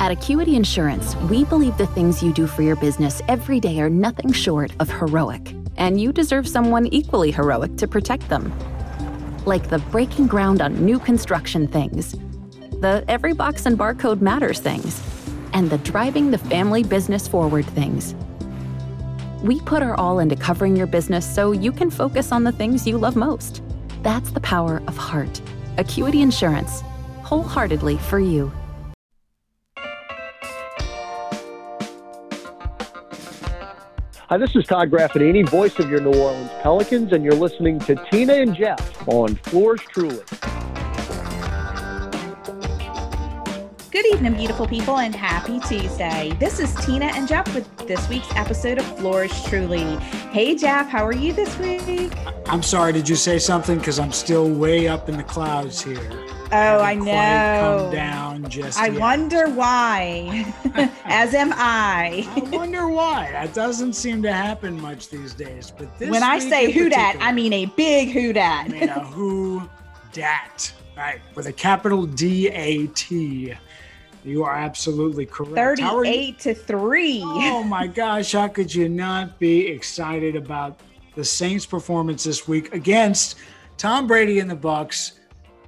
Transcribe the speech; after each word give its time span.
At 0.00 0.12
Acuity 0.12 0.54
Insurance, 0.54 1.16
we 1.28 1.44
believe 1.44 1.76
the 1.76 1.88
things 1.88 2.22
you 2.22 2.32
do 2.32 2.46
for 2.46 2.62
your 2.62 2.76
business 2.76 3.20
every 3.26 3.58
day 3.58 3.80
are 3.80 3.90
nothing 3.90 4.32
short 4.32 4.70
of 4.78 4.88
heroic, 4.88 5.52
and 5.76 6.00
you 6.00 6.12
deserve 6.12 6.46
someone 6.46 6.86
equally 6.86 7.32
heroic 7.32 7.76
to 7.78 7.88
protect 7.88 8.28
them. 8.28 8.56
Like 9.44 9.68
the 9.68 9.80
breaking 9.90 10.28
ground 10.28 10.62
on 10.62 10.84
new 10.84 11.00
construction 11.00 11.66
things, 11.66 12.12
the 12.80 13.04
every 13.08 13.34
box 13.34 13.66
and 13.66 13.76
barcode 13.76 14.20
matters 14.20 14.60
things, 14.60 15.02
and 15.52 15.68
the 15.68 15.78
driving 15.78 16.30
the 16.30 16.38
family 16.38 16.84
business 16.84 17.26
forward 17.26 17.66
things. 17.66 18.14
We 19.42 19.60
put 19.62 19.82
our 19.82 19.96
all 19.96 20.20
into 20.20 20.36
covering 20.36 20.76
your 20.76 20.86
business 20.86 21.26
so 21.26 21.50
you 21.50 21.72
can 21.72 21.90
focus 21.90 22.30
on 22.30 22.44
the 22.44 22.52
things 22.52 22.86
you 22.86 22.98
love 22.98 23.16
most. 23.16 23.62
That's 24.04 24.30
the 24.30 24.40
power 24.40 24.80
of 24.86 24.96
heart. 24.96 25.40
Acuity 25.76 26.22
Insurance, 26.22 26.82
wholeheartedly 27.22 27.98
for 27.98 28.20
you. 28.20 28.52
Hi, 34.30 34.36
this 34.36 34.54
is 34.54 34.66
Todd 34.66 34.90
Graffagnini, 34.90 35.48
voice 35.48 35.78
of 35.78 35.88
your 35.88 36.02
New 36.02 36.12
Orleans 36.12 36.50
Pelicans, 36.60 37.14
and 37.14 37.24
you're 37.24 37.32
listening 37.32 37.78
to 37.78 37.94
Tina 38.10 38.34
and 38.34 38.54
Jeff 38.54 39.08
on 39.08 39.36
Fleurs 39.36 39.80
Truly. 39.88 40.22
Good 43.98 44.14
evening, 44.14 44.34
beautiful 44.34 44.68
people, 44.68 44.98
and 44.98 45.12
happy 45.12 45.58
Tuesday. 45.58 46.32
This 46.38 46.60
is 46.60 46.72
Tina 46.86 47.06
and 47.06 47.26
Jeff 47.26 47.52
with 47.52 47.66
this 47.78 48.08
week's 48.08 48.32
episode 48.36 48.78
of 48.78 48.84
Fleurs 48.96 49.42
Truly. 49.46 49.96
Hey, 50.30 50.54
Jeff, 50.54 50.88
how 50.88 51.04
are 51.04 51.12
you 51.12 51.32
this 51.32 51.58
week? 51.58 52.12
I'm 52.46 52.62
sorry, 52.62 52.92
did 52.92 53.08
you 53.08 53.16
say 53.16 53.40
something? 53.40 53.76
Because 53.76 53.98
I'm 53.98 54.12
still 54.12 54.48
way 54.48 54.86
up 54.86 55.08
in 55.08 55.16
the 55.16 55.24
clouds 55.24 55.82
here. 55.82 56.08
Oh, 56.52 56.78
I 56.80 56.94
know. 56.94 57.86
Come 57.86 57.92
down 57.92 58.48
just. 58.48 58.78
I 58.78 58.86
yet. 58.86 59.00
wonder 59.00 59.48
why. 59.48 60.46
As 61.04 61.34
am 61.34 61.52
I. 61.56 62.24
I 62.36 62.56
wonder 62.56 62.86
why. 62.86 63.32
That 63.32 63.52
doesn't 63.52 63.94
seem 63.94 64.22
to 64.22 64.32
happen 64.32 64.80
much 64.80 65.08
these 65.08 65.34
days. 65.34 65.72
But 65.76 65.98
this 65.98 66.08
when 66.08 66.22
I 66.22 66.38
say 66.38 66.70
who 66.70 66.88
dat, 66.88 67.16
I 67.18 67.32
mean 67.32 67.52
a 67.52 67.66
big 67.66 68.10
who 68.10 68.32
dat. 68.32 68.66
I 68.66 68.68
mean 68.68 68.88
a 68.90 69.04
who 69.06 69.68
dat, 70.12 70.72
right? 70.96 71.20
With 71.34 71.46
a 71.46 71.52
capital 71.52 72.06
D 72.06 72.46
A 72.50 72.86
T. 72.86 73.54
You 74.24 74.44
are 74.44 74.54
absolutely 74.54 75.26
correct. 75.26 75.80
How 75.80 75.96
are 75.96 76.04
you? 76.04 76.12
38 76.12 76.38
to 76.40 76.54
3. 76.54 77.22
Oh 77.24 77.62
my 77.62 77.86
gosh, 77.86 78.32
how 78.32 78.48
could 78.48 78.74
you 78.74 78.88
not 78.88 79.38
be 79.38 79.66
excited 79.68 80.36
about 80.36 80.80
the 81.14 81.24
Saints' 81.24 81.64
performance 81.66 82.24
this 82.24 82.46
week 82.46 82.74
against 82.74 83.36
Tom 83.76 84.06
Brady 84.06 84.40
and 84.40 84.50
the 84.50 84.56
Bucs? 84.56 85.12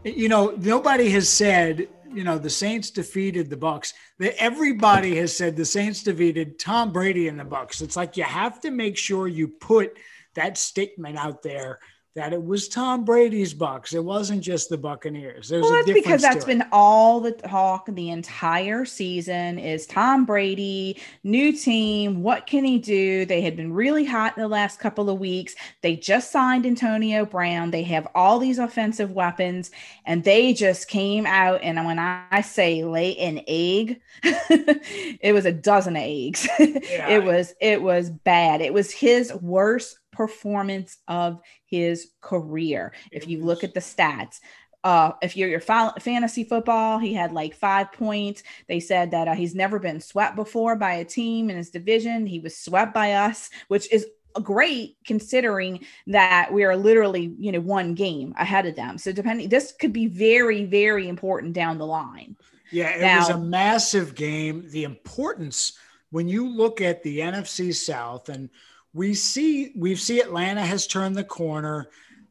You 0.05 0.29
know, 0.29 0.55
nobody 0.59 1.11
has 1.11 1.29
said, 1.29 1.89
you 2.13 2.25
know, 2.25 2.39
the 2.39 2.51
Saints 2.51 2.91
defeated 2.91 3.51
the 3.51 3.57
Bucs. 3.57 3.93
Everybody 4.21 5.17
has 5.17 5.37
said 5.37 5.57
the 5.57 5.65
Saints 5.65 6.03
defeated 6.03 6.59
Tom 6.59 6.93
Brady 6.93 7.29
and 7.29 7.39
the 7.39 7.45
Bucs. 7.45 7.83
It's 7.83 7.97
like 7.97 8.17
you 8.17 8.25
have 8.25 8.61
to 8.61 8.71
make 8.71 8.97
sure 8.97 9.29
you 9.29 9.49
put 9.49 9.97
that 10.35 10.59
statement 10.59 11.17
out 11.17 11.43
there 11.43 11.79
that 12.17 12.33
it 12.33 12.43
was 12.43 12.67
Tom 12.69 13.05
Brady's 13.05 13.55
Bucs. 13.55 13.95
It 13.95 14.05
wasn't 14.05 14.43
just 14.43 14.69
the 14.69 14.77
Buccaneers. 14.77 15.49
There's 15.49 15.63
Well, 15.63 15.73
that's 15.73 15.93
because 15.93 16.21
that's 16.21 16.45
been 16.45 16.65
all 16.73 17.21
the 17.21 17.31
talk 17.31 17.87
the 17.87 18.11
entire 18.11 18.85
season 18.85 19.61
is 19.61 19.87
Tom 19.87 20.25
Brady, 20.25 21.01
new 21.23 21.53
team. 21.53 22.23
What 22.23 22.49
can 22.49 22.65
he 22.65 22.79
do? 22.79 23.25
They 23.27 23.41
had 23.43 23.57
been 23.57 23.73
really 23.73 24.05
hot 24.05 24.37
in 24.37 24.43
the 24.43 24.49
last 24.49 24.81
couple 24.81 25.09
of 25.09 25.21
weeks. 25.21 25.55
They 25.83 25.95
just 25.95 26.33
signed 26.33 26.67
Antonio 26.67 27.25
Brown. 27.25 27.71
They 27.71 27.85
have 27.85 28.09
all 28.17 28.41
these 28.41 28.59
offensive 28.59 29.13
weapons, 29.13 29.71
and 30.05 30.25
they 30.25 30.53
just 30.53 30.89
came 30.89 31.27
out. 31.27 31.61
And 31.63 31.85
when 31.87 32.01
I 32.01 32.41
say 32.41 32.83
lay 32.83 33.17
an 33.19 33.41
egg, 33.47 34.01
it 34.25 35.33
was 35.33 35.47
a 35.47 35.53
dozen 35.53 35.97
eggs. 35.97 36.49
Yeah. 36.91 37.09
it 37.09 37.25
was 37.25 37.55
it 37.61 37.83
was 37.83 38.11
bad. 38.11 38.61
It 38.61 38.73
was 38.73 38.91
his 38.91 39.33
worst 39.35 40.00
performance 40.21 40.99
of 41.09 41.41
his 41.65 42.11
career. 42.21 42.93
If 43.11 43.27
you 43.27 43.43
look 43.43 43.65
at 43.65 43.73
the 43.73 43.81
stats, 43.81 44.41
uh, 44.85 45.13
if 45.23 45.35
you're 45.35 45.49
your 45.49 45.61
fa- 45.61 45.95
fantasy 45.99 46.45
football, 46.45 46.99
he 46.99 47.15
had 47.15 47.33
like 47.33 47.55
five 47.55 47.91
points. 47.91 48.43
They 48.69 48.81
said 48.81 49.13
that 49.13 49.29
uh, 49.29 49.35
he's 49.35 49.55
never 49.55 49.79
been 49.79 49.99
swept 49.99 50.37
before 50.37 50.77
by 50.77 50.93
a 50.97 51.07
team 51.07 51.49
in 51.49 51.57
his 51.57 51.71
division. 51.71 52.27
He 52.27 52.39
was 52.39 52.55
swept 52.55 52.93
by 52.93 53.15
us, 53.15 53.49
which 53.69 53.91
is 53.91 54.07
great 54.43 54.99
considering 55.07 55.87
that 56.09 56.53
we 56.53 56.65
are 56.65 56.77
literally, 56.77 57.35
you 57.39 57.51
know, 57.51 57.61
one 57.61 57.95
game 57.95 58.35
ahead 58.39 58.67
of 58.67 58.77
them. 58.77 58.99
So 58.99 59.13
depending, 59.13 59.49
this 59.49 59.73
could 59.73 59.95
be 59.95 60.07
very, 60.07 60.67
very 60.67 61.09
important 61.09 61.55
down 61.55 61.79
the 61.79 61.87
line. 61.87 62.37
Yeah, 62.71 62.91
it 62.91 63.21
was 63.21 63.31
a 63.31 63.39
massive 63.39 64.15
game. 64.15 64.69
The 64.69 64.85
importance 64.85 65.79
when 66.11 66.29
you 66.29 66.47
look 66.47 66.83
at 66.83 67.03
the 67.03 67.21
NFC 67.21 67.75
South 67.75 68.29
and 68.29 68.51
we 68.93 69.15
see 69.15 69.73
we 69.77 69.95
see 69.95 70.21
Atlanta 70.21 70.63
has 70.63 70.87
turned 70.87 71.17
the 71.17 71.25
corner. 71.25 71.89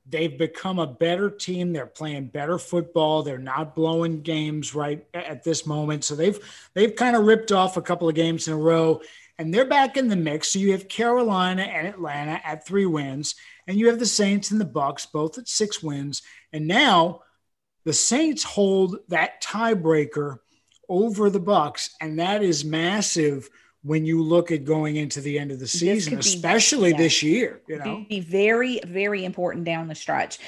They've 0.07 0.37
become 0.37 0.79
a 0.79 0.87
better 0.87 1.29
team. 1.29 1.71
They're 1.71 1.85
playing 1.85 2.29
better 2.29 2.57
football. 2.57 3.21
They're 3.21 3.37
not 3.37 3.75
blowing 3.75 4.21
games 4.21 4.73
right 4.73 5.05
at 5.13 5.43
this 5.43 5.65
moment. 5.65 6.03
So 6.03 6.15
they've 6.15 6.39
they've 6.73 6.95
kind 6.95 7.15
of 7.15 7.25
ripped 7.25 7.51
off 7.51 7.77
a 7.77 7.81
couple 7.81 8.09
of 8.09 8.15
games 8.15 8.47
in 8.47 8.53
a 8.53 8.57
row 8.57 9.01
and 9.37 9.53
they're 9.53 9.65
back 9.65 9.95
in 9.97 10.09
the 10.09 10.15
mix. 10.15 10.49
So 10.49 10.59
you 10.59 10.71
have 10.73 10.89
Carolina 10.89 11.61
and 11.61 11.87
Atlanta 11.87 12.41
at 12.43 12.65
3 12.65 12.85
wins 12.87 13.35
and 13.67 13.77
you 13.77 13.87
have 13.87 13.99
the 13.99 14.05
Saints 14.05 14.51
and 14.51 14.59
the 14.59 14.65
Bucs 14.65 15.09
both 15.11 15.37
at 15.37 15.47
6 15.47 15.83
wins. 15.83 16.23
And 16.51 16.67
now 16.67 17.21
the 17.85 17.93
Saints 17.93 18.43
hold 18.43 18.97
that 19.07 19.41
tiebreaker 19.41 20.39
over 20.89 21.29
the 21.29 21.39
Bucs, 21.39 21.91
and 22.01 22.19
that 22.19 22.43
is 22.43 22.65
massive 22.65 23.49
when 23.83 24.05
you 24.05 24.21
look 24.21 24.51
at 24.51 24.65
going 24.65 24.97
into 24.97 25.21
the 25.21 25.39
end 25.39 25.51
of 25.51 25.59
the 25.59 25.67
season, 25.67 26.15
could 26.15 26.23
be- 26.23 26.29
especially 26.29 26.91
yeah. 26.91 26.97
this 26.97 27.23
year. 27.23 27.61
You 27.67 27.77
know, 27.77 28.05
be 28.09 28.19
very 28.19 28.79
very 28.85 29.25
important 29.25 29.65
down 29.65 29.87
the 29.87 29.95
stretch 29.95 30.39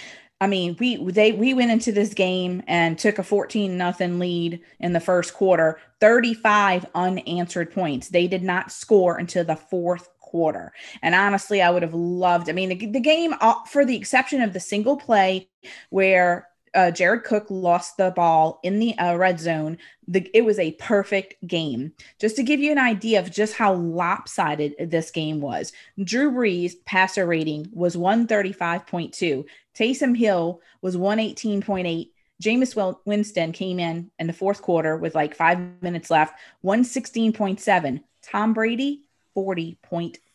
i 0.41 0.47
mean 0.47 0.75
we 0.79 0.97
they 1.11 1.31
we 1.31 1.53
went 1.53 1.71
into 1.71 1.93
this 1.93 2.13
game 2.13 2.61
and 2.67 2.99
took 2.99 3.19
a 3.19 3.23
14 3.23 3.77
nothing 3.77 4.19
lead 4.19 4.59
in 4.79 4.91
the 4.91 4.99
first 4.99 5.33
quarter 5.33 5.79
35 6.01 6.85
unanswered 6.93 7.71
points 7.71 8.09
they 8.09 8.27
did 8.27 8.43
not 8.43 8.71
score 8.71 9.17
until 9.17 9.45
the 9.45 9.55
fourth 9.55 10.09
quarter 10.19 10.73
and 11.01 11.15
honestly 11.15 11.61
i 11.61 11.69
would 11.69 11.83
have 11.83 11.93
loved 11.93 12.49
i 12.49 12.53
mean 12.53 12.69
the, 12.69 12.85
the 12.87 12.99
game 12.99 13.33
uh, 13.39 13.55
for 13.65 13.85
the 13.85 13.95
exception 13.95 14.41
of 14.41 14.51
the 14.51 14.59
single 14.59 14.97
play 14.97 15.47
where 15.89 16.47
uh, 16.73 16.91
Jared 16.91 17.23
Cook 17.23 17.47
lost 17.49 17.97
the 17.97 18.11
ball 18.11 18.59
in 18.63 18.79
the 18.79 18.97
uh, 18.97 19.15
red 19.15 19.39
zone. 19.39 19.77
The, 20.07 20.29
it 20.33 20.45
was 20.45 20.59
a 20.59 20.73
perfect 20.73 21.35
game. 21.45 21.93
Just 22.19 22.35
to 22.37 22.43
give 22.43 22.59
you 22.59 22.71
an 22.71 22.77
idea 22.77 23.19
of 23.19 23.31
just 23.31 23.55
how 23.55 23.73
lopsided 23.73 24.75
this 24.79 25.11
game 25.11 25.41
was, 25.41 25.73
Drew 26.03 26.31
Brees' 26.31 26.73
passer 26.85 27.25
rating 27.25 27.67
was 27.73 27.95
135.2. 27.95 29.45
Taysom 29.75 30.17
Hill 30.17 30.61
was 30.81 30.95
118.8. 30.95 32.09
Jameis 32.41 32.97
Winston 33.05 33.51
came 33.51 33.79
in 33.79 34.09
in 34.17 34.27
the 34.27 34.33
fourth 34.33 34.61
quarter 34.61 34.97
with 34.97 35.13
like 35.13 35.35
five 35.35 35.59
minutes 35.81 36.09
left, 36.09 36.39
116.7. 36.63 38.01
Tom 38.23 38.53
Brady, 38.53 39.03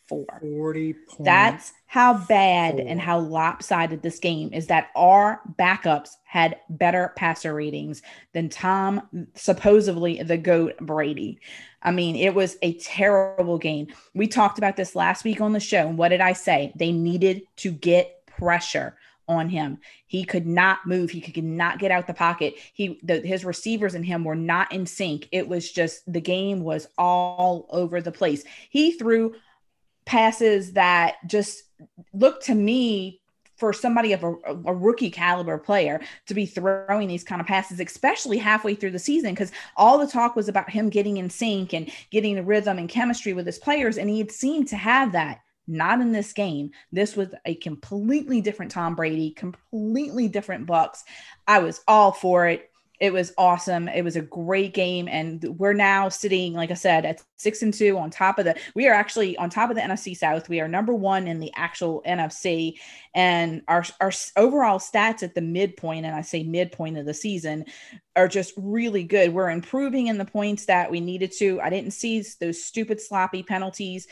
40.4. 0.09 0.57
40 0.57 0.93
points. 0.93 1.15
That's 1.19 1.73
how 1.85 2.25
bad 2.25 2.75
four. 2.75 2.85
and 2.87 2.99
how 2.99 3.19
lopsided 3.19 4.01
this 4.01 4.19
game 4.19 4.51
is 4.53 4.67
that 4.67 4.89
our 4.95 5.41
backups 5.57 6.11
had 6.23 6.57
better 6.69 7.13
passer 7.15 7.53
ratings 7.53 8.01
than 8.33 8.49
Tom, 8.49 9.27
supposedly 9.35 10.21
the 10.23 10.37
GOAT 10.37 10.77
Brady. 10.79 11.39
I 11.81 11.91
mean, 11.91 12.15
it 12.15 12.33
was 12.33 12.57
a 12.61 12.73
terrible 12.73 13.57
game. 13.57 13.87
We 14.13 14.27
talked 14.27 14.57
about 14.57 14.75
this 14.75 14.95
last 14.95 15.23
week 15.23 15.41
on 15.41 15.53
the 15.53 15.59
show. 15.59 15.87
And 15.87 15.97
what 15.97 16.09
did 16.09 16.21
I 16.21 16.33
say? 16.33 16.73
They 16.75 16.91
needed 16.91 17.43
to 17.57 17.71
get 17.71 18.25
pressure 18.25 18.97
on 19.27 19.49
him. 19.49 19.79
He 20.05 20.23
could 20.23 20.45
not 20.45 20.85
move. 20.85 21.09
He 21.09 21.21
could 21.21 21.43
not 21.43 21.79
get 21.79 21.91
out 21.91 22.07
the 22.07 22.13
pocket. 22.13 22.55
He 22.73 22.99
the, 23.03 23.19
his 23.19 23.43
receivers 23.43 23.93
and 23.93 24.05
him 24.05 24.23
were 24.23 24.35
not 24.35 24.71
in 24.71 24.85
sync. 24.85 25.27
It 25.31 25.47
was 25.47 25.71
just 25.71 26.11
the 26.11 26.21
game 26.21 26.61
was 26.61 26.87
all 26.97 27.67
over 27.69 28.01
the 28.01 28.11
place. 28.11 28.43
He 28.69 28.91
threw 28.91 29.35
passes 30.07 30.73
that 30.73 31.17
just 31.27 31.63
look 32.13 32.41
to 32.43 32.55
me 32.55 33.21
for 33.57 33.73
somebody 33.73 34.13
of 34.13 34.23
a, 34.23 34.33
a 34.65 34.73
rookie 34.73 35.09
caliber 35.09 35.57
player 35.57 35.99
to 36.27 36.33
be 36.33 36.45
throwing 36.45 37.07
these 37.07 37.23
kind 37.23 37.41
of 37.41 37.47
passes, 37.47 37.79
especially 37.79 38.37
halfway 38.37 38.75
through 38.75 38.91
the 38.91 38.99
season, 38.99 39.31
because 39.31 39.51
all 39.75 39.97
the 39.97 40.07
talk 40.07 40.35
was 40.35 40.47
about 40.47 40.69
him 40.69 40.89
getting 40.89 41.17
in 41.17 41.29
sync 41.29 41.73
and 41.73 41.91
getting 42.11 42.35
the 42.35 42.43
rhythm 42.43 42.77
and 42.77 42.89
chemistry 42.89 43.33
with 43.33 43.45
his 43.45 43.59
players. 43.59 43.97
And 43.97 44.09
he 44.09 44.19
had 44.19 44.31
seemed 44.31 44.67
to 44.69 44.75
have 44.75 45.11
that. 45.11 45.41
Not 45.69 45.99
in 45.99 46.13
this 46.13 46.31
game. 46.31 46.71
This 46.93 47.17
was 47.17 47.27
a 47.43 47.55
completely 47.55 48.39
different 48.39 48.71
Tom 48.71 48.95
Brady, 48.95 49.31
completely 49.31 50.29
different 50.29 50.65
Bucs. 50.65 50.99
I 51.45 51.59
was 51.59 51.81
all 51.89 52.13
for 52.13 52.47
it. 52.47 52.71
It 52.99 53.13
was 53.13 53.31
awesome. 53.37 53.87
It 53.87 54.03
was 54.03 54.15
a 54.15 54.21
great 54.21 54.73
game, 54.73 55.07
and 55.07 55.43
we're 55.59 55.73
now 55.73 56.09
sitting, 56.09 56.53
like 56.53 56.71
I 56.71 56.75
said, 56.75 57.05
at 57.05 57.21
six 57.35 57.61
and 57.61 57.73
two 57.73 57.97
on 57.97 58.09
top 58.09 58.39
of 58.39 58.45
the. 58.45 58.55
We 58.73 58.87
are 58.87 58.93
actually 58.93 59.37
on 59.37 59.51
top 59.51 59.69
of 59.69 59.75
the 59.75 59.83
NFC 59.83 60.17
South. 60.17 60.49
We 60.49 60.59
are 60.61 60.67
number 60.67 60.93
one 60.93 61.27
in 61.27 61.39
the 61.39 61.51
actual 61.55 62.01
NFC, 62.07 62.79
and 63.13 63.61
our 63.67 63.85
our 64.01 64.11
overall 64.35 64.79
stats 64.79 65.21
at 65.21 65.35
the 65.35 65.41
midpoint, 65.41 66.05
and 66.05 66.15
I 66.15 66.21
say 66.21 66.43
midpoint 66.43 66.97
of 66.97 67.05
the 67.05 67.13
season, 67.13 67.65
are 68.15 68.27
just 68.27 68.53
really 68.57 69.03
good. 69.03 69.31
We're 69.31 69.51
improving 69.51 70.07
in 70.07 70.17
the 70.17 70.25
points 70.25 70.65
that 70.65 70.89
we 70.89 70.99
needed 70.99 71.31
to. 71.37 71.61
I 71.61 71.69
didn't 71.69 71.91
see 71.91 72.23
those 72.39 72.63
stupid 72.63 72.99
sloppy 72.99 73.43
penalties 73.43 74.07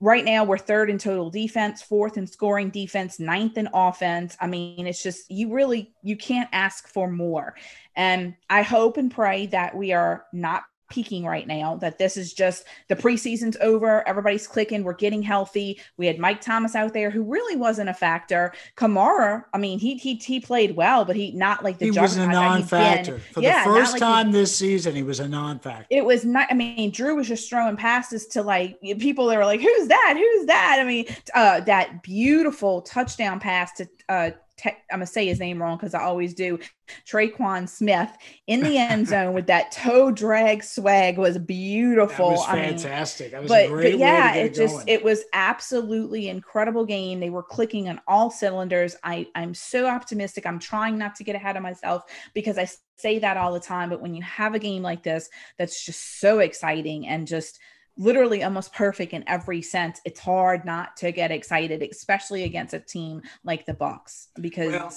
right 0.00 0.24
now 0.24 0.44
we're 0.44 0.58
third 0.58 0.90
in 0.90 0.98
total 0.98 1.30
defense 1.30 1.82
fourth 1.82 2.16
in 2.16 2.26
scoring 2.26 2.70
defense 2.70 3.18
ninth 3.18 3.56
in 3.56 3.68
offense. 3.72 4.36
I 4.40 4.46
mean 4.46 4.86
it's 4.86 5.02
just 5.02 5.30
you 5.30 5.52
really 5.52 5.94
you 6.02 6.16
can't 6.16 6.48
ask 6.52 6.88
for 6.88 7.10
more. 7.10 7.54
And 7.94 8.34
i 8.50 8.62
hope 8.62 8.96
and 8.96 9.10
pray 9.10 9.46
that 9.46 9.76
we 9.76 9.92
are 9.92 10.26
not 10.32 10.64
peaking 10.88 11.24
right 11.24 11.46
now 11.46 11.76
that 11.76 11.98
this 11.98 12.16
is 12.16 12.32
just 12.32 12.64
the 12.88 12.96
preseason's 12.96 13.56
over 13.60 14.06
everybody's 14.08 14.46
clicking 14.46 14.84
we're 14.84 14.94
getting 14.94 15.22
healthy. 15.22 15.80
We 15.96 16.06
had 16.06 16.18
mike 16.18 16.40
thomas 16.40 16.74
out 16.74 16.92
there 16.92 17.10
who 17.10 17.22
really 17.22 17.56
wasn't 17.56 17.88
a 17.88 17.94
factor. 17.94 18.52
Kamara 18.76 19.44
i 19.52 19.58
mean 19.58 19.78
he 19.78 19.96
he, 19.96 20.14
he 20.14 20.40
played 20.40 20.76
well 20.76 21.04
but 21.04 21.16
he 21.16 21.32
not 21.32 21.64
like 21.64 21.78
the 21.78 21.86
he 21.86 21.90
was 21.98 22.16
a 22.16 22.26
non-factor. 22.26 23.18
For 23.32 23.40
yeah, 23.40 23.64
the 23.64 23.70
first 23.70 23.92
like 23.94 24.00
time 24.00 24.32
this 24.32 24.54
season 24.54 24.94
he 24.94 25.02
was 25.02 25.20
a 25.20 25.28
non-factor. 25.28 25.86
It 25.90 26.04
was 26.04 26.24
not 26.24 26.46
i 26.50 26.54
mean 26.54 26.90
drew 26.90 27.16
was 27.16 27.28
just 27.28 27.48
throwing 27.48 27.76
passes 27.76 28.26
to 28.28 28.42
like 28.42 28.80
people 28.80 29.26
that 29.26 29.36
were 29.36 29.44
like 29.44 29.60
who's 29.60 29.88
that? 29.88 30.14
Who's 30.16 30.46
that? 30.46 30.78
I 30.80 30.84
mean 30.84 31.06
uh 31.34 31.60
that 31.60 32.02
beautiful 32.02 32.82
touchdown 32.82 33.40
pass 33.40 33.72
to 33.72 33.88
uh 34.08 34.30
te- 34.56 34.70
I'm 34.90 34.98
gonna 34.98 35.06
say 35.06 35.26
his 35.26 35.40
name 35.40 35.60
wrong 35.60 35.76
because 35.76 35.94
I 35.94 36.02
always 36.02 36.34
do. 36.34 36.58
Tre'Quan 37.06 37.68
Smith 37.68 38.10
in 38.46 38.60
the 38.60 38.78
end 38.78 39.08
zone 39.08 39.34
with 39.34 39.48
that 39.48 39.72
toe 39.72 40.10
drag 40.10 40.62
swag 40.62 41.18
was 41.18 41.36
beautiful. 41.38 42.30
That 42.30 42.36
was 42.36 42.46
fantastic. 42.46 43.34
I 43.34 43.40
mean, 43.40 43.48
that 43.48 43.70
was 43.70 43.70
but, 43.70 43.82
but 43.82 43.98
yeah, 43.98 44.34
it, 44.34 44.46
it 44.46 44.54
just 44.54 44.88
it 44.88 45.04
was 45.04 45.24
absolutely 45.32 46.28
incredible 46.28 46.84
game. 46.84 47.20
They 47.20 47.30
were 47.30 47.42
clicking 47.42 47.88
on 47.88 48.00
all 48.06 48.30
cylinders. 48.30 48.96
I 49.02 49.26
I'm 49.34 49.54
so 49.54 49.86
optimistic. 49.86 50.46
I'm 50.46 50.58
trying 50.58 50.98
not 50.98 51.16
to 51.16 51.24
get 51.24 51.36
ahead 51.36 51.56
of 51.56 51.62
myself 51.62 52.04
because 52.34 52.58
I 52.58 52.68
say 52.96 53.18
that 53.18 53.36
all 53.36 53.52
the 53.52 53.60
time. 53.60 53.90
But 53.90 54.00
when 54.00 54.14
you 54.14 54.22
have 54.22 54.54
a 54.54 54.58
game 54.58 54.82
like 54.82 55.02
this, 55.02 55.28
that's 55.58 55.84
just 55.84 56.20
so 56.20 56.38
exciting 56.38 57.06
and 57.06 57.26
just 57.26 57.58
literally 57.96 58.42
almost 58.42 58.72
perfect 58.74 59.12
in 59.12 59.24
every 59.26 59.62
sense. 59.62 60.00
It's 60.04 60.20
hard 60.20 60.64
not 60.64 60.96
to 60.98 61.12
get 61.12 61.30
excited 61.30 61.82
especially 61.82 62.44
against 62.44 62.74
a 62.74 62.80
team 62.80 63.22
like 63.44 63.66
the 63.66 63.74
bucs 63.74 64.28
because 64.40 64.72
well, 64.72 64.92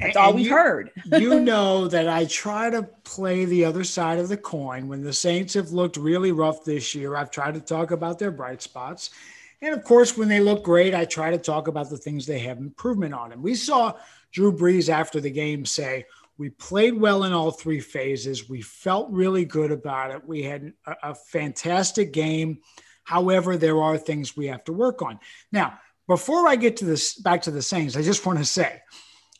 that's 0.00 0.16
all 0.16 0.32
we've 0.32 0.46
you, 0.46 0.52
heard. 0.52 0.90
you 1.06 1.40
know 1.40 1.86
that 1.88 2.08
i 2.08 2.24
try 2.24 2.68
to 2.70 2.82
play 3.04 3.44
the 3.44 3.64
other 3.64 3.84
side 3.84 4.18
of 4.18 4.28
the 4.28 4.36
coin. 4.36 4.88
When 4.88 5.02
the 5.02 5.12
saints 5.12 5.54
have 5.54 5.70
looked 5.70 5.96
really 5.96 6.32
rough 6.32 6.64
this 6.64 6.94
year 6.94 7.16
i've 7.16 7.30
tried 7.30 7.54
to 7.54 7.60
talk 7.60 7.90
about 7.90 8.18
their 8.18 8.30
bright 8.30 8.62
spots. 8.62 9.10
And 9.62 9.74
of 9.74 9.84
course 9.84 10.16
when 10.16 10.28
they 10.28 10.40
look 10.40 10.64
great 10.64 10.94
i 10.94 11.04
try 11.04 11.30
to 11.30 11.38
talk 11.38 11.68
about 11.68 11.90
the 11.90 11.98
things 11.98 12.26
they 12.26 12.40
have 12.40 12.58
improvement 12.58 13.14
on. 13.14 13.32
And 13.32 13.42
we 13.42 13.54
saw 13.54 13.94
drew 14.32 14.52
brees 14.52 14.88
after 14.88 15.20
the 15.20 15.30
game 15.30 15.64
say 15.64 16.06
we 16.36 16.50
played 16.50 16.98
well 16.98 17.24
in 17.24 17.32
all 17.32 17.50
three 17.50 17.80
phases. 17.80 18.48
We 18.48 18.60
felt 18.60 19.10
really 19.10 19.44
good 19.44 19.70
about 19.70 20.10
it. 20.10 20.26
We 20.26 20.42
had 20.42 20.72
a, 20.86 21.10
a, 21.10 21.14
fantastic 21.14 22.12
game. 22.12 22.58
However, 23.04 23.56
there 23.56 23.80
are 23.80 23.96
things 23.96 24.36
we 24.36 24.48
have 24.48 24.64
to 24.64 24.72
work 24.72 25.02
on. 25.02 25.20
Now, 25.52 25.78
before 26.08 26.48
I 26.48 26.56
get 26.56 26.78
to 26.78 26.84
this 26.84 27.14
back 27.14 27.42
to 27.42 27.50
the 27.50 27.62
Saints, 27.62 27.96
I 27.96 28.02
just 28.02 28.26
want 28.26 28.38
to 28.38 28.44
say 28.44 28.82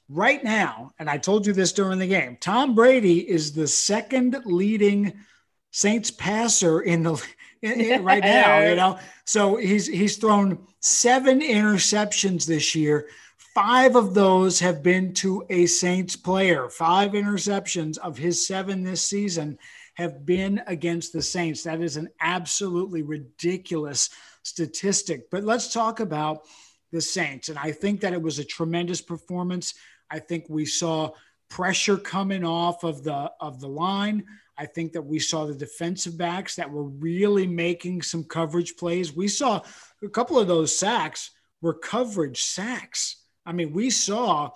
right 0.09 0.43
now, 0.45 0.93
and 0.99 1.11
I 1.11 1.19
told 1.19 1.47
you 1.47 1.53
this 1.53 1.73
during 1.73 1.99
the 1.99 2.07
game, 2.07 2.37
Tom 2.41 2.75
Brady 2.75 3.29
is 3.29 3.53
the 3.53 3.67
second 3.67 4.37
leading 4.45 5.15
Saints 5.71 6.11
passer 6.11 6.83
in 6.83 7.03
the 7.03 7.23
in, 7.63 7.81
in, 7.81 8.05
right 8.05 8.23
now, 8.23 8.61
you 8.61 8.77
know. 8.77 8.99
So 9.25 9.57
he's 9.57 9.87
he's 9.87 10.17
thrown 10.17 10.67
seven 10.81 11.41
interceptions 11.41 12.47
this 12.47 12.75
year. 12.75 13.09
Five 13.55 13.95
of 13.95 14.15
those 14.15 14.59
have 14.59 14.83
been 14.83 15.15
to 15.15 15.47
a 15.49 15.67
Saints 15.67 16.17
player. 16.17 16.69
Five 16.69 17.13
interceptions 17.13 17.99
of 17.99 18.19
his 18.19 18.45
seven 18.45 18.83
this 18.83 19.01
season 19.01 19.59
have 19.95 20.27
been 20.27 20.61
against 20.67 21.13
the 21.13 21.23
Saints. 21.23 21.63
That 21.63 21.81
is 21.81 21.97
an 21.97 22.09
absolutely 22.21 23.03
ridiculous 23.03 24.11
statistic. 24.43 25.31
But 25.31 25.45
let's 25.45 25.73
talk 25.73 26.01
about 26.01 26.41
the 26.91 27.01
Saints. 27.01 27.49
And 27.49 27.57
I 27.57 27.71
think 27.71 28.01
that 28.01 28.13
it 28.13 28.21
was 28.21 28.41
a 28.41 28.45
tremendous 28.45 29.01
performance. 29.01 29.75
I 30.11 30.19
think 30.19 30.47
we 30.49 30.67
saw 30.67 31.13
pressure 31.49 31.97
coming 31.97 32.45
off 32.45 32.83
of 32.83 33.05
the 33.05 33.31
of 33.41 33.61
the 33.61 33.69
line. 33.69 34.25
I 34.59 34.67
think 34.67 34.95
that 34.95 35.03
we 35.03 35.21
saw 35.21 35.47
the 35.47 35.55
defensive 35.55 36.19
backs 36.19 36.57
that 36.57 36.73
were 36.73 36.89
really 36.89 37.47
making 37.47 38.03
some 38.03 38.25
coverage 38.25 38.77
plays. 38.77 39.15
We 39.15 39.29
saw 39.29 39.63
a 40.03 40.09
couple 40.09 40.41
of 40.41 40.49
those 40.49 40.77
sacks 40.77 41.31
were 41.61 41.75
coverage 41.75 42.43
sacks. 42.43 43.24
I 43.47 43.53
mean, 43.53 43.73
we 43.73 43.91
saw 43.91 44.53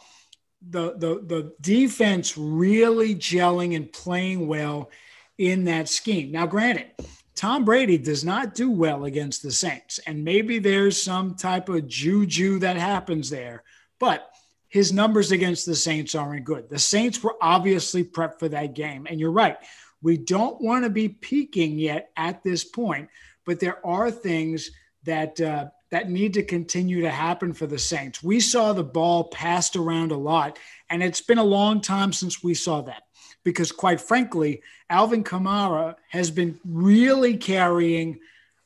the 0.71 0.95
the 0.97 1.23
the 1.25 1.55
defense 1.61 2.37
really 2.37 3.15
gelling 3.15 3.77
and 3.77 3.93
playing 3.93 4.49
well 4.49 4.91
in 5.37 5.65
that 5.65 5.89
scheme. 5.89 6.33
Now, 6.33 6.47
granted, 6.47 6.87
Tom 7.35 7.65
Brady 7.65 7.99
does 7.99 8.25
not 8.25 8.55
do 8.55 8.71
well 8.71 9.05
against 9.05 9.43
the 9.43 9.53
Saints, 9.53 10.01
and 10.07 10.25
maybe 10.25 10.59
there's 10.59 11.01
some 11.01 11.35
type 11.35 11.69
of 11.69 11.87
juju 11.87 12.59
that 12.59 12.77
happens 12.77 13.31
there, 13.31 13.63
but 14.01 14.31
his 14.69 14.93
numbers 14.93 15.33
against 15.33 15.65
the 15.65 15.77
Saints 15.77 16.15
aren't 16.15 16.45
good. 16.45 16.69
The 16.69 16.79
Saints 16.79 17.23
were 17.23 17.37
obviously 17.41 18.05
prepped 18.05 18.39
for 18.39 18.49
that 18.49 18.75
game, 18.75 19.07
and 19.09 19.21
you're 19.21 19.31
right. 19.31 19.57
We 20.03 20.17
don't 20.17 20.61
want 20.61 20.85
to 20.85 20.91
be 20.91 21.09
peaking 21.09 21.79
yet 21.79 22.11
at 22.17 22.43
this 22.43 22.65
point, 22.65 23.09
but 23.47 23.61
there 23.61 23.85
are 23.87 24.11
things 24.11 24.71
that 25.05 25.41
uh, 25.41 25.67
that 25.91 26.11
need 26.11 26.35
to 26.35 26.43
continue 26.43 27.01
to 27.03 27.11
happen 27.11 27.53
for 27.53 27.67
the 27.67 27.79
Saints. 27.79 28.23
We 28.23 28.41
saw 28.41 28.73
the 28.73 28.85
ball 28.85 29.25
passed 29.25 29.77
around 29.77 30.13
a 30.13 30.17
lot, 30.17 30.59
and 30.91 31.03
it's 31.03 31.23
been 31.23 31.39
a 31.39 31.45
long 31.45 31.81
time 31.81 32.13
since 32.13 32.43
we 32.43 32.55
saw 32.55 32.83
that 32.83 33.03
because, 33.45 33.73
quite 33.73 34.01
frankly, 34.01 34.63
Alvin 34.91 35.25
Kamara 35.25 35.95
has 36.11 36.31
been 36.31 36.61
really 36.65 37.37
carrying, 37.37 38.19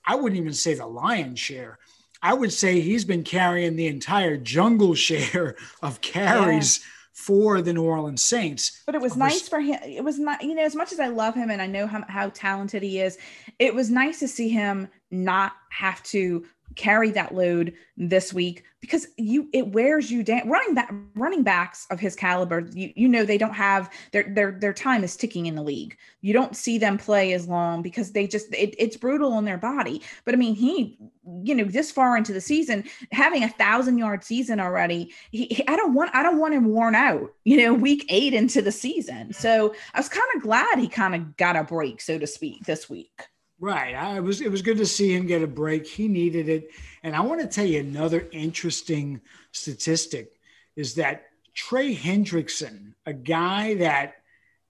I 0.04 0.16
wouldn't 0.16 0.40
even 0.40 0.54
say 0.54 0.74
the 0.74 0.86
lion's 0.86 1.38
share. 1.38 1.78
I 2.20 2.34
would 2.34 2.52
say 2.52 2.80
he's 2.80 3.04
been 3.04 3.24
carrying 3.24 3.76
the 3.76 3.88
entire 3.88 4.36
jungle 4.36 4.94
share 4.96 5.56
of 5.82 6.00
carries. 6.00 6.80
Yeah 6.80 6.86
for 7.12 7.60
the 7.60 7.72
New 7.72 7.84
Orleans 7.84 8.22
Saints. 8.22 8.82
But 8.86 8.94
it 8.94 9.00
was 9.00 9.16
nice 9.16 9.46
for 9.46 9.60
him. 9.60 9.78
It 9.84 10.02
was 10.02 10.18
not, 10.18 10.42
you 10.42 10.54
know, 10.54 10.64
as 10.64 10.74
much 10.74 10.92
as 10.92 10.98
I 10.98 11.08
love 11.08 11.34
him 11.34 11.50
and 11.50 11.60
I 11.60 11.66
know 11.66 11.86
how, 11.86 12.04
how 12.08 12.30
talented 12.30 12.82
he 12.82 13.00
is, 13.00 13.18
it 13.58 13.74
was 13.74 13.90
nice 13.90 14.18
to 14.20 14.28
see 14.28 14.48
him 14.48 14.88
not 15.10 15.52
have 15.70 16.02
to 16.04 16.44
carry 16.76 17.10
that 17.10 17.34
load 17.34 17.74
this 17.96 18.32
week 18.32 18.64
because 18.80 19.06
you 19.16 19.48
it 19.52 19.68
wears 19.68 20.10
you 20.10 20.22
down. 20.22 20.48
Running 20.48 20.74
back 20.74 20.92
running 21.14 21.42
backs 21.42 21.86
of 21.90 22.00
his 22.00 22.16
caliber 22.16 22.60
you, 22.72 22.92
you 22.96 23.08
know 23.08 23.24
they 23.24 23.38
don't 23.38 23.54
have 23.54 23.90
their 24.12 24.24
their 24.24 24.52
their 24.52 24.72
time 24.72 25.04
is 25.04 25.16
ticking 25.16 25.46
in 25.46 25.54
the 25.54 25.62
league. 25.62 25.96
You 26.20 26.32
don't 26.32 26.56
see 26.56 26.78
them 26.78 26.98
play 26.98 27.32
as 27.32 27.46
long 27.46 27.82
because 27.82 28.12
they 28.12 28.26
just 28.26 28.52
it, 28.54 28.74
it's 28.78 28.96
brutal 28.96 29.32
on 29.32 29.44
their 29.44 29.58
body. 29.58 30.02
But 30.24 30.34
i 30.34 30.36
mean 30.36 30.54
he 30.54 30.98
you 31.44 31.54
know 31.54 31.64
this 31.64 31.92
far 31.92 32.16
into 32.16 32.32
the 32.32 32.40
season 32.40 32.84
having 33.12 33.44
a 33.44 33.48
thousand 33.48 33.96
yard 33.96 34.24
season 34.24 34.58
already 34.58 35.12
he, 35.30 35.46
he, 35.46 35.68
i 35.68 35.76
don't 35.76 35.94
want 35.94 36.12
i 36.14 36.22
don't 36.22 36.38
want 36.38 36.52
him 36.52 36.64
worn 36.64 36.96
out 36.96 37.32
you 37.44 37.56
know 37.56 37.72
week 37.72 38.04
eight 38.08 38.34
into 38.34 38.60
the 38.60 38.72
season. 38.72 39.32
So 39.32 39.74
i 39.94 40.00
was 40.00 40.08
kind 40.08 40.26
of 40.34 40.42
glad 40.42 40.78
he 40.78 40.88
kind 40.88 41.14
of 41.14 41.36
got 41.36 41.56
a 41.56 41.62
break 41.62 42.00
so 42.00 42.18
to 42.18 42.26
speak 42.26 42.64
this 42.64 42.90
week 42.90 43.28
Right. 43.62 43.94
I 43.94 44.18
was 44.18 44.40
it 44.40 44.50
was 44.50 44.60
good 44.60 44.78
to 44.78 44.86
see 44.86 45.14
him 45.14 45.24
get 45.24 45.40
a 45.40 45.46
break. 45.46 45.86
He 45.86 46.08
needed 46.08 46.48
it. 46.48 46.70
And 47.04 47.14
I 47.14 47.20
want 47.20 47.42
to 47.42 47.46
tell 47.46 47.64
you 47.64 47.78
another 47.78 48.26
interesting 48.32 49.20
statistic 49.52 50.32
is 50.74 50.96
that 50.96 51.26
Trey 51.54 51.94
Hendrickson, 51.94 52.94
a 53.06 53.12
guy 53.12 53.74
that 53.74 54.14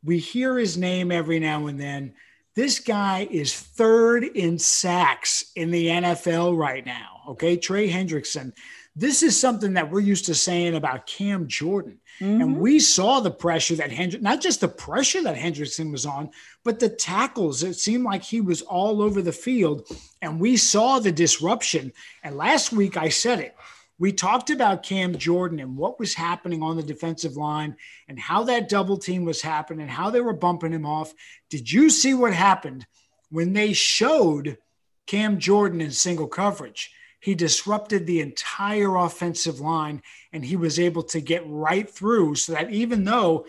we 0.05 0.19
hear 0.19 0.59
his 0.59 0.77
name 0.77 1.11
every 1.11 1.41
now 1.41 1.69
and 1.69 1.81
then, 1.81 2.13
this 2.55 2.81
guy 2.81 3.27
is 3.31 3.59
third 3.59 4.25
in 4.25 4.59
sacks 4.59 5.53
in 5.57 5.71
the 5.71 5.87
NFL 5.87 6.59
right 6.59 6.85
now. 6.85 7.23
Okay. 7.29 7.57
Trey 7.57 7.91
Hendrickson. 7.91 8.53
This 8.95 9.23
is 9.23 9.41
something 9.41 9.73
that 9.75 9.91
we're 9.91 10.01
used 10.01 10.27
to 10.27 10.35
saying 10.35 10.75
about 10.75 11.07
Cam 11.07 11.49
Jordan. 11.49 11.99
Mm-hmm. 12.21 12.41
And 12.43 12.61
we 12.61 12.79
saw 12.79 13.21
the 13.21 13.31
pressure 13.31 13.77
that 13.77 13.91
Hendrick, 13.91 14.23
not 14.23 14.43
just 14.43 14.61
the 14.61 14.69
pressure 14.69 15.23
that 15.23 15.37
Hendrickson 15.37 15.91
was 15.91 16.05
on, 16.05 16.31
but 16.63 16.79
the 16.79 16.91
tackles. 16.91 17.63
It 17.63 17.75
seemed 17.75 18.05
like 18.05 18.23
he 18.23 18.43
was 18.43 18.61
all 18.61 19.01
over 19.01 19.23
the 19.23 19.33
field. 19.33 19.89
And 20.21 20.39
we 20.39 20.59
saw 20.59 20.99
the 20.99 21.13
disruption. 21.13 21.93
And 22.23 22.37
last 22.37 22.73
week 22.73 22.99
I 22.99 23.09
said 23.09 23.41
it. 23.41 23.57
We 23.99 24.13
talked 24.13 24.51
about 24.51 24.83
Cam 24.83 25.17
Jordan 25.17 25.61
and 25.61 25.77
what 25.77 25.99
was 25.99 26.13
happening 26.13 26.63
on 26.63 26.77
the 26.77 26.83
defensive 26.83 27.37
line 27.37 27.77
and 28.09 28.19
how 28.19 28.43
that 28.45 28.69
double 28.69 28.99
team 28.99 29.25
was 29.25 29.41
happening, 29.41 29.83
and 29.83 29.91
how 29.91 30.11
they 30.11 30.21
were 30.21 30.33
bumping 30.33 30.73
him 30.73 30.85
off. 30.85 31.15
Did 31.51 31.71
you 31.71 31.89
see 31.89 32.13
what 32.13 32.35
happened 32.35 32.87
when 33.31 33.53
they 33.53 33.73
showed 33.73 34.59
Cam 35.07 35.39
Jordan 35.39 35.81
in 35.81 35.93
single 35.93 36.27
coverage? 36.27 36.93
He 37.23 37.35
disrupted 37.35 38.07
the 38.07 38.21
entire 38.21 38.97
offensive 38.97 39.61
line 39.61 40.03
and 40.33 40.45
he 40.45 40.57
was 40.57 40.79
able 40.79 41.03
to 41.05 41.21
get 41.21 41.43
right 41.47 41.89
through 41.89 42.35
so 42.35 42.53
that 42.53 42.71
even 42.71 43.05
though 43.05 43.47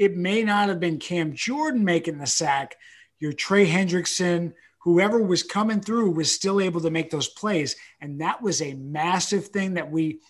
it 0.00 0.16
may 0.16 0.42
not 0.42 0.70
have 0.70 0.80
been 0.80 0.98
Cam 0.98 1.34
Jordan 1.34 1.84
making 1.84 2.16
the 2.16 2.26
sack. 2.26 2.74
Your 3.18 3.34
Trey 3.34 3.66
Hendrickson, 3.66 4.54
whoever 4.78 5.22
was 5.22 5.42
coming 5.42 5.82
through, 5.82 6.12
was 6.12 6.34
still 6.34 6.58
able 6.58 6.80
to 6.80 6.90
make 6.90 7.10
those 7.10 7.28
plays. 7.28 7.76
And 8.00 8.22
that 8.22 8.40
was 8.40 8.62
a 8.62 8.72
massive 8.72 9.48
thing 9.48 9.74
that 9.74 9.90
we 9.90 10.20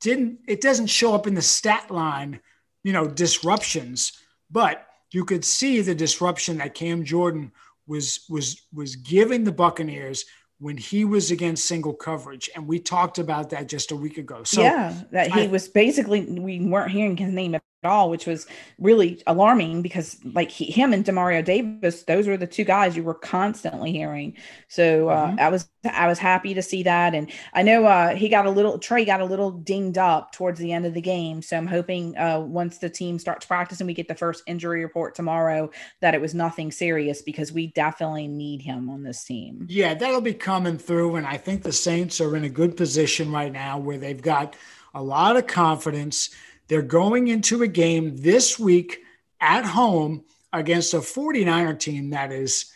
didn't, 0.00 0.38
it 0.48 0.62
doesn't 0.62 0.86
show 0.86 1.14
up 1.14 1.26
in 1.26 1.34
the 1.34 1.42
stat 1.42 1.90
line, 1.90 2.40
you 2.82 2.94
know, 2.94 3.06
disruptions, 3.06 4.12
but 4.50 4.86
you 5.10 5.26
could 5.26 5.44
see 5.44 5.82
the 5.82 5.94
disruption 5.94 6.56
that 6.56 6.72
Cam 6.72 7.04
Jordan 7.04 7.52
was 7.86 8.24
was 8.30 8.62
was 8.72 8.96
giving 8.96 9.44
the 9.44 9.52
Buccaneers 9.52 10.24
when 10.60 10.76
he 10.76 11.04
was 11.04 11.30
against 11.30 11.64
single 11.64 11.94
coverage, 11.94 12.50
and 12.54 12.68
we 12.68 12.78
talked 12.78 13.18
about 13.18 13.50
that 13.50 13.66
just 13.66 13.90
a 13.90 13.96
week 13.96 14.18
ago. 14.18 14.44
So 14.44 14.60
yeah, 14.60 14.94
that 15.10 15.32
he 15.32 15.44
I, 15.44 15.46
was 15.46 15.68
basically 15.68 16.22
we 16.38 16.60
weren't 16.60 16.90
hearing 16.90 17.16
his 17.16 17.32
name 17.32 17.54
at 17.54 17.62
all, 17.84 18.10
which 18.10 18.26
was 18.26 18.46
really 18.78 19.22
alarming 19.26 19.82
because 19.82 20.18
like 20.24 20.50
he, 20.50 20.66
him 20.66 20.92
and 20.92 21.04
Demario 21.04 21.44
Davis, 21.44 22.02
those 22.02 22.26
were 22.26 22.36
the 22.36 22.46
two 22.46 22.64
guys 22.64 22.96
you 22.96 23.02
were 23.02 23.14
constantly 23.14 23.92
hearing. 23.92 24.36
So 24.68 25.08
uh, 25.08 25.28
mm-hmm. 25.28 25.40
I 25.40 25.48
was 25.48 25.68
I 25.84 26.06
was 26.06 26.18
happy 26.18 26.52
to 26.54 26.62
see 26.62 26.82
that, 26.82 27.14
and 27.14 27.30
I 27.54 27.62
know 27.62 27.86
uh, 27.86 28.14
he 28.14 28.28
got 28.28 28.46
a 28.46 28.50
little 28.50 28.78
Trey 28.78 29.04
got 29.04 29.20
a 29.20 29.24
little 29.24 29.50
dinged 29.50 29.98
up 29.98 30.32
towards 30.32 30.60
the 30.60 30.72
end 30.72 30.84
of 30.84 30.94
the 30.94 31.00
game. 31.00 31.40
So 31.42 31.56
I'm 31.56 31.66
hoping 31.66 32.16
uh, 32.18 32.40
once 32.40 32.78
the 32.78 32.90
team 32.90 33.18
starts 33.18 33.46
practicing, 33.46 33.86
we 33.86 33.94
get 33.94 34.08
the 34.08 34.14
first 34.14 34.42
injury 34.46 34.82
report 34.82 35.14
tomorrow 35.14 35.70
that 36.00 36.14
it 36.14 36.20
was 36.20 36.34
nothing 36.34 36.70
serious 36.70 37.22
because 37.22 37.52
we 37.52 37.68
definitely 37.68 38.28
need 38.28 38.60
him 38.60 38.90
on 38.90 39.02
this 39.02 39.24
team. 39.24 39.66
Yeah, 39.70 39.94
that'll 39.94 40.20
be 40.20 40.34
coming 40.34 40.76
through, 40.76 41.16
and 41.16 41.26
I 41.26 41.38
think 41.38 41.62
the 41.62 41.72
Saints 41.72 42.20
are 42.20 42.36
in 42.36 42.44
a 42.44 42.50
good 42.50 42.76
position 42.76 43.32
right 43.32 43.52
now 43.52 43.78
where 43.78 43.98
they've 43.98 44.20
got 44.20 44.56
a 44.94 45.02
lot 45.02 45.36
of 45.36 45.46
confidence 45.46 46.30
they're 46.70 46.82
going 46.82 47.26
into 47.26 47.64
a 47.64 47.68
game 47.68 48.16
this 48.16 48.56
week 48.56 49.00
at 49.40 49.64
home 49.64 50.22
against 50.52 50.94
a 50.94 50.98
49er 50.98 51.76
team 51.78 52.10
that 52.10 52.30
is 52.30 52.72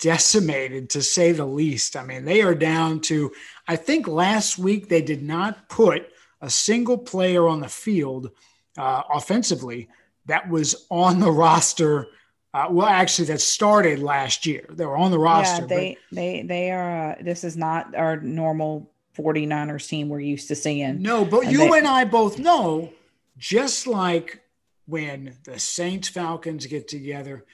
decimated 0.00 0.90
to 0.90 1.02
say 1.02 1.30
the 1.30 1.44
least. 1.44 1.96
I 1.96 2.02
mean, 2.02 2.24
they 2.24 2.42
are 2.42 2.56
down 2.56 3.00
to, 3.02 3.30
I 3.68 3.76
think 3.76 4.08
last 4.08 4.58
week 4.58 4.88
they 4.88 5.00
did 5.00 5.22
not 5.22 5.68
put 5.68 6.08
a 6.40 6.50
single 6.50 6.98
player 6.98 7.46
on 7.46 7.60
the 7.60 7.68
field 7.68 8.32
uh, 8.76 9.02
offensively 9.14 9.88
that 10.26 10.50
was 10.50 10.86
on 10.90 11.20
the 11.20 11.30
roster. 11.30 12.08
Uh, 12.52 12.66
well, 12.68 12.88
actually, 12.88 13.26
that 13.26 13.40
started 13.40 14.00
last 14.00 14.44
year. 14.44 14.66
They 14.70 14.84
were 14.84 14.96
on 14.96 15.12
the 15.12 15.20
roster. 15.20 15.62
Yeah, 15.62 15.66
they 15.68 15.98
but, 16.10 16.16
they 16.16 16.42
they 16.42 16.70
are. 16.72 17.12
Uh, 17.12 17.14
this 17.20 17.44
is 17.44 17.56
not 17.56 17.94
our 17.94 18.16
normal 18.16 18.90
49ers 19.16 19.86
team 19.86 20.08
we're 20.08 20.18
used 20.18 20.48
to 20.48 20.56
seeing. 20.56 21.00
No, 21.00 21.24
but 21.24 21.44
and 21.44 21.52
you 21.52 21.58
they, 21.58 21.78
and 21.78 21.86
I 21.86 22.04
both 22.04 22.38
know 22.40 22.92
just 23.40 23.86
like 23.86 24.42
when 24.86 25.34
the 25.44 25.58
Saints 25.58 26.08
Falcons 26.08 26.66
get 26.66 26.86
together, 26.86 27.46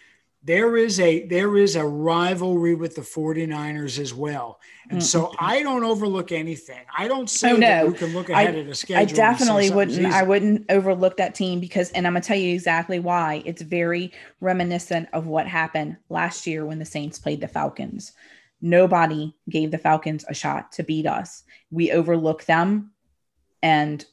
there 0.42 0.76
is 0.76 1.00
a 1.00 1.26
there 1.26 1.56
is 1.56 1.76
a 1.76 1.84
rivalry 1.84 2.74
with 2.74 2.96
the 2.96 3.02
49ers 3.02 3.98
as 3.98 4.12
well. 4.12 4.60
And 4.90 4.98
mm-hmm. 4.98 5.04
so 5.04 5.32
I 5.38 5.62
don't 5.62 5.84
overlook 5.84 6.32
anything. 6.32 6.84
I 6.96 7.08
don't 7.08 7.30
say 7.30 7.52
oh, 7.52 7.56
no. 7.56 7.84
you 7.86 7.92
can 7.92 8.12
look 8.12 8.30
ahead 8.30 8.54
I, 8.54 8.58
at 8.58 8.66
a 8.66 8.74
schedule. 8.74 9.00
I 9.00 9.04
definitely 9.04 9.70
wouldn't 9.70 9.98
easy. 9.98 10.06
I 10.06 10.22
wouldn't 10.22 10.66
overlook 10.70 11.16
that 11.18 11.34
team 11.34 11.60
because 11.60 11.90
and 11.92 12.06
I'm 12.06 12.14
gonna 12.14 12.22
tell 12.22 12.36
you 12.36 12.52
exactly 12.52 12.98
why. 12.98 13.42
It's 13.44 13.62
very 13.62 14.12
reminiscent 14.40 15.08
of 15.12 15.26
what 15.26 15.46
happened 15.46 15.96
last 16.08 16.46
year 16.46 16.64
when 16.66 16.80
the 16.80 16.84
Saints 16.84 17.18
played 17.18 17.40
the 17.40 17.48
Falcons. 17.48 18.12
Nobody 18.60 19.34
gave 19.48 19.70
the 19.70 19.78
Falcons 19.78 20.24
a 20.28 20.34
shot 20.34 20.72
to 20.72 20.82
beat 20.82 21.06
us. 21.06 21.44
We 21.70 21.92
overlooked 21.92 22.46
them 22.46 22.92
and 23.62 24.04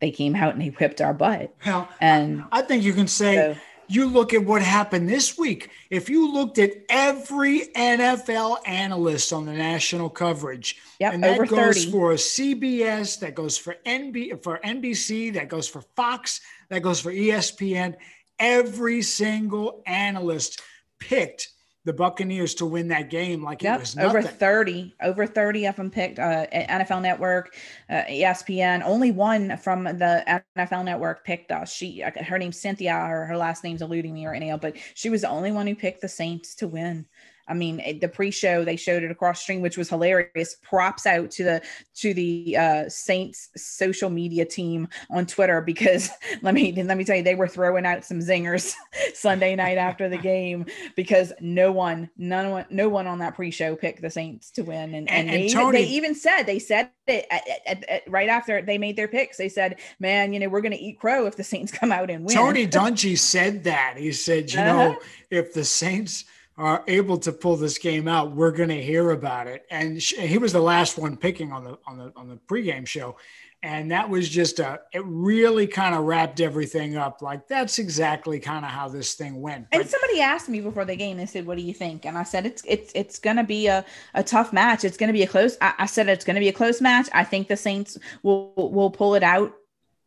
they 0.00 0.10
came 0.10 0.34
out 0.34 0.52
and 0.52 0.62
they 0.62 0.68
whipped 0.68 1.00
our 1.00 1.14
butt. 1.14 1.54
Well, 1.64 1.88
and 2.00 2.44
I 2.52 2.62
think 2.62 2.82
you 2.82 2.92
can 2.92 3.06
say 3.06 3.36
so, 3.36 3.56
you 3.88 4.06
look 4.06 4.32
at 4.34 4.44
what 4.44 4.62
happened 4.62 5.08
this 5.08 5.36
week. 5.36 5.70
If 5.90 6.08
you 6.08 6.32
looked 6.32 6.58
at 6.58 6.72
every 6.88 7.68
NFL 7.74 8.58
analyst 8.66 9.32
on 9.32 9.46
the 9.46 9.52
national 9.52 10.10
coverage, 10.10 10.76
yep, 10.98 11.14
and 11.14 11.22
that 11.24 11.34
over 11.34 11.46
goes 11.46 11.84
30. 11.84 11.90
for 11.90 12.12
CBS, 12.14 13.18
that 13.20 13.34
goes 13.34 13.58
for 13.58 13.76
NB 13.86 14.42
for 14.42 14.60
NBC, 14.64 15.34
that 15.34 15.48
goes 15.48 15.68
for 15.68 15.82
Fox, 15.96 16.40
that 16.68 16.82
goes 16.82 17.00
for 17.00 17.12
ESPN, 17.12 17.96
every 18.38 19.02
single 19.02 19.82
analyst 19.86 20.60
picked 20.98 21.48
the 21.84 21.92
Buccaneers 21.92 22.54
to 22.56 22.66
win 22.66 22.88
that 22.88 23.08
game 23.08 23.42
like 23.42 23.62
yep, 23.62 23.76
it 23.76 23.80
was 23.80 23.96
nothing. 23.96 24.10
over 24.10 24.22
30 24.22 24.94
over 25.02 25.26
30 25.26 25.66
of 25.66 25.76
them 25.76 25.90
picked 25.90 26.18
uh, 26.18 26.46
NFL 26.52 27.00
network 27.00 27.54
uh, 27.88 28.02
ESPN 28.08 28.82
only 28.84 29.10
one 29.10 29.56
from 29.56 29.84
the 29.84 30.42
NFL 30.58 30.84
network 30.84 31.24
picked 31.24 31.52
us. 31.52 31.72
She 31.72 32.02
uh, 32.02 32.10
her 32.22 32.38
name's 32.38 32.60
Cynthia 32.60 32.94
or 32.94 33.24
her 33.24 33.36
last 33.36 33.64
name's 33.64 33.80
eluding 33.82 34.12
me 34.12 34.26
right 34.26 34.42
now 34.42 34.58
but 34.58 34.76
she 34.94 35.08
was 35.08 35.22
the 35.22 35.30
only 35.30 35.52
one 35.52 35.66
who 35.66 35.74
picked 35.74 36.02
the 36.02 36.08
Saints 36.08 36.54
to 36.56 36.68
win 36.68 37.06
I 37.50 37.54
mean, 37.54 37.98
the 38.00 38.08
pre-show 38.08 38.64
they 38.64 38.76
showed 38.76 39.02
it 39.02 39.10
across 39.10 39.42
stream, 39.42 39.60
which 39.60 39.76
was 39.76 39.88
hilarious. 39.88 40.56
Props 40.62 41.04
out 41.04 41.30
to 41.32 41.44
the 41.44 41.62
to 41.96 42.14
the 42.14 42.56
uh, 42.56 42.88
Saints 42.88 43.48
social 43.56 44.08
media 44.08 44.44
team 44.44 44.88
on 45.10 45.26
Twitter 45.26 45.60
because 45.66 46.10
let 46.42 46.54
me 46.54 46.72
let 46.72 46.96
me 46.96 47.04
tell 47.04 47.16
you, 47.16 47.22
they 47.22 47.34
were 47.34 47.48
throwing 47.48 47.84
out 47.84 48.04
some 48.04 48.20
zingers 48.20 48.74
Sunday 49.14 49.56
night 49.56 49.78
after 49.78 50.08
the 50.08 50.16
game 50.16 50.66
because 50.94 51.32
no 51.40 51.72
one, 51.72 52.08
none 52.16 52.50
one, 52.50 52.66
no 52.70 52.88
one 52.88 53.06
on 53.06 53.18
that 53.18 53.34
pre-show 53.34 53.74
picked 53.74 54.00
the 54.00 54.10
Saints 54.10 54.50
to 54.52 54.62
win, 54.62 54.94
and 54.94 55.10
and, 55.10 55.28
and, 55.28 55.30
they, 55.30 55.48
Tony, 55.48 55.82
they 55.82 55.88
even 55.88 56.14
said 56.14 56.44
they 56.44 56.60
said 56.60 56.90
it 57.08 57.26
at, 57.30 57.42
at, 57.66 57.88
at, 57.88 58.02
right 58.10 58.28
after 58.28 58.62
they 58.62 58.78
made 58.78 58.96
their 58.96 59.08
picks. 59.08 59.36
They 59.36 59.48
said, 59.48 59.80
"Man, 59.98 60.32
you 60.32 60.38
know, 60.38 60.48
we're 60.48 60.60
going 60.60 60.72
to 60.72 60.80
eat 60.80 61.00
crow 61.00 61.26
if 61.26 61.36
the 61.36 61.44
Saints 61.44 61.72
come 61.72 61.90
out 61.90 62.10
and 62.10 62.24
win." 62.24 62.34
Tony 62.34 62.66
Dungy 62.66 63.18
said 63.18 63.64
that. 63.64 63.94
He 63.96 64.12
said, 64.12 64.52
"You 64.52 64.60
uh-huh. 64.60 64.72
know, 64.72 64.98
if 65.30 65.52
the 65.52 65.64
Saints." 65.64 66.24
Are 66.60 66.84
able 66.86 67.16
to 67.16 67.32
pull 67.32 67.56
this 67.56 67.78
game 67.78 68.06
out, 68.06 68.32
we're 68.32 68.50
going 68.50 68.68
to 68.68 68.82
hear 68.82 69.12
about 69.12 69.46
it. 69.46 69.64
And 69.70 70.00
sh- 70.02 70.14
he 70.14 70.36
was 70.36 70.52
the 70.52 70.60
last 70.60 70.98
one 70.98 71.16
picking 71.16 71.52
on 71.52 71.64
the 71.64 71.78
on 71.86 71.96
the 71.96 72.12
on 72.14 72.28
the 72.28 72.36
pregame 72.36 72.86
show, 72.86 73.16
and 73.62 73.90
that 73.90 74.10
was 74.10 74.28
just 74.28 74.60
a 74.60 74.80
it 74.92 75.02
really 75.06 75.66
kind 75.66 75.94
of 75.94 76.04
wrapped 76.04 76.38
everything 76.38 76.96
up. 76.96 77.22
Like 77.22 77.48
that's 77.48 77.78
exactly 77.78 78.38
kind 78.38 78.66
of 78.66 78.70
how 78.70 78.88
this 78.88 79.14
thing 79.14 79.40
went. 79.40 79.70
But, 79.70 79.80
and 79.80 79.88
somebody 79.88 80.20
asked 80.20 80.50
me 80.50 80.60
before 80.60 80.84
the 80.84 80.96
game, 80.96 81.16
they 81.16 81.24
said, 81.24 81.46
"What 81.46 81.56
do 81.56 81.64
you 81.64 81.72
think?" 81.72 82.04
And 82.04 82.18
I 82.18 82.24
said, 82.24 82.44
"It's 82.44 82.62
it's 82.66 82.92
it's 82.94 83.18
going 83.18 83.36
to 83.36 83.44
be 83.44 83.66
a, 83.66 83.82
a 84.12 84.22
tough 84.22 84.52
match. 84.52 84.84
It's 84.84 84.98
going 84.98 85.08
to 85.08 85.14
be 85.14 85.22
a 85.22 85.26
close." 85.26 85.56
I, 85.62 85.72
I 85.78 85.86
said, 85.86 86.10
"It's 86.10 86.26
going 86.26 86.36
to 86.36 86.40
be 86.40 86.48
a 86.48 86.52
close 86.52 86.82
match. 86.82 87.08
I 87.14 87.24
think 87.24 87.48
the 87.48 87.56
Saints 87.56 87.96
will 88.22 88.52
will 88.56 88.90
pull 88.90 89.14
it 89.14 89.22
out." 89.22 89.54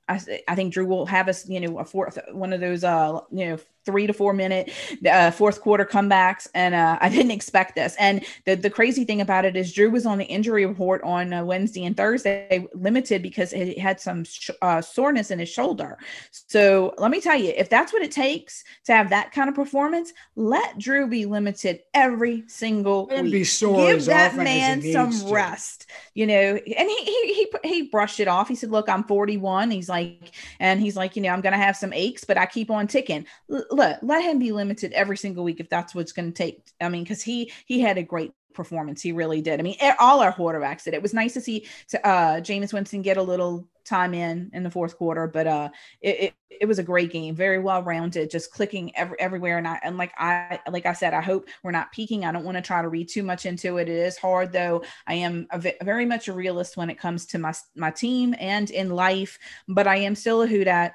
I, 0.08 0.20
I 0.48 0.56
think 0.56 0.74
Drew 0.74 0.86
will 0.86 1.06
have 1.06 1.30
us, 1.30 1.48
you 1.48 1.62
know, 1.62 1.80
a 1.80 1.86
fourth 1.86 2.20
one 2.32 2.52
of 2.52 2.60
those, 2.60 2.84
uh, 2.84 3.22
you 3.32 3.50
know, 3.50 3.58
three 3.86 4.08
to 4.08 4.14
four 4.14 4.34
minute 4.34 4.72
uh, 5.10 5.32
fourth 5.32 5.62
quarter 5.62 5.86
comebacks, 5.86 6.48
and 6.54 6.74
uh, 6.76 6.98
I 7.02 7.10
didn't 7.16 7.32
expect 7.32 7.76
this. 7.76 7.96
And 8.00 8.24
the 8.46 8.56
the 8.56 8.70
crazy 8.70 9.06
thing 9.06 9.22
about 9.22 9.46
it 9.46 9.56
is 9.56 9.74
Drew 9.74 9.90
was 9.92 10.06
on 10.06 10.18
the 10.18 10.26
injury 10.26 10.66
report 10.66 11.02
on 11.04 11.34
uh, 11.34 11.44
Wednesday 11.44 11.86
and 11.86 11.96
Thursday, 11.96 12.66
limited 12.74 13.22
because 13.22 13.52
he 13.52 13.78
had 13.80 14.00
some 14.00 14.24
sh- 14.24 14.50
uh, 14.62 14.82
soreness 14.82 15.32
in 15.32 15.40
his 15.40 15.50
shoulder. 15.50 15.98
So 16.32 16.94
let 16.98 17.12
me 17.12 17.22
tell 17.22 17.38
you, 17.38 17.54
if 17.56 17.70
that's 17.70 17.94
what 17.94 18.02
it 18.02 18.12
takes 18.12 18.64
to 18.86 18.94
have 18.94 19.10
that 19.10 19.32
kind 19.32 19.50
of 19.50 19.56
performance, 19.56 20.14
let 20.36 20.78
Drew 20.78 21.08
be 21.08 21.26
limited 21.26 21.82
every 21.94 22.44
single 22.48 23.10
and 23.10 23.26
week. 23.26 23.34
Be 23.34 23.44
sore 23.44 23.76
Give 23.78 24.06
that 24.06 24.36
man 24.36 24.82
some 24.82 25.12
to. 25.12 25.34
rest. 25.34 25.88
You 26.14 26.28
know, 26.28 26.56
and 26.56 26.90
he, 26.90 27.06
he 27.06 27.34
he 27.34 27.52
he 27.64 27.82
brushed 27.84 28.20
it 28.20 28.28
off. 28.28 28.48
He 28.48 28.56
said, 28.56 28.72
"Look, 28.72 28.90
I'm 28.90 29.04
41." 29.04 29.72
He's 29.72 29.90
like, 29.90 30.32
and 30.60 30.80
he's 30.80 30.96
like, 30.96 31.16
you 31.16 31.22
know, 31.22 31.30
I'm 31.30 31.42
gonna 31.42 31.58
have 31.58 31.76
some 31.76 31.94
aches, 31.94 32.24
but 32.24 32.38
I 32.38 32.46
keep 32.46 32.70
on 32.70 32.88
ticking. 32.88 33.26
L- 33.52 33.66
let 33.76 34.04
let 34.04 34.24
him 34.24 34.40
be 34.40 34.52
limited 34.52 34.94
every 34.94 35.18
single 35.18 35.44
week 35.44 35.60
if 35.60 35.70
that's 35.70 35.94
what's 35.96 36.12
going 36.12 36.32
to 36.32 36.38
take. 36.38 36.62
I 36.82 36.90
mean, 36.90 37.04
because 37.04 37.22
he 37.22 37.52
he 37.66 37.80
had 37.80 37.98
a 37.98 38.04
great 38.04 38.34
performance. 38.54 39.02
He 39.02 39.12
really 39.12 39.42
did. 39.42 39.60
I 39.60 39.64
mean, 39.64 39.78
all 40.00 40.22
our 40.22 40.34
quarterbacks 40.34 40.84
did. 40.84 40.94
It 40.94 41.02
was 41.02 41.14
nice 41.14 41.34
to 41.34 41.42
see 41.42 41.68
uh, 42.04 42.36
Jameis 42.36 42.74
Winston 42.74 43.02
get 43.02 43.18
a 43.18 43.24
little 43.24 43.68
time 43.86 44.14
in 44.14 44.50
in 44.54 44.64
the 44.64 44.72
fourth 44.72 44.98
quarter, 44.98 45.28
but 45.28 45.48
uh, 45.48 45.70
it, 46.02 46.20
it, 46.20 46.34
it 46.62 46.66
was 46.66 46.80
a 46.80 46.84
great 46.84 47.12
game, 47.12 47.36
very 47.36 47.60
well 47.60 47.84
rounded, 47.84 48.30
just 48.30 48.52
clicking 48.52 48.96
every, 48.96 49.20
everywhere. 49.20 49.58
And 49.58 49.68
I 49.68 49.80
and 49.84 49.98
like 49.98 50.14
I 50.18 50.60
like 50.70 50.86
I 50.86 50.94
said, 50.94 51.14
I 51.14 51.22
hope 51.22 51.48
we're 51.64 51.72
not 51.72 51.92
peaking. 51.92 52.26
I 52.26 52.32
don't 52.32 52.46
want 52.46 52.58
to 52.58 52.62
try 52.62 52.82
to 52.82 52.90
read 52.90 53.10
too 53.10 53.24
much 53.24 53.46
into 53.46 53.78
it. 53.78 53.90
It 53.90 53.98
is 53.98 54.18
hard 54.18 54.52
though. 54.52 54.84
I 55.08 55.16
am 55.16 55.48
very 55.82 56.06
much 56.06 56.28
a 56.28 56.34
realist 56.34 56.78
when 56.78 56.90
it 56.90 57.00
comes 57.00 57.26
to 57.28 57.40
my 57.40 57.54
my 57.76 57.92
team 57.92 58.36
and 58.40 58.70
in 58.70 58.90
life, 58.90 59.38
but 59.68 59.88
I 59.88 59.98
am 59.98 60.16
still 60.16 60.44
a 60.44 60.48
who 60.48 60.64
that 60.64 60.94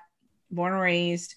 born 0.51 0.73
and 0.73 0.81
raised 0.81 1.35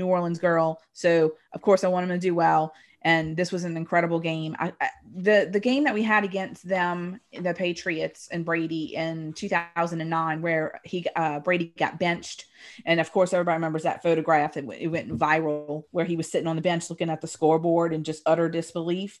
New 0.00 0.06
Orleans 0.06 0.38
girl. 0.38 0.80
So 0.92 1.34
of 1.52 1.62
course 1.62 1.84
I 1.84 1.88
want 1.88 2.10
him 2.10 2.18
to 2.18 2.26
do 2.26 2.34
well. 2.34 2.74
And 3.02 3.34
this 3.34 3.50
was 3.50 3.64
an 3.64 3.78
incredible 3.78 4.20
game. 4.20 4.54
I, 4.58 4.74
I, 4.78 4.90
the 5.14 5.48
the 5.50 5.60
game 5.60 5.84
that 5.84 5.94
we 5.94 6.02
had 6.02 6.22
against 6.22 6.68
them, 6.68 7.18
the 7.32 7.54
Patriots 7.54 8.28
and 8.30 8.44
Brady 8.44 8.94
in 8.94 9.32
2009, 9.32 10.42
where 10.42 10.80
he 10.84 11.06
uh, 11.16 11.40
Brady 11.40 11.72
got 11.78 11.98
benched, 11.98 12.44
and 12.84 13.00
of 13.00 13.10
course 13.10 13.32
everybody 13.32 13.56
remembers 13.56 13.84
that 13.84 14.02
photograph. 14.02 14.58
It, 14.58 14.66
it 14.78 14.88
went 14.88 15.16
viral 15.16 15.84
where 15.92 16.04
he 16.04 16.16
was 16.16 16.30
sitting 16.30 16.46
on 16.46 16.56
the 16.56 16.62
bench 16.62 16.90
looking 16.90 17.08
at 17.08 17.22
the 17.22 17.26
scoreboard 17.26 17.94
in 17.94 18.04
just 18.04 18.22
utter 18.26 18.50
disbelief. 18.50 19.18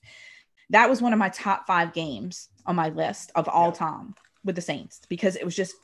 That 0.68 0.90
was 0.90 1.00
one 1.00 1.14
of 1.14 1.18
my 1.18 1.30
top 1.30 1.66
five 1.66 1.94
games 1.94 2.50
on 2.66 2.76
my 2.76 2.90
list 2.90 3.32
of 3.34 3.48
all 3.48 3.68
yeah. 3.68 3.72
time 3.76 4.14
with 4.44 4.54
the 4.54 4.62
Saints 4.62 5.00
because 5.08 5.36
it 5.36 5.44
was 5.44 5.54
just 5.54 5.74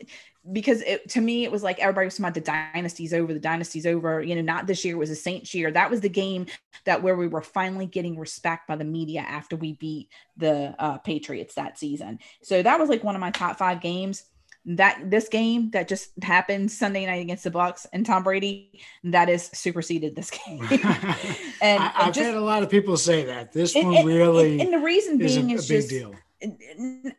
because 0.52 0.80
it, 0.82 1.08
to 1.10 1.20
me 1.20 1.44
it 1.44 1.52
was 1.52 1.62
like 1.62 1.78
everybody 1.78 2.06
was 2.06 2.14
talking 2.14 2.25
about 2.25 2.34
the 2.34 2.40
dynasty's 2.40 3.12
over, 3.12 3.34
the 3.34 3.38
dynasty's 3.38 3.86
over. 3.86 4.22
You 4.22 4.34
know, 4.34 4.42
not 4.42 4.66
this 4.66 4.84
year 4.84 4.94
it 4.94 4.98
was 4.98 5.10
a 5.10 5.16
Saints 5.16 5.54
year. 5.54 5.70
That 5.70 5.90
was 5.90 6.00
the 6.00 6.08
game 6.08 6.46
that 6.84 7.02
where 7.02 7.16
we 7.16 7.28
were 7.28 7.42
finally 7.42 7.86
getting 7.86 8.18
respect 8.18 8.66
by 8.66 8.76
the 8.76 8.84
media 8.84 9.20
after 9.20 9.56
we 9.56 9.75
beat 9.75 10.08
the 10.36 10.75
uh, 10.78 10.98
Patriots 10.98 11.54
that 11.54 11.78
season. 11.78 12.18
So 12.42 12.62
that 12.62 12.78
was 12.78 12.88
like 12.88 13.04
one 13.04 13.14
of 13.14 13.20
my 13.20 13.30
top 13.30 13.58
five 13.58 13.80
games 13.80 14.25
that 14.68 15.10
this 15.10 15.28
game 15.28 15.70
that 15.70 15.86
just 15.86 16.10
happened 16.22 16.72
Sunday 16.72 17.06
night 17.06 17.22
against 17.22 17.44
the 17.44 17.50
Bucs 17.50 17.86
and 17.92 18.04
Tom 18.04 18.25
Brady 18.25 18.80
that 19.04 19.28
is 19.28 19.44
superseded 19.52 20.16
this 20.16 20.30
game. 20.46 20.66
and 21.60 21.82
I, 21.82 22.04
have 22.04 22.16
had 22.16 22.34
a 22.34 22.40
lot 22.40 22.62
of 22.62 22.70
people 22.70 22.96
say 22.96 23.25
that 23.26 23.52
this 23.52 23.76
and, 23.76 23.92
one 23.92 24.06
really 24.06 24.52
and, 24.52 24.62
and, 24.62 24.72
the 24.72 24.84
reason 24.84 25.18
being 25.18 25.50
is, 25.50 25.70
a, 25.70 25.75
a 25.75 25.76
just, 25.76 25.88
big 25.90 26.00
deal 26.00 26.14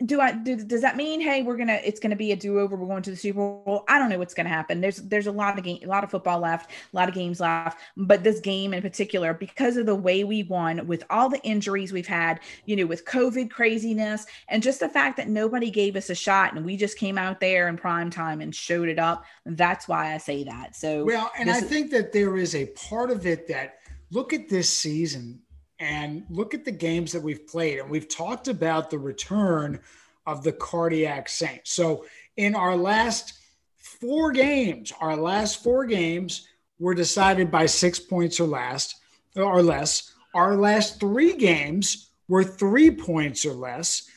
do 0.05 0.21
I 0.21 0.31
do, 0.31 0.55
does 0.57 0.81
that 0.81 0.95
mean 0.95 1.19
hey 1.19 1.41
we're 1.41 1.57
gonna 1.57 1.79
it's 1.83 1.99
gonna 1.99 2.15
be 2.15 2.31
a 2.33 2.35
do 2.35 2.59
over 2.59 2.75
we're 2.75 2.87
going 2.87 3.01
to 3.03 3.09
the 3.09 3.17
Super 3.17 3.39
Bowl? 3.39 3.83
I 3.87 3.97
don't 3.97 4.09
know 4.09 4.19
what's 4.19 4.35
gonna 4.35 4.49
happen. 4.49 4.79
There's 4.79 4.97
there's 4.97 5.25
a 5.25 5.31
lot 5.31 5.57
of 5.57 5.63
game 5.63 5.79
a 5.83 5.87
lot 5.87 6.03
of 6.03 6.11
football 6.11 6.39
left 6.39 6.69
a 6.71 6.95
lot 6.95 7.09
of 7.09 7.15
games 7.15 7.39
left 7.39 7.79
but 7.95 8.23
this 8.23 8.39
game 8.39 8.75
in 8.75 8.81
particular 8.81 9.33
because 9.33 9.75
of 9.75 9.87
the 9.87 9.95
way 9.95 10.23
we 10.23 10.43
won 10.43 10.85
with 10.85 11.03
all 11.09 11.29
the 11.29 11.41
injuries 11.41 11.91
we've 11.91 12.07
had 12.07 12.39
you 12.65 12.75
know 12.75 12.85
with 12.85 13.05
COVID 13.05 13.49
craziness 13.49 14.27
and 14.49 14.61
just 14.61 14.81
the 14.81 14.89
fact 14.89 15.17
that 15.17 15.27
nobody 15.27 15.71
gave 15.71 15.95
us 15.95 16.11
a 16.11 16.15
shot 16.15 16.53
and 16.53 16.63
we 16.63 16.77
just 16.77 16.97
came 16.97 17.17
out 17.17 17.39
there 17.39 17.67
in 17.69 17.77
prime 17.77 18.11
time 18.11 18.39
and 18.39 18.53
showed 18.53 18.87
it 18.87 18.99
up 18.99 19.25
that's 19.45 19.87
why 19.87 20.13
I 20.13 20.19
say 20.19 20.43
that. 20.43 20.75
So 20.75 21.03
well 21.05 21.31
and 21.39 21.49
I 21.49 21.59
think 21.59 21.89
that 21.91 22.13
there 22.13 22.37
is 22.37 22.53
a 22.53 22.67
part 22.67 23.09
of 23.09 23.25
it 23.25 23.47
that 23.47 23.79
look 24.11 24.31
at 24.31 24.47
this 24.47 24.69
season 24.69 25.41
and 25.79 26.23
look 26.29 26.53
at 26.53 26.65
the 26.65 26.71
games 26.71 27.11
that 27.11 27.21
we've 27.21 27.47
played. 27.47 27.79
And 27.79 27.89
we've 27.89 28.09
talked 28.09 28.47
about 28.47 28.89
the 28.89 28.99
return 28.99 29.79
of 30.25 30.43
the 30.43 30.51
cardiac 30.51 31.29
saint. 31.29 31.61
So 31.65 32.05
in 32.35 32.55
our 32.55 32.75
last 32.75 33.33
four 33.77 34.31
games, 34.31 34.91
our 34.99 35.15
last 35.15 35.63
four 35.63 35.85
games 35.85 36.47
were 36.79 36.93
decided 36.93 37.51
by 37.51 37.65
six 37.65 37.99
points 37.99 38.39
or 38.39 38.47
less 38.47 38.95
or 39.35 39.61
less. 39.61 40.13
Our 40.33 40.55
last 40.55 40.99
three 40.99 41.35
games 41.35 42.09
were 42.27 42.43
three 42.43 42.91
points 42.91 43.45
or 43.45 43.53
less. 43.53 44.09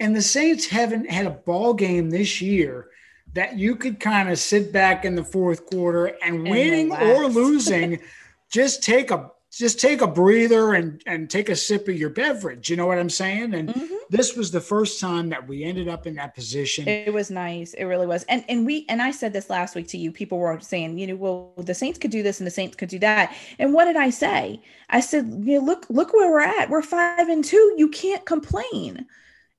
And 0.00 0.14
the 0.14 0.22
Saints 0.22 0.66
haven't 0.66 1.10
had 1.10 1.26
a 1.26 1.30
ball 1.30 1.74
game 1.74 2.10
this 2.10 2.40
year 2.40 2.88
that 3.34 3.58
you 3.58 3.76
could 3.76 4.00
kind 4.00 4.30
of 4.30 4.38
sit 4.38 4.72
back 4.72 5.04
in 5.04 5.14
the 5.14 5.24
fourth 5.24 5.66
quarter 5.66 6.06
and, 6.06 6.36
and 6.36 6.42
winning 6.48 6.90
relax. 6.90 7.04
or 7.04 7.26
losing, 7.28 8.00
just 8.50 8.82
take 8.82 9.10
a 9.10 9.30
just 9.50 9.80
take 9.80 10.02
a 10.02 10.06
breather 10.06 10.74
and 10.74 11.02
and 11.06 11.30
take 11.30 11.48
a 11.48 11.56
sip 11.56 11.88
of 11.88 11.96
your 11.96 12.10
beverage. 12.10 12.68
You 12.68 12.76
know 12.76 12.86
what 12.86 12.98
I'm 12.98 13.08
saying? 13.08 13.54
And 13.54 13.70
mm-hmm. 13.70 13.94
this 14.10 14.36
was 14.36 14.50
the 14.50 14.60
first 14.60 15.00
time 15.00 15.30
that 15.30 15.48
we 15.48 15.64
ended 15.64 15.88
up 15.88 16.06
in 16.06 16.14
that 16.16 16.34
position. 16.34 16.86
It 16.86 17.12
was 17.12 17.30
nice. 17.30 17.72
It 17.74 17.84
really 17.84 18.06
was. 18.06 18.24
And 18.24 18.44
and 18.48 18.66
we 18.66 18.84
and 18.88 19.00
I 19.00 19.10
said 19.10 19.32
this 19.32 19.48
last 19.48 19.74
week 19.74 19.88
to 19.88 19.98
you. 19.98 20.12
People 20.12 20.38
were 20.38 20.60
saying, 20.60 20.98
you 20.98 21.06
know, 21.06 21.16
well, 21.16 21.52
the 21.56 21.74
Saints 21.74 21.98
could 21.98 22.10
do 22.10 22.22
this 22.22 22.40
and 22.40 22.46
the 22.46 22.50
Saints 22.50 22.76
could 22.76 22.90
do 22.90 22.98
that. 22.98 23.34
And 23.58 23.72
what 23.72 23.86
did 23.86 23.96
I 23.96 24.10
say? 24.10 24.60
I 24.90 25.00
said, 25.00 25.24
you 25.44 25.58
know, 25.58 25.64
look 25.64 25.86
look 25.88 26.12
where 26.12 26.30
we're 26.30 26.40
at. 26.40 26.68
We're 26.68 26.82
five 26.82 27.28
and 27.28 27.44
two. 27.44 27.74
You 27.78 27.88
can't 27.88 28.24
complain. 28.26 29.06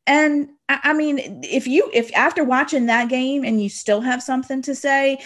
And 0.06 0.50
I 0.68 0.94
mean, 0.94 1.42
if 1.44 1.68
you 1.68 1.90
if 1.94 2.16
after 2.16 2.44
watching 2.44 2.86
that 2.88 3.10
game 3.10 3.44
and 3.44 3.62
you 3.62 3.70
still 3.70 4.02
have 4.02 4.22
something 4.22 4.62
to 4.64 4.76
say, 4.76 5.20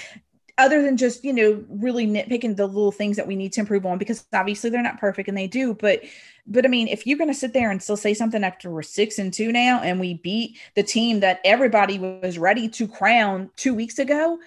other 0.57 0.81
than 0.81 0.97
just 0.97 1.23
you 1.23 1.33
know 1.33 1.63
really 1.67 2.05
nitpicking 2.05 2.55
the 2.55 2.67
little 2.67 2.91
things 2.91 3.17
that 3.17 3.27
we 3.27 3.35
need 3.35 3.51
to 3.51 3.59
improve 3.59 3.85
on 3.85 3.97
because 3.97 4.25
obviously 4.33 4.69
they're 4.69 4.83
not 4.83 4.99
perfect 4.99 5.27
and 5.27 5.37
they 5.37 5.47
do 5.47 5.73
but 5.73 6.01
but 6.45 6.65
i 6.65 6.67
mean 6.67 6.87
if 6.87 7.07
you're 7.07 7.17
going 7.17 7.29
to 7.29 7.33
sit 7.33 7.53
there 7.53 7.71
and 7.71 7.81
still 7.81 7.97
say 7.97 8.13
something 8.13 8.43
after 8.43 8.69
we're 8.69 8.83
six 8.83 9.17
and 9.17 9.33
two 9.33 9.51
now 9.51 9.81
and 9.81 9.99
we 9.99 10.15
beat 10.15 10.57
the 10.75 10.83
team 10.83 11.21
that 11.21 11.39
everybody 11.43 11.97
was 11.97 12.37
ready 12.37 12.69
to 12.69 12.87
crown 12.87 13.49
two 13.55 13.73
weeks 13.73 13.97
ago 13.97 14.37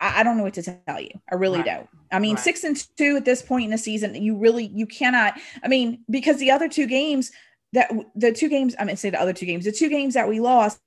i, 0.00 0.20
I 0.20 0.22
don't 0.22 0.36
know 0.36 0.44
what 0.44 0.54
to 0.54 0.80
tell 0.86 1.00
you 1.00 1.10
i 1.30 1.34
really 1.34 1.58
right. 1.58 1.66
don't 1.66 1.88
i 2.12 2.18
mean 2.18 2.36
right. 2.36 2.44
six 2.44 2.62
and 2.62 2.76
two 2.96 3.16
at 3.16 3.24
this 3.24 3.42
point 3.42 3.64
in 3.64 3.70
the 3.70 3.78
season 3.78 4.14
you 4.14 4.36
really 4.36 4.66
you 4.66 4.86
cannot 4.86 5.34
i 5.64 5.68
mean 5.68 6.04
because 6.08 6.38
the 6.38 6.52
other 6.52 6.68
two 6.68 6.86
games 6.86 7.32
that 7.72 7.90
the 8.14 8.32
two 8.32 8.48
games 8.48 8.76
i 8.78 8.84
mean 8.84 8.96
say 8.96 9.10
the 9.10 9.20
other 9.20 9.32
two 9.32 9.46
games 9.46 9.64
the 9.64 9.72
two 9.72 9.88
games 9.88 10.14
that 10.14 10.28
we 10.28 10.38
lost 10.38 10.80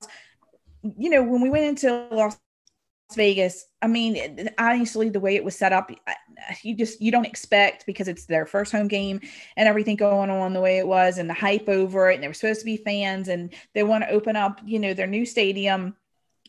you 0.96 1.10
know 1.10 1.22
when 1.22 1.40
we 1.40 1.50
went 1.50 1.64
into 1.64 2.08
Las 2.10 2.38
Vegas, 3.16 3.66
I 3.80 3.86
mean, 3.86 4.50
honestly, 4.58 5.08
the 5.08 5.20
way 5.20 5.36
it 5.36 5.44
was 5.44 5.56
set 5.56 5.72
up, 5.72 5.90
you 6.62 6.76
just 6.76 7.00
you 7.00 7.10
don't 7.10 7.26
expect 7.26 7.86
because 7.86 8.08
it's 8.08 8.26
their 8.26 8.46
first 8.46 8.72
home 8.72 8.88
game 8.88 9.20
and 9.56 9.68
everything 9.68 9.96
going 9.96 10.30
on 10.30 10.52
the 10.52 10.60
way 10.60 10.78
it 10.78 10.86
was, 10.86 11.18
and 11.18 11.28
the 11.28 11.34
hype 11.34 11.68
over 11.68 12.10
it, 12.10 12.14
and 12.14 12.22
there 12.22 12.30
were 12.30 12.34
supposed 12.34 12.60
to 12.60 12.66
be 12.66 12.76
fans, 12.76 13.28
and 13.28 13.54
they 13.74 13.82
want 13.82 14.04
to 14.04 14.10
open 14.10 14.36
up, 14.36 14.60
you 14.64 14.78
know, 14.78 14.94
their 14.94 15.06
new 15.06 15.26
stadium 15.26 15.96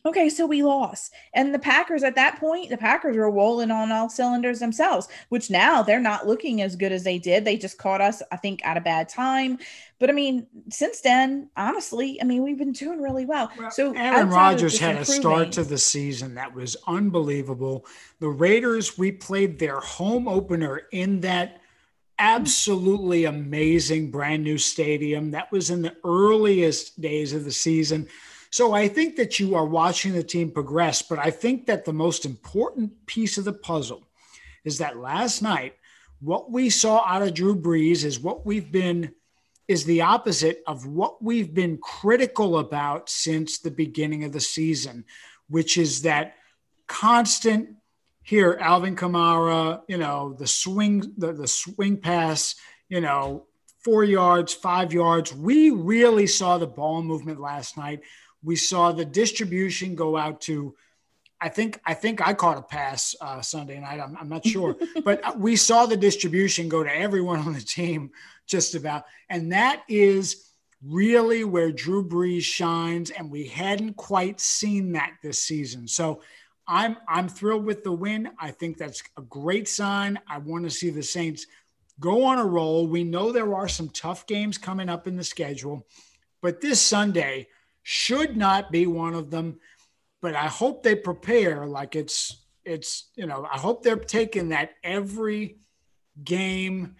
Okay, 0.06 0.28
so 0.28 0.44
we 0.44 0.62
lost. 0.62 1.14
And 1.32 1.54
the 1.54 1.58
Packers 1.58 2.02
at 2.02 2.14
that 2.16 2.38
point, 2.38 2.68
the 2.68 2.76
Packers 2.76 3.16
were 3.16 3.30
rolling 3.30 3.70
on 3.70 3.90
all 3.90 4.10
cylinders 4.10 4.58
themselves, 4.58 5.08
which 5.30 5.50
now 5.50 5.82
they're 5.82 5.98
not 5.98 6.26
looking 6.26 6.60
as 6.60 6.76
good 6.76 6.92
as 6.92 7.04
they 7.04 7.18
did. 7.18 7.44
They 7.44 7.56
just 7.56 7.78
caught 7.78 8.02
us, 8.02 8.22
I 8.30 8.36
think, 8.36 8.60
at 8.66 8.76
a 8.76 8.82
bad 8.82 9.08
time. 9.08 9.58
But 9.98 10.10
I 10.10 10.12
mean, 10.12 10.46
since 10.68 11.00
then, 11.00 11.48
honestly, 11.56 12.20
I 12.20 12.24
mean, 12.24 12.42
we've 12.42 12.58
been 12.58 12.72
doing 12.72 13.00
really 13.00 13.24
well. 13.24 13.50
well 13.58 13.70
so 13.70 13.94
Aaron 13.94 14.28
Rodgers 14.28 14.78
had 14.78 14.96
a 14.96 15.06
start 15.06 15.52
to 15.52 15.64
the 15.64 15.78
season 15.78 16.34
that 16.34 16.54
was 16.54 16.76
unbelievable. 16.86 17.86
The 18.20 18.28
Raiders, 18.28 18.98
we 18.98 19.10
played 19.10 19.58
their 19.58 19.80
home 19.80 20.28
opener 20.28 20.82
in 20.92 21.22
that 21.22 21.62
absolutely 22.18 23.24
amazing 23.24 24.10
brand 24.10 24.44
new 24.44 24.58
stadium. 24.58 25.30
That 25.30 25.50
was 25.50 25.70
in 25.70 25.80
the 25.80 25.96
earliest 26.04 27.00
days 27.00 27.32
of 27.32 27.44
the 27.44 27.52
season. 27.52 28.06
So 28.54 28.72
I 28.72 28.86
think 28.86 29.16
that 29.16 29.40
you 29.40 29.56
are 29.56 29.66
watching 29.66 30.12
the 30.12 30.22
team 30.22 30.52
progress, 30.52 31.02
but 31.02 31.18
I 31.18 31.32
think 31.32 31.66
that 31.66 31.84
the 31.84 31.92
most 31.92 32.24
important 32.24 33.04
piece 33.04 33.36
of 33.36 33.44
the 33.44 33.52
puzzle 33.52 34.06
is 34.62 34.78
that 34.78 34.96
last 34.96 35.42
night, 35.42 35.74
what 36.20 36.52
we 36.52 36.70
saw 36.70 37.04
out 37.04 37.22
of 37.22 37.34
Drew 37.34 37.56
Brees 37.56 38.04
is 38.04 38.20
what 38.20 38.46
we've 38.46 38.70
been 38.70 39.12
is 39.66 39.84
the 39.84 40.02
opposite 40.02 40.62
of 40.68 40.86
what 40.86 41.20
we've 41.20 41.52
been 41.52 41.78
critical 41.78 42.58
about 42.60 43.10
since 43.10 43.58
the 43.58 43.72
beginning 43.72 44.22
of 44.22 44.30
the 44.30 44.38
season, 44.38 45.04
which 45.48 45.76
is 45.76 46.02
that 46.02 46.36
constant 46.86 47.70
here, 48.22 48.56
Alvin 48.60 48.94
Kamara, 48.94 49.80
you 49.88 49.98
know, 49.98 50.32
the 50.38 50.46
swing, 50.46 51.12
the, 51.18 51.32
the 51.32 51.48
swing 51.48 51.96
pass, 51.96 52.54
you 52.88 53.00
know, 53.00 53.46
four 53.84 54.04
yards, 54.04 54.54
five 54.54 54.92
yards. 54.92 55.34
We 55.34 55.70
really 55.70 56.28
saw 56.28 56.56
the 56.56 56.68
ball 56.68 57.02
movement 57.02 57.40
last 57.40 57.76
night. 57.76 58.00
We 58.44 58.56
saw 58.56 58.92
the 58.92 59.04
distribution 59.04 59.94
go 59.94 60.16
out 60.16 60.42
to, 60.42 60.74
I 61.40 61.48
think, 61.48 61.80
I 61.84 61.94
think 61.94 62.26
I 62.26 62.34
caught 62.34 62.58
a 62.58 62.62
pass 62.62 63.16
uh, 63.20 63.40
Sunday 63.40 63.80
night. 63.80 64.00
I'm, 64.00 64.16
I'm 64.20 64.28
not 64.28 64.46
sure, 64.46 64.76
but 65.04 65.38
we 65.38 65.56
saw 65.56 65.86
the 65.86 65.96
distribution 65.96 66.68
go 66.68 66.84
to 66.84 66.94
everyone 66.94 67.40
on 67.40 67.54
the 67.54 67.60
team 67.60 68.10
just 68.46 68.74
about. 68.74 69.04
And 69.30 69.52
that 69.52 69.82
is 69.88 70.50
really 70.82 71.44
where 71.44 71.72
Drew 71.72 72.06
Brees 72.06 72.42
shines. 72.42 73.10
And 73.10 73.30
we 73.30 73.46
hadn't 73.46 73.96
quite 73.96 74.40
seen 74.40 74.92
that 74.92 75.14
this 75.22 75.38
season. 75.38 75.88
So 75.88 76.20
I'm, 76.66 76.96
I'm 77.08 77.28
thrilled 77.28 77.64
with 77.64 77.84
the 77.84 77.92
win. 77.92 78.30
I 78.38 78.50
think 78.50 78.76
that's 78.76 79.02
a 79.16 79.22
great 79.22 79.68
sign. 79.68 80.18
I 80.28 80.38
want 80.38 80.64
to 80.64 80.70
see 80.70 80.90
the 80.90 81.02
Saints 81.02 81.46
go 82.00 82.24
on 82.24 82.38
a 82.38 82.44
roll. 82.44 82.86
We 82.86 83.04
know 83.04 83.32
there 83.32 83.54
are 83.54 83.68
some 83.68 83.88
tough 83.88 84.26
games 84.26 84.58
coming 84.58 84.88
up 84.88 85.06
in 85.06 85.16
the 85.16 85.24
schedule, 85.24 85.86
but 86.42 86.60
this 86.60 86.80
Sunday, 86.80 87.48
should 87.84 88.36
not 88.36 88.72
be 88.72 88.88
one 88.88 89.14
of 89.14 89.30
them. 89.30 89.60
But 90.20 90.34
I 90.34 90.46
hope 90.46 90.82
they 90.82 90.96
prepare 90.96 91.66
like 91.66 91.94
it's 91.94 92.44
it's 92.64 93.10
you 93.14 93.26
know 93.26 93.46
I 93.50 93.58
hope 93.58 93.82
they're 93.82 93.96
taking 93.96 94.48
that 94.48 94.70
every 94.82 95.58
game 96.24 96.96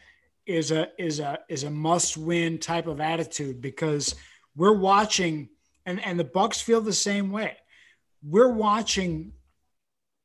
is 0.47 0.71
a 0.71 0.89
is 0.99 1.21
a 1.21 1.41
is 1.49 1.65
a 1.65 1.71
must 1.71 2.17
win 2.17 2.59
type 2.59 2.87
of 2.87 3.01
attitude 3.01 3.61
because 3.61 4.15
we're 4.55 4.77
watching 4.77 5.49
and 5.87 6.05
and 6.05 6.21
the 6.21 6.25
Bucs 6.25 6.63
feel 6.63 6.83
the 6.83 6.93
same 6.93 7.33
way. 7.33 7.57
We're 8.23 8.53
watching 8.53 9.33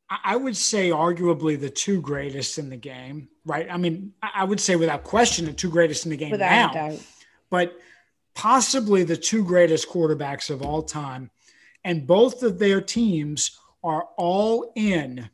I 0.09 0.35
would 0.35 0.57
say 0.57 0.89
arguably 0.89 1.59
the 1.59 1.69
two 1.69 2.01
greatest 2.01 2.57
in 2.57 2.69
the 2.69 2.77
game, 2.77 3.29
right? 3.45 3.67
I 3.69 3.77
mean, 3.77 4.13
I 4.21 4.43
would 4.43 4.59
say 4.59 4.75
without 4.75 5.03
question 5.03 5.45
the 5.45 5.53
two 5.53 5.69
greatest 5.69 6.05
in 6.05 6.09
the 6.09 6.17
game 6.17 6.31
without 6.31 6.73
now. 6.73 6.97
But 7.51 7.77
possibly 8.39 9.03
the 9.03 9.17
two 9.17 9.43
greatest 9.43 9.89
quarterbacks 9.89 10.49
of 10.49 10.61
all 10.61 10.81
time. 10.81 11.29
And 11.83 12.07
both 12.07 12.41
of 12.41 12.57
their 12.57 12.79
teams 12.79 13.59
are 13.83 14.07
all 14.15 14.71
in 14.77 15.29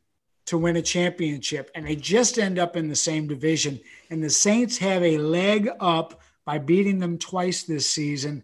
to 0.47 0.57
win 0.57 0.75
a 0.75 0.81
championship, 0.81 1.69
and 1.75 1.85
they 1.85 1.95
just 1.95 2.39
end 2.39 2.57
up 2.57 2.75
in 2.75 2.87
the 2.87 2.95
same 2.95 3.27
division. 3.27 3.79
And 4.09 4.23
the 4.23 4.29
Saints 4.31 4.79
have 4.79 5.03
a 5.03 5.19
leg 5.19 5.69
up 5.79 6.19
by 6.45 6.57
beating 6.57 6.97
them 6.97 7.19
twice 7.19 7.61
this 7.61 7.87
season. 7.87 8.41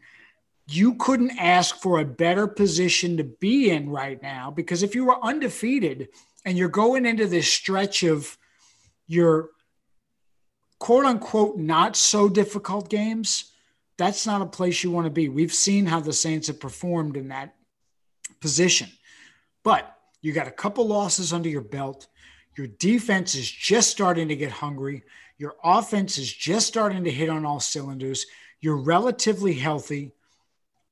You 0.68 0.94
couldn't 0.94 1.40
ask 1.40 1.78
for 1.78 2.00
a 2.00 2.06
better 2.06 2.46
position 2.46 3.18
to 3.18 3.24
be 3.24 3.72
in 3.72 3.90
right 3.90 4.22
now 4.22 4.52
because 4.52 4.84
if 4.84 4.94
you 4.94 5.06
were 5.06 5.26
undefeated 5.26 6.10
and 6.46 6.56
you're 6.56 6.70
going 6.70 7.08
into 7.08 7.26
this 7.26 7.52
stretch 7.52 8.04
of 8.04 8.38
your 9.08 9.50
quote 10.78 11.06
unquote 11.06 11.58
not 11.58 11.96
so 11.96 12.30
difficult 12.30 12.92
games, 12.92 13.51
that's 14.02 14.26
not 14.26 14.42
a 14.42 14.48
place 14.48 14.84
you 14.84 14.92
want 14.92 15.06
to 15.06 15.12
be. 15.12 15.30
We've 15.30 15.54
seen 15.54 15.86
how 15.86 16.00
the 16.00 16.14
Saints 16.14 16.48
have 16.48 16.60
performed 16.60 17.16
in 17.16 17.28
that 17.28 17.54
position. 18.40 18.90
But 19.64 19.96
you 20.22 20.34
got 20.34 20.48
a 20.48 20.52
couple 20.52 20.88
losses 20.88 21.32
under 21.32 21.50
your 21.50 21.62
belt. 21.62 22.08
Your 22.58 22.68
defense 22.68 23.36
is 23.36 23.50
just 23.50 23.92
starting 23.92 24.28
to 24.30 24.36
get 24.36 24.52
hungry. 24.52 25.04
Your 25.38 25.56
offense 25.64 26.18
is 26.18 26.32
just 26.32 26.68
starting 26.68 27.04
to 27.04 27.12
hit 27.12 27.30
on 27.30 27.46
all 27.46 27.60
cylinders. 27.60 28.26
You're 28.60 28.78
relatively 28.78 29.54
healthy. 29.54 30.12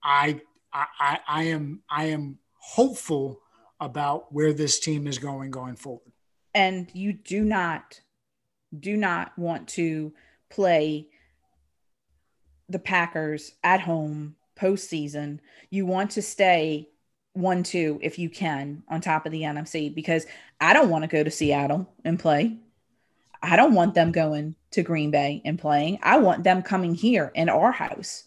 I 0.04 0.41
I, 0.72 1.19
I 1.28 1.43
am 1.45 1.82
I 1.89 2.06
am 2.06 2.38
hopeful 2.60 3.41
about 3.80 4.32
where 4.32 4.54
this 4.54 4.80
team 4.80 5.08
is 5.08 5.17
going 5.17 5.52
going 5.52 5.76
forward. 5.76 6.12
And 6.54 6.89
you 6.93 7.13
do 7.13 7.43
not 7.43 8.02
do 8.78 8.95
not 8.95 9.38
want 9.38 9.67
to 9.69 10.13
play 10.50 11.08
the 12.70 12.80
Packers 12.80 13.54
at 13.64 13.82
home 13.82 14.36
postseason. 14.60 15.40
You 15.70 15.86
want 15.86 16.12
to 16.12 16.22
stay 16.22 16.90
one 17.34 17.64
two 17.64 18.00
if 18.02 18.20
you 18.20 18.30
can 18.30 18.84
on 18.90 19.02
top 19.02 19.26
of 19.26 19.32
the 19.32 19.42
NFC 19.42 19.94
because 19.94 20.26
I 20.60 20.74
don't 20.74 20.90
want 20.90 21.04
to 21.04 21.08
go 21.08 21.24
to 21.24 21.32
Seattle 21.32 21.92
and 22.04 22.20
play. 22.20 22.58
I 23.42 23.56
don't 23.56 23.74
want 23.74 23.94
them 23.94 24.12
going 24.12 24.56
to 24.72 24.84
Green 24.84 25.12
Bay 25.12 25.42
and 25.46 25.58
playing. 25.58 26.00
I 26.04 26.18
want 26.18 26.44
them 26.44 26.62
coming 26.62 26.94
here 26.94 27.32
in 27.34 27.50
our 27.50 27.72
house. 27.72 28.26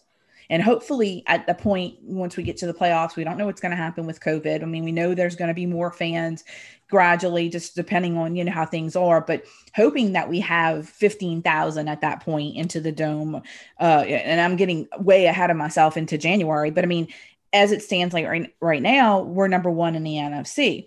And 0.53 0.61
hopefully, 0.61 1.23
at 1.25 1.47
the 1.47 1.55
point 1.55 1.95
once 2.03 2.37
we 2.37 2.43
get 2.43 2.57
to 2.57 2.67
the 2.67 2.75
playoffs, 2.75 3.15
we 3.15 3.23
don't 3.23 3.39
know 3.39 3.47
what's 3.47 3.59
going 3.59 3.71
to 3.71 3.75
happen 3.75 4.05
with 4.05 4.19
COVID. 4.19 4.61
I 4.61 4.65
mean, 4.65 4.83
we 4.83 4.91
know 4.91 5.15
there's 5.15 5.35
going 5.35 5.47
to 5.47 5.55
be 5.55 5.65
more 5.65 5.91
fans 5.91 6.43
gradually, 6.91 7.49
just 7.49 7.75
depending 7.75 8.17
on 8.17 8.35
you 8.35 8.43
know 8.43 8.51
how 8.51 8.63
things 8.63 8.95
are. 8.95 9.19
But 9.19 9.45
hoping 9.73 10.11
that 10.11 10.29
we 10.29 10.39
have 10.41 10.87
fifteen 10.87 11.41
thousand 11.41 11.87
at 11.87 12.01
that 12.01 12.19
point 12.19 12.55
into 12.55 12.79
the 12.79 12.91
dome, 12.91 13.41
uh, 13.79 14.03
and 14.05 14.39
I'm 14.39 14.55
getting 14.55 14.87
way 14.99 15.25
ahead 15.25 15.49
of 15.49 15.57
myself 15.57 15.97
into 15.97 16.19
January. 16.19 16.69
But 16.69 16.83
I 16.83 16.87
mean, 16.87 17.07
as 17.51 17.71
it 17.71 17.81
stands 17.81 18.13
like 18.13 18.27
right, 18.27 18.53
right 18.61 18.83
now, 18.83 19.23
we're 19.23 19.47
number 19.47 19.71
one 19.71 19.95
in 19.95 20.03
the 20.03 20.17
NFC. 20.17 20.85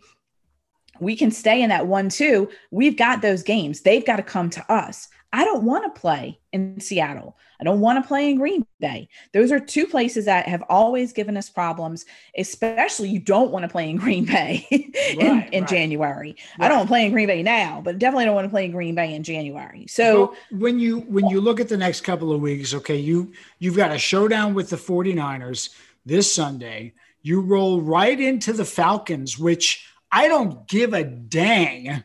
We 1.01 1.17
can 1.17 1.33
stay 1.33 1.61
in 1.61 1.71
that 1.71 1.89
one, 1.89 2.09
two. 2.09 2.51
We've 2.71 2.97
got 2.97 3.21
those 3.21 3.43
games. 3.43 3.81
They've 3.81 4.07
got 4.07 4.19
to 4.19 4.23
come 4.23 4.49
to 4.51 4.73
us. 4.73 5.09
I 5.37 5.45
don't 5.45 5.65
want 5.65 5.85
to 5.85 6.01
play 6.01 6.41
in 6.51 6.81
Seattle. 6.81 7.37
I 7.61 7.65
don't 7.65 7.81
want 7.81 8.03
to 8.03 8.09
play 8.09 8.31
in 8.31 8.39
Green 8.39 8.65
Bay. 8.81 9.11
Those 9.35 9.53
are 9.53 9.61
two 9.61 9.87
places 9.87 10.25
that 10.25 10.49
have 10.49 10.65
always 10.71 11.13
given 11.13 11.37
us 11.37 11.51
problems, 11.51 12.07
especially 12.39 13.11
you 13.11 13.19
don't 13.19 13.51
want 13.51 13.65
to 13.65 13.69
play 13.69 13.91
in 13.91 13.99
Green 13.99 14.25
Bay 14.25 14.67
in, 14.71 14.93
right, 15.19 15.53
in 15.53 15.61
right. 15.61 15.69
January. 15.69 16.37
Right. 16.59 16.65
I 16.65 16.69
don't 16.69 16.87
play 16.87 17.05
in 17.05 17.13
Green 17.13 17.27
Bay 17.27 17.43
now, 17.43 17.83
but 17.85 17.99
definitely 17.99 18.25
don't 18.25 18.35
want 18.35 18.47
to 18.47 18.51
play 18.51 18.65
in 18.65 18.71
Green 18.71 18.95
Bay 18.95 19.15
in 19.15 19.23
January. 19.23 19.85
So 19.89 20.35
when 20.51 20.81
you 20.81 21.01
when 21.01 21.29
you 21.29 21.43
look 21.43 21.61
at 21.61 21.69
the 21.69 21.77
next 21.77 22.01
couple 22.01 22.33
of 22.33 22.41
weeks, 22.41 22.73
okay, 22.73 22.97
you 22.97 23.35
you've 23.59 23.77
got 23.77 23.93
a 23.93 23.99
showdown 23.99 24.55
with 24.55 24.71
the 24.71 24.77
49ers 24.77 25.69
this 26.07 26.35
Sunday. 26.35 26.95
You 27.21 27.43
roll 27.43 27.83
right 27.83 28.19
into 28.19 28.55
the 28.55 28.65
Falcons, 28.65 29.39
which 29.39 29.87
I 30.11 30.29
don't 30.29 30.67
give 30.67 30.95
a 30.95 31.05
dang, 31.05 32.05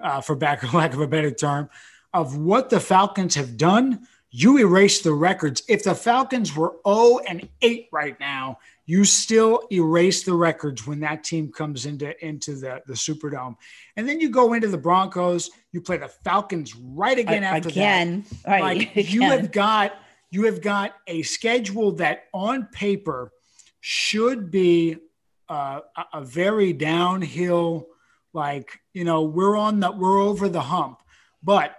uh, 0.00 0.20
for 0.20 0.34
back 0.34 0.72
lack 0.74 0.94
of 0.94 1.00
a 1.00 1.06
better 1.06 1.30
term, 1.30 1.70
of 2.12 2.36
what 2.36 2.70
the 2.70 2.80
Falcons 2.80 3.34
have 3.34 3.56
done. 3.56 4.06
You 4.30 4.58
erase 4.58 5.02
the 5.02 5.12
records. 5.12 5.62
If 5.68 5.84
the 5.84 5.94
Falcons 5.94 6.56
were 6.56 6.76
0 6.86 7.20
and 7.28 7.48
8 7.60 7.88
right 7.92 8.18
now, 8.18 8.58
you 8.86 9.04
still 9.04 9.66
erase 9.70 10.22
the 10.24 10.34
records 10.34 10.86
when 10.86 11.00
that 11.00 11.22
team 11.22 11.52
comes 11.52 11.86
into 11.86 12.24
into 12.24 12.54
the 12.54 12.82
the 12.86 12.94
Superdome. 12.94 13.56
And 13.96 14.08
then 14.08 14.20
you 14.20 14.30
go 14.30 14.54
into 14.54 14.68
the 14.68 14.78
Broncos, 14.78 15.50
you 15.72 15.80
play 15.80 15.98
the 15.98 16.08
Falcons 16.08 16.74
right 16.74 17.18
again 17.18 17.44
after 17.44 17.68
again. 17.68 18.24
that. 18.44 18.50
Right. 18.50 18.62
Like 18.62 18.96
again. 18.96 19.12
you 19.12 19.22
have 19.22 19.52
got 19.52 19.94
you 20.30 20.44
have 20.44 20.62
got 20.62 20.94
a 21.06 21.22
schedule 21.22 21.92
that 21.92 22.24
on 22.32 22.66
paper 22.72 23.32
should 23.80 24.50
be 24.50 24.96
uh, 25.48 25.80
a 26.12 26.24
very 26.24 26.72
downhill 26.72 27.88
like 28.32 28.80
you 28.94 29.04
know 29.04 29.22
we're 29.22 29.56
on 29.56 29.80
the 29.80 29.90
we're 29.90 30.20
over 30.20 30.48
the 30.48 30.60
hump 30.60 31.02
but 31.42 31.76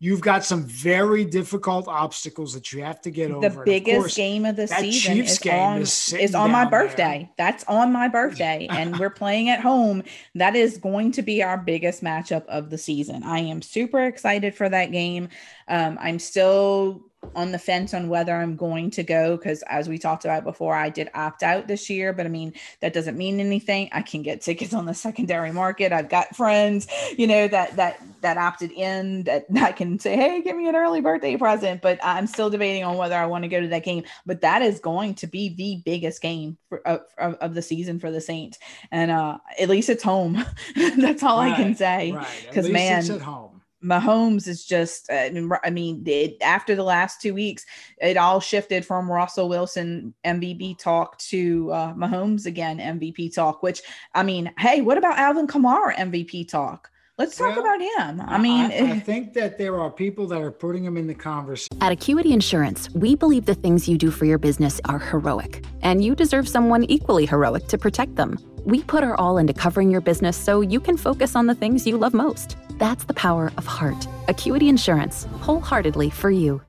you've 0.00 0.20
got 0.20 0.44
some 0.44 0.64
very 0.64 1.24
difficult 1.24 1.88
obstacles 1.88 2.54
that 2.54 2.72
you 2.72 2.82
have 2.82 3.00
to 3.00 3.10
get 3.10 3.30
over. 3.30 3.48
The 3.48 3.62
biggest 3.64 3.98
course, 3.98 4.16
game 4.16 4.44
of 4.44 4.56
the 4.56 4.68
season 4.68 5.16
Chiefs 5.16 5.40
is 5.40 5.46
on, 5.46 5.78
is, 5.78 6.12
is 6.12 6.34
on 6.34 6.50
my 6.50 6.64
birthday. 6.64 7.18
There. 7.18 7.30
That's 7.36 7.64
on 7.64 7.92
my 7.92 8.08
birthday, 8.08 8.68
and 8.70 8.98
we're 8.98 9.10
playing 9.10 9.48
at 9.48 9.60
home. 9.60 10.02
That 10.34 10.54
is 10.54 10.78
going 10.78 11.12
to 11.12 11.22
be 11.22 11.42
our 11.42 11.58
biggest 11.58 12.02
matchup 12.02 12.46
of 12.46 12.70
the 12.70 12.78
season. 12.78 13.22
I 13.24 13.40
am 13.40 13.62
super 13.62 14.04
excited 14.04 14.54
for 14.54 14.68
that 14.68 14.92
game. 14.92 15.28
Um, 15.66 15.98
I'm 16.00 16.18
still 16.18 17.02
on 17.34 17.52
the 17.52 17.58
fence 17.58 17.94
on 17.94 18.08
whether 18.08 18.34
I'm 18.34 18.56
going 18.56 18.90
to 18.92 19.02
go 19.02 19.36
because 19.36 19.62
as 19.68 19.88
we 19.88 19.98
talked 19.98 20.24
about 20.24 20.44
before, 20.44 20.74
I 20.74 20.88
did 20.88 21.10
opt 21.14 21.42
out 21.42 21.66
this 21.66 21.90
year, 21.90 22.12
but 22.12 22.26
I 22.26 22.28
mean 22.28 22.52
that 22.80 22.92
doesn't 22.92 23.16
mean 23.16 23.40
anything. 23.40 23.88
I 23.92 24.02
can 24.02 24.22
get 24.22 24.40
tickets 24.40 24.72
on 24.72 24.86
the 24.86 24.94
secondary 24.94 25.52
market. 25.52 25.92
I've 25.92 26.08
got 26.08 26.36
friends, 26.36 26.86
you 27.16 27.26
know, 27.26 27.48
that 27.48 27.76
that 27.76 28.00
that 28.20 28.38
opted 28.38 28.72
in 28.72 29.24
that 29.24 29.46
I 29.56 29.72
can 29.72 29.98
say, 29.98 30.16
hey, 30.16 30.42
give 30.42 30.56
me 30.56 30.68
an 30.68 30.76
early 30.76 31.00
birthday 31.00 31.36
present. 31.36 31.82
But 31.82 31.98
I'm 32.02 32.26
still 32.26 32.50
debating 32.50 32.84
on 32.84 32.96
whether 32.96 33.16
I 33.16 33.26
want 33.26 33.44
to 33.44 33.48
go 33.48 33.60
to 33.60 33.68
that 33.68 33.84
game. 33.84 34.04
But 34.24 34.40
that 34.42 34.62
is 34.62 34.78
going 34.80 35.14
to 35.16 35.26
be 35.26 35.48
the 35.48 35.82
biggest 35.84 36.22
game 36.22 36.56
for, 36.68 36.86
of, 36.86 37.02
of 37.18 37.54
the 37.54 37.62
season 37.62 37.98
for 37.98 38.10
the 38.10 38.20
Saints, 38.20 38.58
and 38.90 39.10
uh, 39.10 39.38
at 39.58 39.68
least 39.68 39.88
it's 39.88 40.02
home. 40.02 40.44
That's 40.76 41.22
all 41.22 41.38
right, 41.38 41.52
I 41.52 41.56
can 41.56 41.74
say. 41.74 42.16
Because 42.46 42.66
right. 42.66 42.72
man, 42.72 43.00
it's 43.00 43.10
at 43.10 43.20
home 43.20 43.57
Mahomes 43.84 44.48
is 44.48 44.64
just, 44.64 45.10
uh, 45.10 45.28
I 45.64 45.70
mean, 45.70 46.02
it, 46.06 46.36
after 46.42 46.74
the 46.74 46.82
last 46.82 47.20
two 47.20 47.34
weeks, 47.34 47.64
it 48.00 48.16
all 48.16 48.40
shifted 48.40 48.84
from 48.84 49.10
Russell 49.10 49.48
Wilson 49.48 50.14
MVP 50.24 50.78
talk 50.78 51.18
to 51.18 51.70
uh, 51.72 51.94
Mahomes 51.94 52.46
again 52.46 52.78
MVP 52.78 53.34
talk, 53.34 53.62
which, 53.62 53.82
I 54.14 54.22
mean, 54.22 54.52
hey, 54.58 54.80
what 54.80 54.98
about 54.98 55.18
Alvin 55.18 55.46
Kamara 55.46 55.94
MVP 55.94 56.48
talk? 56.48 56.90
Let's 57.18 57.36
talk 57.36 57.56
well, 57.56 57.66
about 57.66 57.80
him. 57.80 58.20
I 58.20 58.38
mean, 58.38 58.70
I, 58.70 58.92
I, 58.92 59.00
think 59.04 59.32
that 59.32 59.58
there 59.58 59.80
are 59.80 59.90
people 59.90 60.28
that 60.28 60.40
are 60.40 60.52
putting 60.52 60.84
him 60.84 60.96
in 60.96 61.08
the 61.08 61.14
conversation. 61.14 61.76
At 61.80 61.90
Acuity 61.90 62.32
Insurance, 62.32 62.88
we 62.94 63.16
believe 63.16 63.44
the 63.44 63.56
things 63.56 63.88
you 63.88 63.98
do 63.98 64.12
for 64.12 64.24
your 64.24 64.38
business 64.38 64.80
are 64.84 65.00
heroic, 65.00 65.64
and 65.82 66.04
you 66.04 66.14
deserve 66.14 66.48
someone 66.48 66.84
equally 66.84 67.26
heroic 67.26 67.66
to 67.68 67.76
protect 67.76 68.14
them. 68.14 68.38
We 68.64 68.84
put 68.84 69.02
our 69.02 69.16
all 69.16 69.36
into 69.38 69.52
covering 69.52 69.90
your 69.90 70.00
business 70.00 70.36
so 70.36 70.60
you 70.60 70.78
can 70.78 70.96
focus 70.96 71.34
on 71.34 71.46
the 71.46 71.56
things 71.56 71.88
you 71.88 71.98
love 71.98 72.14
most. 72.14 72.56
That's 72.78 73.02
the 73.02 73.14
power 73.14 73.50
of 73.56 73.66
heart. 73.66 74.06
Acuity 74.28 74.68
Insurance, 74.68 75.24
wholeheartedly 75.40 76.10
for 76.10 76.30
you. 76.30 76.62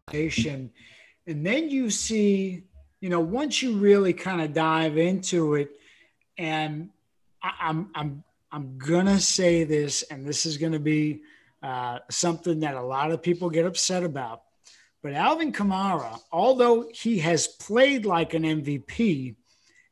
And 1.27 1.45
then 1.45 1.69
you 1.69 1.91
see, 1.91 2.63
you 3.01 3.09
know, 3.09 3.19
once 3.19 3.61
you 3.61 3.77
really 3.77 4.13
kind 4.13 4.41
of 4.41 4.53
dive 4.53 4.97
into 4.97 5.53
it, 5.53 5.69
and 6.39 6.89
I, 7.43 7.51
I'm 7.61 7.91
I'm 7.93 8.23
I'm 8.51 8.77
gonna 8.77 9.19
say 9.19 9.63
this, 9.63 10.01
and 10.03 10.25
this 10.25 10.45
is 10.45 10.57
gonna 10.57 10.79
be 10.79 11.21
uh, 11.61 11.99
something 12.09 12.61
that 12.61 12.75
a 12.75 12.81
lot 12.81 13.11
of 13.11 13.21
people 13.21 13.49
get 13.49 13.65
upset 13.65 14.03
about. 14.03 14.41
But 15.01 15.13
Alvin 15.13 15.53
Kamara, 15.53 16.19
although 16.31 16.89
he 16.93 17.19
has 17.19 17.47
played 17.47 18.05
like 18.05 18.33
an 18.33 18.43
MVP, 18.43 19.35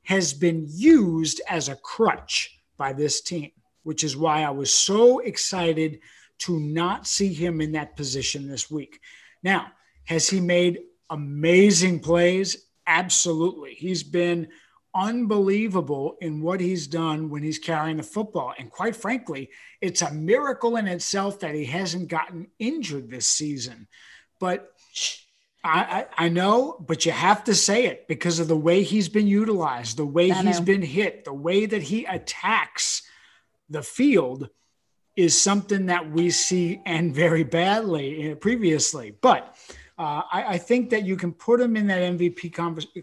has 0.03 0.33
been 0.33 0.65
used 0.69 1.41
as 1.49 1.69
a 1.69 1.75
crutch 1.75 2.59
by 2.77 2.93
this 2.93 3.21
team, 3.21 3.51
which 3.83 4.03
is 4.03 4.17
why 4.17 4.43
I 4.43 4.49
was 4.49 4.71
so 4.71 5.19
excited 5.19 5.99
to 6.39 6.59
not 6.59 7.07
see 7.07 7.33
him 7.33 7.61
in 7.61 7.73
that 7.73 7.95
position 7.95 8.47
this 8.47 8.69
week. 8.69 8.99
Now, 9.43 9.67
has 10.05 10.29
he 10.29 10.39
made 10.39 10.79
amazing 11.09 11.99
plays? 11.99 12.65
Absolutely. 12.85 13.73
He's 13.73 14.03
been 14.03 14.47
unbelievable 14.97 16.17
in 16.21 16.41
what 16.41 16.59
he's 16.59 16.87
done 16.87 17.29
when 17.29 17.43
he's 17.43 17.59
carrying 17.59 17.97
the 17.97 18.03
football. 18.03 18.53
And 18.57 18.71
quite 18.71 18.95
frankly, 18.95 19.51
it's 19.79 20.01
a 20.01 20.11
miracle 20.11 20.75
in 20.75 20.87
itself 20.87 21.39
that 21.41 21.53
he 21.53 21.65
hasn't 21.65 22.07
gotten 22.07 22.47
injured 22.57 23.09
this 23.09 23.27
season. 23.27 23.87
But 24.39 24.73
I, 25.63 26.05
I, 26.17 26.25
I 26.25 26.29
know, 26.29 26.83
but 26.85 27.05
you 27.05 27.11
have 27.11 27.43
to 27.43 27.53
say 27.53 27.85
it 27.85 28.07
because 28.07 28.39
of 28.39 28.47
the 28.47 28.57
way 28.57 28.81
he's 28.81 29.09
been 29.09 29.27
utilized, 29.27 29.97
the 29.97 30.05
way 30.05 30.31
he's 30.31 30.59
been 30.59 30.81
hit, 30.81 31.25
the 31.25 31.33
way 31.33 31.67
that 31.67 31.83
he 31.83 32.05
attacks 32.05 33.03
the 33.69 33.83
field 33.83 34.49
is 35.15 35.39
something 35.39 35.87
that 35.87 36.09
we 36.09 36.29
see 36.29 36.81
and 36.85 37.13
very 37.13 37.43
badly 37.43 38.35
previously. 38.35 39.15
But 39.19 39.55
uh, 39.97 40.21
I, 40.31 40.43
I, 40.43 40.57
think 40.59 40.91
that 40.91 41.05
you 41.05 41.17
can 41.17 41.33
put 41.33 41.59
him 41.59 41.75
in 41.75 41.87
that 41.87 42.01
MVP 42.01 42.53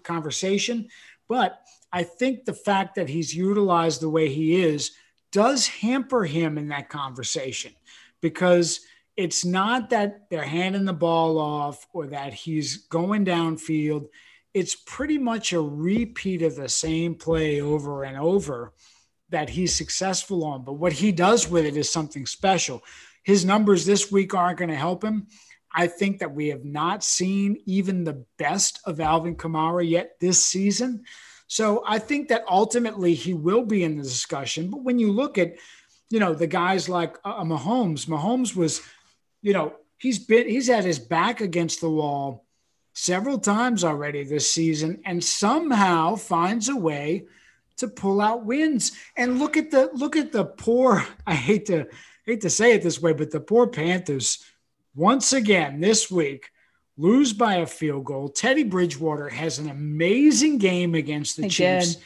conversation. 0.05 0.89
But 1.29 1.64
I 1.95 2.03
think 2.03 2.45
the 2.45 2.53
fact 2.53 2.97
that 2.97 3.09
he's 3.09 3.33
utilized 3.33 4.01
the 4.01 4.11
way 4.11 4.29
he 4.29 4.61
is 4.61 4.91
does 5.31 5.69
hamper 5.69 6.25
him 6.25 6.59
in 6.59 6.69
that 6.69 6.89
conversation 6.89 7.73
because 8.21 8.81
it's 9.17 9.45
not 9.45 9.91
that 9.91 10.29
they're 10.29 10.43
handing 10.43 10.87
the 10.87 10.93
ball 10.93 11.39
off 11.39 11.87
or 11.93 12.09
that 12.09 12.35
he's 12.35 12.89
going 12.89 13.25
downfield. 13.25 14.09
It's 14.55 14.75
pretty 14.75 15.19
much 15.19 15.53
a 15.53 15.61
repeat 15.61 16.43
of 16.43 16.57
the 16.57 16.69
same 16.69 17.15
play 17.15 17.61
over 17.61 18.03
and 18.03 18.17
over 18.19 18.73
that 19.29 19.51
he's 19.51 19.73
successful 19.73 20.45
on. 20.45 20.65
But 20.65 20.73
what 20.73 20.95
he 20.95 21.13
does 21.13 21.49
with 21.49 21.65
it 21.65 21.77
is 21.77 21.93
something 21.93 22.27
special. 22.27 22.83
His 23.23 23.45
numbers 23.45 23.87
this 23.87 24.11
week 24.11 24.35
aren't 24.35 24.59
going 24.59 24.71
to 24.71 24.75
help 24.75 25.05
him. 25.05 25.29
I 25.73 25.87
think 25.87 26.19
that 26.19 26.35
we 26.35 26.49
have 26.49 26.65
not 26.65 27.05
seen 27.05 27.57
even 27.67 28.03
the 28.03 28.25
best 28.37 28.81
of 28.85 28.99
Alvin 28.99 29.37
Kamara 29.37 29.89
yet 29.89 30.17
this 30.21 30.43
season. 30.43 31.05
So 31.47 31.85
I 31.87 31.99
think 31.99 32.29
that 32.29 32.45
ultimately 32.49 33.15
he 33.15 33.35
will 33.35 33.65
be 33.65 33.85
in 33.85 33.97
the 33.97 34.03
discussion. 34.03 34.71
But 34.71 34.83
when 34.83 34.99
you 34.99 35.13
look 35.13 35.39
at, 35.39 35.55
you 36.11 36.21
know, 36.21 36.35
the 36.35 36.47
guys 36.47 36.89
like 36.89 37.17
uh, 37.25 37.45
Mahomes, 37.45 38.07
Mahomes 38.07 38.57
was, 38.57 38.81
you 39.43 39.53
know, 39.53 39.75
he's 39.99 40.19
been 40.19 40.49
he's 40.49 40.69
had 40.69 40.85
his 40.85 40.99
back 40.99 41.41
against 41.41 41.81
the 41.81 41.91
wall 41.91 42.45
several 42.95 43.39
times 43.39 43.85
already 43.85 44.25
this 44.25 44.51
season 44.51 45.01
and 45.05 45.23
somehow 45.23 46.15
finds 46.15 46.69
a 46.69 46.77
way 46.77 47.27
to 47.77 47.89
pull 47.89 48.21
out 48.21 48.45
wins. 48.45 48.93
And 49.17 49.39
look 49.39 49.57
at 49.57 49.71
the 49.71 49.91
look 49.95 50.17
at 50.17 50.33
the 50.33 50.45
poor, 50.45 51.05
I 51.27 51.35
hate 51.35 51.67
to 51.67 51.87
hate 52.25 52.41
to 52.43 52.51
say 52.51 52.73
it 52.73 52.83
this 52.83 53.03
way, 53.03 53.13
but 53.13 53.31
the 53.31 53.41
poor 53.41 53.67
Panthers 53.67 54.45
once 54.95 55.33
again 55.33 55.81
this 55.81 56.11
week 56.11 56.51
lose 56.97 57.33
by 57.33 57.57
a 57.57 57.67
field 57.67 58.05
goal. 58.05 58.29
Teddy 58.29 58.63
Bridgewater 58.63 59.29
has 59.29 59.59
an 59.59 59.69
amazing 59.69 60.59
game 60.59 60.95
against 60.95 61.37
the 61.37 61.43
they 61.43 61.49
Chiefs. 61.49 61.97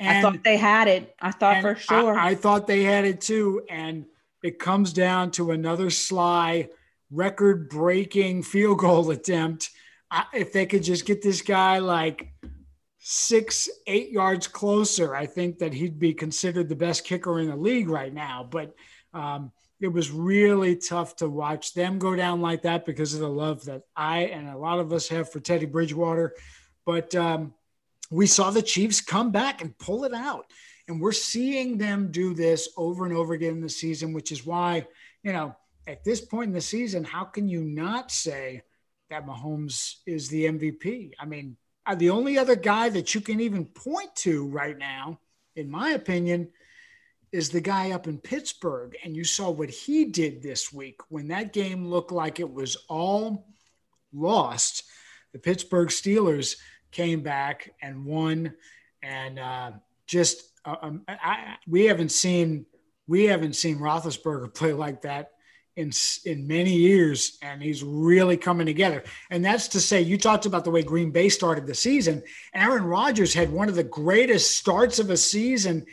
I 0.00 0.20
thought 0.20 0.42
they 0.42 0.56
had 0.56 0.88
it. 0.88 1.14
I 1.20 1.30
thought 1.30 1.62
for 1.62 1.76
sure. 1.76 2.18
I, 2.18 2.30
I, 2.30 2.34
thought 2.34 2.66
they 2.66 2.82
had 2.82 3.04
it 3.04 3.20
too. 3.20 3.62
And 3.68 4.06
it 4.42 4.58
comes 4.58 4.92
down 4.92 5.30
to 5.32 5.52
another 5.52 5.86
Slye, 5.86 6.68
record 7.10 7.68
breaking 7.68 8.42
field 8.42 8.78
goal 8.78 9.10
attempt. 9.10 9.70
I, 10.10 10.24
if 10.34 10.52
they 10.52 10.66
could 10.66 10.82
just 10.82 11.06
get 11.06 11.22
this 11.22 11.42
guy 11.42 11.78
like 11.78 12.32
six, 12.98 13.68
eight 13.86 14.10
yards 14.10 14.48
closer, 14.48 15.14
I 15.14 15.26
think 15.26 15.58
that 15.58 15.72
he'd 15.72 15.98
be 15.98 16.12
considered 16.12 16.68
the 16.68 16.76
best 16.76 17.04
kicker 17.04 17.38
in 17.38 17.48
the 17.48 17.56
league 17.56 17.88
right 17.88 18.12
now. 18.12 18.46
But 18.48 18.74
um, 19.12 19.52
it 19.84 19.92
was 19.92 20.10
really 20.10 20.76
tough 20.76 21.14
to 21.16 21.28
watch 21.28 21.74
them 21.74 21.98
go 21.98 22.16
down 22.16 22.40
like 22.40 22.62
that 22.62 22.86
because 22.86 23.12
of 23.12 23.20
the 23.20 23.28
love 23.28 23.66
that 23.66 23.82
I 23.94 24.20
and 24.20 24.48
a 24.48 24.56
lot 24.56 24.78
of 24.78 24.94
us 24.94 25.08
have 25.08 25.30
for 25.30 25.40
Teddy 25.40 25.66
Bridgewater. 25.66 26.32
But 26.86 27.14
um, 27.14 27.52
we 28.10 28.26
saw 28.26 28.50
the 28.50 28.62
Chiefs 28.62 29.02
come 29.02 29.30
back 29.30 29.60
and 29.60 29.76
pull 29.76 30.04
it 30.04 30.14
out. 30.14 30.46
And 30.88 31.02
we're 31.02 31.12
seeing 31.12 31.76
them 31.76 32.10
do 32.10 32.32
this 32.32 32.70
over 32.78 33.04
and 33.04 33.14
over 33.14 33.34
again 33.34 33.52
in 33.52 33.60
the 33.60 33.68
season, 33.68 34.14
which 34.14 34.32
is 34.32 34.46
why, 34.46 34.86
you 35.22 35.34
know, 35.34 35.54
at 35.86 36.02
this 36.02 36.22
point 36.22 36.48
in 36.48 36.54
the 36.54 36.62
season, 36.62 37.04
how 37.04 37.24
can 37.24 37.46
you 37.46 37.60
not 37.60 38.10
say 38.10 38.62
that 39.10 39.26
Mahomes 39.26 39.96
is 40.06 40.28
the 40.28 40.46
MVP? 40.46 41.12
I 41.20 41.26
mean, 41.26 41.58
uh, 41.84 41.94
the 41.94 42.08
only 42.08 42.38
other 42.38 42.56
guy 42.56 42.88
that 42.88 43.14
you 43.14 43.20
can 43.20 43.38
even 43.40 43.66
point 43.66 44.16
to 44.16 44.46
right 44.46 44.78
now, 44.78 45.20
in 45.56 45.70
my 45.70 45.90
opinion, 45.90 46.48
is 47.34 47.50
the 47.50 47.60
guy 47.60 47.90
up 47.90 48.06
in 48.06 48.16
Pittsburgh. 48.16 48.96
And 49.02 49.16
you 49.16 49.24
saw 49.24 49.50
what 49.50 49.68
he 49.68 50.04
did 50.04 50.40
this 50.40 50.72
week 50.72 51.00
when 51.08 51.26
that 51.28 51.52
game 51.52 51.84
looked 51.84 52.12
like 52.12 52.38
it 52.38 52.50
was 52.50 52.76
all 52.88 53.48
lost. 54.12 54.84
The 55.32 55.40
Pittsburgh 55.40 55.88
Steelers 55.88 56.54
came 56.92 57.22
back 57.22 57.74
and 57.82 58.04
won. 58.04 58.54
And 59.02 59.40
uh, 59.40 59.72
just, 60.06 60.44
uh, 60.64 60.76
um, 60.80 61.02
I, 61.08 61.56
we 61.66 61.86
haven't 61.86 62.12
seen 62.12 62.66
we 63.08 63.24
haven't 63.24 63.54
seen 63.54 63.78
Roethlisberger 63.78 64.54
play 64.54 64.72
like 64.72 65.02
that 65.02 65.32
in 65.74 65.90
in 66.24 66.46
many 66.46 66.72
years, 66.72 67.36
and 67.42 67.60
he's 67.60 67.82
really 67.82 68.36
coming 68.36 68.64
together. 68.64 69.02
And 69.30 69.44
that's 69.44 69.66
to 69.68 69.80
say, 69.80 70.00
you 70.00 70.16
talked 70.16 70.46
about 70.46 70.62
the 70.62 70.70
way 70.70 70.84
Green 70.84 71.10
Bay 71.10 71.28
started 71.28 71.66
the 71.66 71.74
season. 71.74 72.22
Aaron 72.54 72.84
Rodgers 72.84 73.34
had 73.34 73.52
one 73.52 73.68
of 73.68 73.74
the 73.74 73.82
greatest 73.82 74.56
starts 74.56 75.00
of 75.00 75.10
a 75.10 75.16
season 75.16 75.84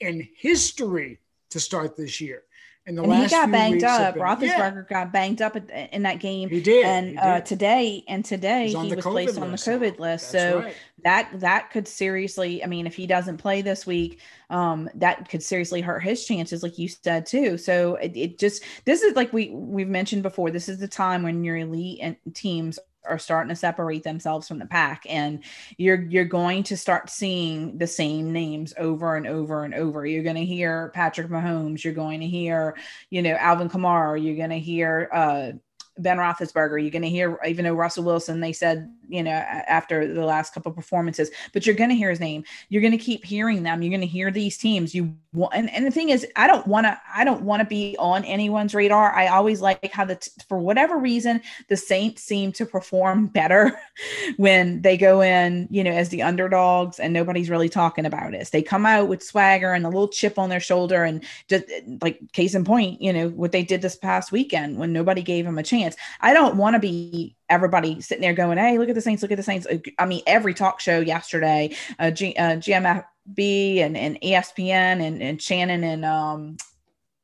in 0.00 0.28
history 0.36 1.18
to 1.50 1.60
start 1.60 1.96
this 1.96 2.20
year. 2.20 2.42
And, 2.88 2.98
and 2.98 3.14
he 3.22 3.28
got 3.28 3.50
banged 3.50 3.84
up. 3.84 4.14
Been, 4.14 4.22
Roethlisberger 4.22 4.90
yeah. 4.90 5.04
got 5.04 5.12
banged 5.12 5.42
up 5.42 5.56
in 5.56 6.04
that 6.04 6.20
game. 6.20 6.48
He 6.48 6.62
did. 6.62 6.86
And 6.86 7.10
he 7.10 7.18
uh, 7.18 7.22
did. 7.22 7.30
Uh, 7.30 7.40
today, 7.42 8.04
and 8.08 8.24
today 8.24 8.68
he 8.68 8.94
was 8.94 9.04
placed 9.04 9.38
list. 9.38 9.38
on 9.38 9.50
the 9.50 9.58
COVID 9.58 9.98
list. 9.98 10.32
That's 10.32 10.44
so 10.44 10.60
right. 10.60 10.74
that 11.04 11.28
that 11.34 11.70
could 11.70 11.86
seriously. 11.86 12.64
I 12.64 12.66
mean, 12.66 12.86
if 12.86 12.96
he 12.96 13.06
doesn't 13.06 13.36
play 13.36 13.60
this 13.60 13.86
week, 13.86 14.20
um, 14.48 14.88
that 14.94 15.28
could 15.28 15.42
seriously 15.42 15.82
hurt 15.82 16.02
his 16.02 16.24
chances, 16.24 16.62
like 16.62 16.78
you 16.78 16.88
said 16.88 17.26
too. 17.26 17.58
So 17.58 17.96
it, 17.96 18.16
it 18.16 18.38
just 18.38 18.64
this 18.86 19.02
is 19.02 19.14
like 19.14 19.34
we 19.34 19.50
we've 19.50 19.86
mentioned 19.86 20.22
before. 20.22 20.50
This 20.50 20.70
is 20.70 20.78
the 20.78 20.88
time 20.88 21.22
when 21.22 21.44
your 21.44 21.58
elite 21.58 21.98
and 22.00 22.16
teams 22.32 22.78
are 23.08 23.18
starting 23.18 23.48
to 23.48 23.56
separate 23.56 24.02
themselves 24.02 24.46
from 24.46 24.58
the 24.58 24.66
pack 24.66 25.04
and 25.08 25.42
you're 25.76 26.02
you're 26.02 26.24
going 26.24 26.62
to 26.62 26.76
start 26.76 27.10
seeing 27.10 27.78
the 27.78 27.86
same 27.86 28.32
names 28.32 28.74
over 28.78 29.16
and 29.16 29.26
over 29.26 29.64
and 29.64 29.74
over 29.74 30.06
you're 30.06 30.22
going 30.22 30.36
to 30.36 30.44
hear 30.44 30.90
Patrick 30.94 31.28
Mahomes 31.28 31.82
you're 31.84 31.92
going 31.92 32.20
to 32.20 32.26
hear 32.26 32.76
you 33.10 33.22
know 33.22 33.34
Alvin 33.34 33.68
Kamara 33.68 34.22
you're 34.22 34.36
going 34.36 34.50
to 34.50 34.58
hear 34.58 35.08
uh 35.12 35.52
Ben 35.98 36.16
Roethlisberger. 36.16 36.80
You're 36.80 36.90
going 36.90 37.02
to 37.02 37.08
hear, 37.08 37.38
even 37.46 37.64
though 37.64 37.74
Russell 37.74 38.04
Wilson, 38.04 38.40
they 38.40 38.52
said, 38.52 38.90
you 39.08 39.22
know, 39.22 39.30
after 39.30 40.12
the 40.12 40.24
last 40.24 40.54
couple 40.54 40.70
performances, 40.72 41.30
but 41.52 41.66
you're 41.66 41.74
going 41.74 41.90
to 41.90 41.96
hear 41.96 42.10
his 42.10 42.20
name. 42.20 42.44
You're 42.68 42.82
going 42.82 42.92
to 42.92 42.98
keep 42.98 43.24
hearing 43.24 43.62
them. 43.62 43.82
You're 43.82 43.90
going 43.90 44.00
to 44.00 44.06
hear 44.06 44.30
these 44.30 44.58
teams. 44.58 44.94
You 44.94 45.16
want, 45.32 45.54
and, 45.54 45.70
and 45.70 45.86
the 45.86 45.90
thing 45.90 46.10
is, 46.10 46.26
I 46.36 46.46
don't 46.46 46.66
want 46.66 46.86
to, 46.86 47.00
I 47.14 47.24
don't 47.24 47.42
want 47.42 47.60
to 47.60 47.66
be 47.66 47.96
on 47.98 48.24
anyone's 48.24 48.74
radar. 48.74 49.14
I 49.14 49.28
always 49.28 49.60
like 49.60 49.90
how 49.92 50.04
the, 50.04 50.28
for 50.48 50.58
whatever 50.58 50.98
reason, 50.98 51.40
the 51.68 51.76
Saints 51.76 52.22
seem 52.22 52.52
to 52.52 52.66
perform 52.66 53.26
better 53.26 53.78
when 54.36 54.82
they 54.82 54.96
go 54.96 55.22
in, 55.22 55.68
you 55.70 55.82
know, 55.82 55.92
as 55.92 56.10
the 56.10 56.22
underdogs 56.22 56.98
and 56.98 57.12
nobody's 57.12 57.50
really 57.50 57.68
talking 57.68 58.06
about 58.06 58.34
it. 58.34 58.48
They 58.50 58.62
come 58.62 58.86
out 58.86 59.08
with 59.08 59.22
swagger 59.22 59.72
and 59.72 59.86
a 59.86 59.88
little 59.88 60.08
chip 60.08 60.38
on 60.38 60.50
their 60.50 60.60
shoulder 60.60 61.04
and 61.04 61.24
just 61.48 61.64
like 62.02 62.20
case 62.32 62.54
in 62.54 62.64
point, 62.64 63.00
you 63.00 63.12
know, 63.12 63.28
what 63.28 63.52
they 63.52 63.62
did 63.62 63.82
this 63.82 63.96
past 63.96 64.32
weekend 64.32 64.78
when 64.78 64.92
nobody 64.92 65.22
gave 65.22 65.44
them 65.44 65.58
a 65.58 65.62
chance. 65.62 65.96
I 66.20 66.34
don't 66.34 66.56
want 66.56 66.74
to 66.74 66.80
be 66.80 67.37
everybody 67.48 68.00
sitting 68.00 68.22
there 68.22 68.32
going, 68.32 68.58
"Hey, 68.58 68.78
look 68.78 68.88
at 68.88 68.94
the 68.94 69.00
Saints! 69.00 69.22
Look 69.22 69.32
at 69.32 69.36
the 69.36 69.42
Saints!" 69.42 69.66
I 69.98 70.06
mean, 70.06 70.22
every 70.26 70.54
talk 70.54 70.80
show 70.80 71.00
yesterday, 71.00 71.74
uh, 71.98 72.10
G, 72.10 72.34
uh, 72.36 72.56
GMFB 72.56 73.78
and, 73.78 73.96
and 73.96 74.20
ESPN 74.20 75.02
and, 75.06 75.22
and 75.22 75.40
Shannon 75.40 75.84
and 75.84 76.04
um, 76.04 76.56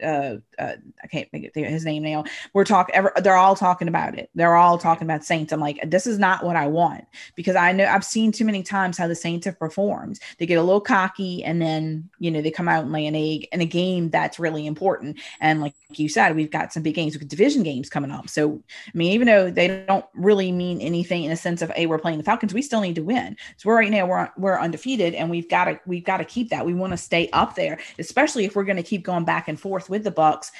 uh, 0.03 0.37
uh, 0.59 0.75
I 1.03 1.07
can't 1.07 1.31
think 1.31 1.47
of 1.47 1.55
his 1.55 1.85
name 1.85 2.03
now. 2.03 2.25
We're 2.53 2.65
talking, 2.65 2.95
they're 3.23 3.37
all 3.37 3.55
talking 3.55 3.89
about 3.89 4.19
it. 4.19 4.31
They're 4.35 4.57
all 4.57 4.79
talking 4.79 5.07
about 5.07 5.25
Saints. 5.25 5.53
I'm 5.53 5.61
like, 5.61 5.79
this 5.89 6.07
is 6.07 6.19
not 6.19 6.45
what 6.45 6.57
I 6.57 6.67
want 6.67 7.05
because 7.37 7.57
I 7.57 7.73
know 7.73 7.87
I've 7.87 8.05
seen 8.05 8.33
too 8.33 8.45
many 8.45 8.63
times 8.63 8.99
how 8.99 9.07
the 9.07 9.15
Saints 9.15 9.47
have 9.47 9.59
performed. 9.59 10.21
They 10.39 10.47
get 10.47 10.59
a 10.59 10.63
little 10.63 10.81
cocky 10.81 11.45
and 11.45 11.61
then, 11.63 12.09
you 12.19 12.31
know, 12.31 12.43
they 12.43 12.51
come 12.51 12.69
out 12.69 12.85
and 12.85 12.93
lay 12.93 13.07
an 13.07 13.15
egg 13.15 13.47
in 13.53 13.61
a 13.61 13.67
game 13.67 14.11
that's 14.11 14.39
really 14.39 14.67
important. 14.67 15.21
And 15.41 15.61
like 15.61 15.75
you 15.91 16.09
said, 16.09 16.35
we've 16.35 16.51
got 16.51 16.73
some 16.73 16.83
big 16.83 16.95
games, 16.95 17.17
with 17.17 17.29
division 17.29 17.63
games 17.63 17.89
coming 17.89 18.11
up. 18.11 18.29
So, 18.29 18.61
I 18.87 18.97
mean, 18.97 19.13
even 19.13 19.27
though 19.27 19.51
they 19.51 19.85
don't 19.87 20.07
really 20.15 20.51
mean 20.51 20.81
anything 20.81 21.25
in 21.25 21.31
a 21.31 21.37
sense 21.37 21.63
of, 21.63 21.71
hey, 21.71 21.87
we're 21.87 21.99
playing 21.99 22.19
the 22.19 22.25
Falcons, 22.25 22.53
we 22.53 22.63
still 22.63 22.81
need 22.81 22.97
to 22.97 23.05
win. 23.05 23.37
So 23.57 23.69
we're 23.69 23.77
right 23.77 23.91
now, 23.91 24.07
we're, 24.07 24.31
we're 24.37 24.59
undefeated 24.59 25.15
and 25.15 25.31
we've 25.31 25.49
got 25.49 25.67
to, 25.67 25.81
we've 25.87 26.05
got 26.05 26.19
to 26.19 26.25
keep 26.25 26.51
that. 26.51 26.67
We 26.67 26.75
want 26.75 26.93
to 26.93 26.97
stay 26.97 27.29
up 27.33 27.55
there, 27.55 27.79
especially 27.99 28.45
if 28.45 28.57
we're 28.57 28.65
going 28.65 28.77
to 28.77 28.83
keep 28.83 29.05
going 29.05 29.25
back 29.25 29.49
and 29.49 29.59
forth 29.59 29.84
with 29.89 30.05
the 30.05 30.13
Bucs 30.13 30.51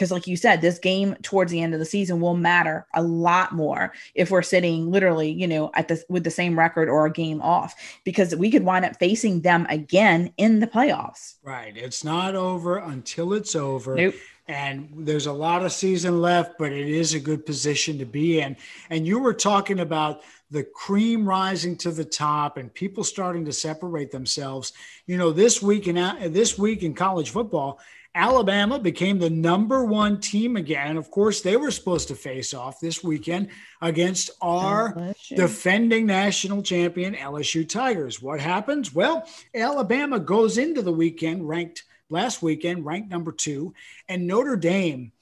because 0.00 0.10
like 0.10 0.26
you 0.26 0.34
said 0.34 0.62
this 0.62 0.78
game 0.78 1.14
towards 1.20 1.52
the 1.52 1.60
end 1.60 1.74
of 1.74 1.78
the 1.78 1.84
season 1.84 2.20
will 2.22 2.34
matter 2.34 2.86
a 2.94 3.02
lot 3.02 3.52
more 3.52 3.92
if 4.14 4.30
we're 4.30 4.40
sitting 4.40 4.90
literally 4.90 5.30
you 5.30 5.46
know 5.46 5.70
at 5.74 5.88
the 5.88 6.02
with 6.08 6.24
the 6.24 6.30
same 6.30 6.58
record 6.58 6.88
or 6.88 7.04
a 7.04 7.12
game 7.12 7.42
off 7.42 7.74
because 8.02 8.34
we 8.34 8.50
could 8.50 8.64
wind 8.64 8.82
up 8.82 8.98
facing 8.98 9.42
them 9.42 9.66
again 9.68 10.32
in 10.38 10.58
the 10.60 10.66
playoffs. 10.66 11.34
Right. 11.42 11.76
It's 11.76 12.02
not 12.02 12.34
over 12.34 12.78
until 12.78 13.34
it's 13.34 13.54
over. 13.54 13.94
Nope. 13.94 14.14
and 14.48 14.88
there's 14.96 15.26
a 15.26 15.32
lot 15.32 15.62
of 15.62 15.70
season 15.70 16.22
left 16.22 16.58
but 16.58 16.72
it 16.72 16.88
is 16.88 17.12
a 17.12 17.20
good 17.20 17.44
position 17.44 17.98
to 17.98 18.06
be 18.06 18.40
in. 18.40 18.56
And 18.88 19.06
you 19.06 19.18
were 19.18 19.34
talking 19.34 19.80
about 19.80 20.22
the 20.50 20.64
cream 20.64 21.28
rising 21.28 21.76
to 21.76 21.92
the 21.92 22.06
top 22.06 22.56
and 22.56 22.72
people 22.72 23.04
starting 23.04 23.44
to 23.44 23.52
separate 23.52 24.10
themselves. 24.10 24.72
You 25.06 25.18
know 25.18 25.30
this 25.30 25.60
week 25.60 25.88
in 25.88 25.98
uh, 25.98 26.16
this 26.30 26.56
week 26.58 26.82
in 26.82 26.94
college 26.94 27.28
football 27.28 27.80
Alabama 28.14 28.78
became 28.78 29.18
the 29.18 29.30
number 29.30 29.84
one 29.84 30.18
team 30.18 30.56
again. 30.56 30.96
Of 30.96 31.10
course, 31.10 31.42
they 31.42 31.56
were 31.56 31.70
supposed 31.70 32.08
to 32.08 32.16
face 32.16 32.52
off 32.52 32.80
this 32.80 33.04
weekend 33.04 33.48
against 33.80 34.30
our 34.42 34.94
LSU. 34.94 35.36
defending 35.36 36.06
national 36.06 36.62
champion 36.62 37.14
LSU 37.14 37.68
Tigers. 37.68 38.20
What 38.20 38.40
happens? 38.40 38.92
Well, 38.92 39.28
Alabama 39.54 40.18
goes 40.18 40.58
into 40.58 40.82
the 40.82 40.92
weekend 40.92 41.48
ranked 41.48 41.84
last 42.10 42.42
weekend, 42.42 42.84
ranked 42.84 43.10
number 43.10 43.30
two, 43.30 43.74
and 44.08 44.26
Notre 44.26 44.56
Dame 44.56 45.12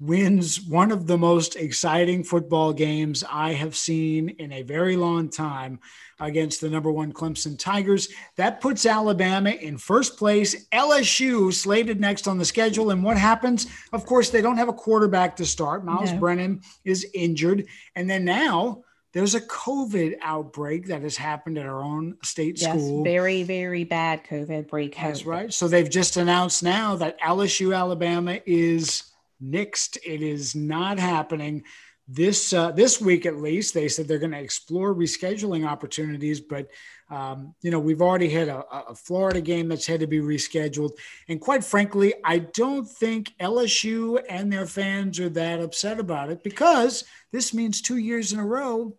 wins 0.00 0.60
one 0.60 0.92
of 0.92 1.06
the 1.06 1.18
most 1.18 1.56
exciting 1.56 2.22
football 2.22 2.72
games 2.72 3.24
I 3.28 3.52
have 3.54 3.76
seen 3.76 4.28
in 4.30 4.52
a 4.52 4.62
very 4.62 4.96
long 4.96 5.28
time 5.28 5.80
against 6.20 6.60
the 6.60 6.70
number 6.70 6.90
one 6.90 7.12
Clemson 7.12 7.58
Tigers. 7.58 8.08
That 8.36 8.60
puts 8.60 8.86
Alabama 8.86 9.50
in 9.50 9.76
first 9.76 10.16
place. 10.16 10.66
LSU 10.70 11.52
slated 11.52 12.00
next 12.00 12.28
on 12.28 12.38
the 12.38 12.44
schedule. 12.44 12.90
And 12.90 13.02
what 13.02 13.16
happens? 13.16 13.66
Of 13.92 14.06
course, 14.06 14.30
they 14.30 14.42
don't 14.42 14.56
have 14.56 14.68
a 14.68 14.72
quarterback 14.72 15.36
to 15.36 15.46
start. 15.46 15.84
Miles 15.84 16.12
no. 16.12 16.18
Brennan 16.18 16.62
is 16.84 17.06
injured. 17.12 17.66
And 17.96 18.08
then 18.08 18.24
now, 18.24 18.84
there's 19.12 19.34
a 19.34 19.40
COVID 19.40 20.16
outbreak 20.22 20.86
that 20.86 21.02
has 21.02 21.16
happened 21.16 21.58
at 21.58 21.66
our 21.66 21.82
own 21.82 22.18
state 22.22 22.60
yes, 22.60 22.70
school. 22.70 23.02
Very, 23.02 23.42
very 23.42 23.82
bad 23.82 24.22
COVID 24.24 24.68
break. 24.68 24.96
That's 24.96 25.24
right. 25.24 25.52
So 25.52 25.66
they've 25.66 25.88
just 25.88 26.16
announced 26.18 26.62
now 26.62 26.94
that 26.96 27.20
LSU 27.20 27.76
Alabama 27.76 28.38
is 28.44 29.02
nixed. 29.42 29.98
It 30.04 30.22
is 30.22 30.54
not 30.54 30.98
happening. 30.98 31.64
this 32.08 32.54
uh, 32.54 32.70
this 32.72 33.00
week 33.00 33.26
at 33.26 33.36
least 33.36 33.74
they 33.74 33.86
said 33.86 34.08
they're 34.08 34.18
going 34.18 34.32
to 34.32 34.38
explore 34.38 34.94
rescheduling 34.94 35.68
opportunities 35.68 36.40
but 36.40 36.66
um, 37.10 37.54
you 37.60 37.70
know 37.70 37.78
we've 37.78 38.00
already 38.00 38.30
had 38.30 38.48
a, 38.48 38.64
a, 38.88 38.94
florida 38.94 39.42
game 39.42 39.68
that's 39.68 39.86
had 39.86 40.00
to 40.00 40.06
be 40.06 40.18
rescheduled 40.18 40.92
and 41.28 41.38
quite 41.38 41.62
frankly 41.62 42.14
i 42.24 42.38
don't 42.38 42.88
think 42.88 43.34
lsu 43.38 44.18
and 44.30 44.50
their 44.50 44.66
fans 44.66 45.20
are 45.20 45.28
that 45.28 45.60
upset 45.60 46.00
about 46.00 46.30
it 46.30 46.42
because 46.42 47.04
this 47.30 47.52
means 47.52 47.82
two 47.82 47.98
years 47.98 48.32
in 48.32 48.38
a 48.38 48.46
row 48.46 48.96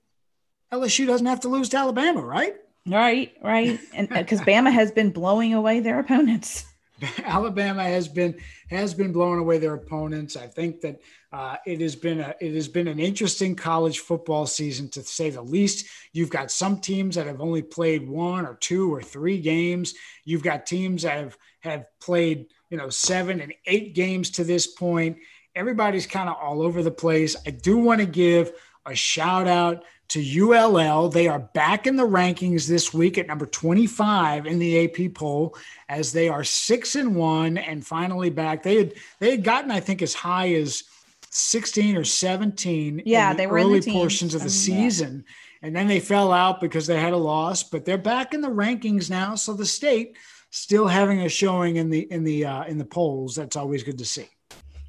lsu 0.72 1.08
doesn't 1.08 1.26
have 1.26 1.40
to 1.40 1.50
lose 1.50 1.70
to 1.70 1.78
alabama 1.78 2.22
right 2.22 2.58
right 2.86 3.34
right 3.42 3.80
and 3.96 4.08
because 4.10 4.42
bama 4.42 4.72
has 4.72 4.92
been 4.92 5.10
blowing 5.10 5.56
away 5.56 5.80
their 5.80 6.00
opponents 6.00 6.66
Alabama 7.24 7.84
has 7.84 8.08
been 8.08 8.36
has 8.70 8.94
been 8.94 9.12
blowing 9.12 9.40
away 9.40 9.58
their 9.58 9.74
opponents. 9.74 10.36
I 10.36 10.48
think 10.48 10.82
that 10.82 11.00
uh, 11.32 11.58
it 11.66 11.82
has 11.82 11.96
been 11.96 12.20
a 12.20 12.36
it 12.40 12.54
has 12.54 12.68
been 12.68 12.88
an 12.88 13.00
interesting 13.00 13.56
college 13.56 14.00
football 14.00 14.46
season 14.46 14.90
to 14.90 15.04
say 15.04 15.30
the 15.30 15.42
least. 15.42 15.88
You've 16.14 16.30
got 16.30 16.52
some 16.52 16.80
teams 16.80 17.16
that 17.16 17.28
have 17.28 17.42
only 17.42 17.62
played 17.62 18.08
one 18.08 18.46
or 18.46 18.56
two 18.56 18.94
or 18.94 19.02
three 19.02 19.40
games. 19.40 19.94
You've 20.26 20.44
got 20.44 20.66
teams 20.66 21.04
that 21.04 21.18
have 21.18 21.38
have 21.62 21.86
played 22.02 22.48
you 22.70 22.78
know 22.78 22.90
seven 22.90 23.42
and 23.42 23.54
eight 23.66 23.96
games 23.96 24.32
to 24.32 24.44
this 24.44 24.68
point. 24.68 25.18
Everybody's 25.56 26.08
kind 26.08 26.30
of 26.30 26.38
all 26.42 26.62
over 26.62 26.84
the 26.84 26.92
place. 26.92 27.36
I 27.46 27.52
do 27.52 27.78
want 27.78 28.00
to 28.00 28.06
give 28.06 28.52
a 28.86 28.96
shout 28.96 29.48
out 29.48 29.84
to 30.10 30.20
ULL. 30.20 31.10
They 31.10 31.28
are 31.28 31.40
back 31.40 31.88
in 31.88 31.96
the 31.96 32.08
rankings 32.08 32.68
this 32.68 32.94
week 32.94 33.18
at 33.18 33.28
number 33.28 33.46
25 33.46 34.46
in 34.46 34.60
the 34.60 34.86
AP 34.86 35.14
poll 35.14 35.56
as 35.88 36.12
they 36.12 36.30
are 36.30 36.44
six 36.44 36.96
and 36.96 37.16
one 37.16 37.58
and 37.58 37.86
finally 37.86 38.30
back. 38.30 38.64
They 38.64 38.78
had 38.78 38.94
they 39.20 39.32
had 39.32 39.44
gotten, 39.44 39.72
I 39.72 39.80
think, 39.80 40.02
as 40.02 40.14
high 40.14 40.54
as 40.54 40.84
16 41.32 41.96
or 41.96 42.04
17 42.04 43.04
yeah, 43.06 43.34
the 43.34 43.38
they 43.38 43.48
were 43.48 43.58
early 43.58 43.80
the 43.80 43.92
portions 43.92 44.34
of 44.34 44.44
the 44.44 44.50
season. 44.50 45.24
Yeah. 45.26 45.68
And 45.68 45.76
then 45.76 45.88
they 45.88 46.00
fell 46.00 46.32
out 46.32 46.62
because 46.62 46.88
they 46.88 47.00
had 47.00 47.14
a 47.14 47.18
loss, 47.18 47.64
but 47.64 47.86
they're 47.86 47.98
back 47.98 48.34
in 48.34 48.42
the 48.42 48.50
rankings 48.50 49.10
now. 49.10 49.36
So 49.36 49.54
the 49.54 49.66
state 49.66 50.18
still 50.52 50.88
having 50.88 51.22
a 51.22 51.30
showing 51.30 51.76
in 51.76 51.90
the 51.90 52.12
in 52.12 52.24
the 52.24 52.46
uh, 52.46 52.64
in 52.64 52.78
the 52.78 52.86
polls. 52.86 53.36
That's 53.36 53.56
always 53.56 53.84
good 53.84 53.98
to 54.00 54.06
see. 54.06 54.28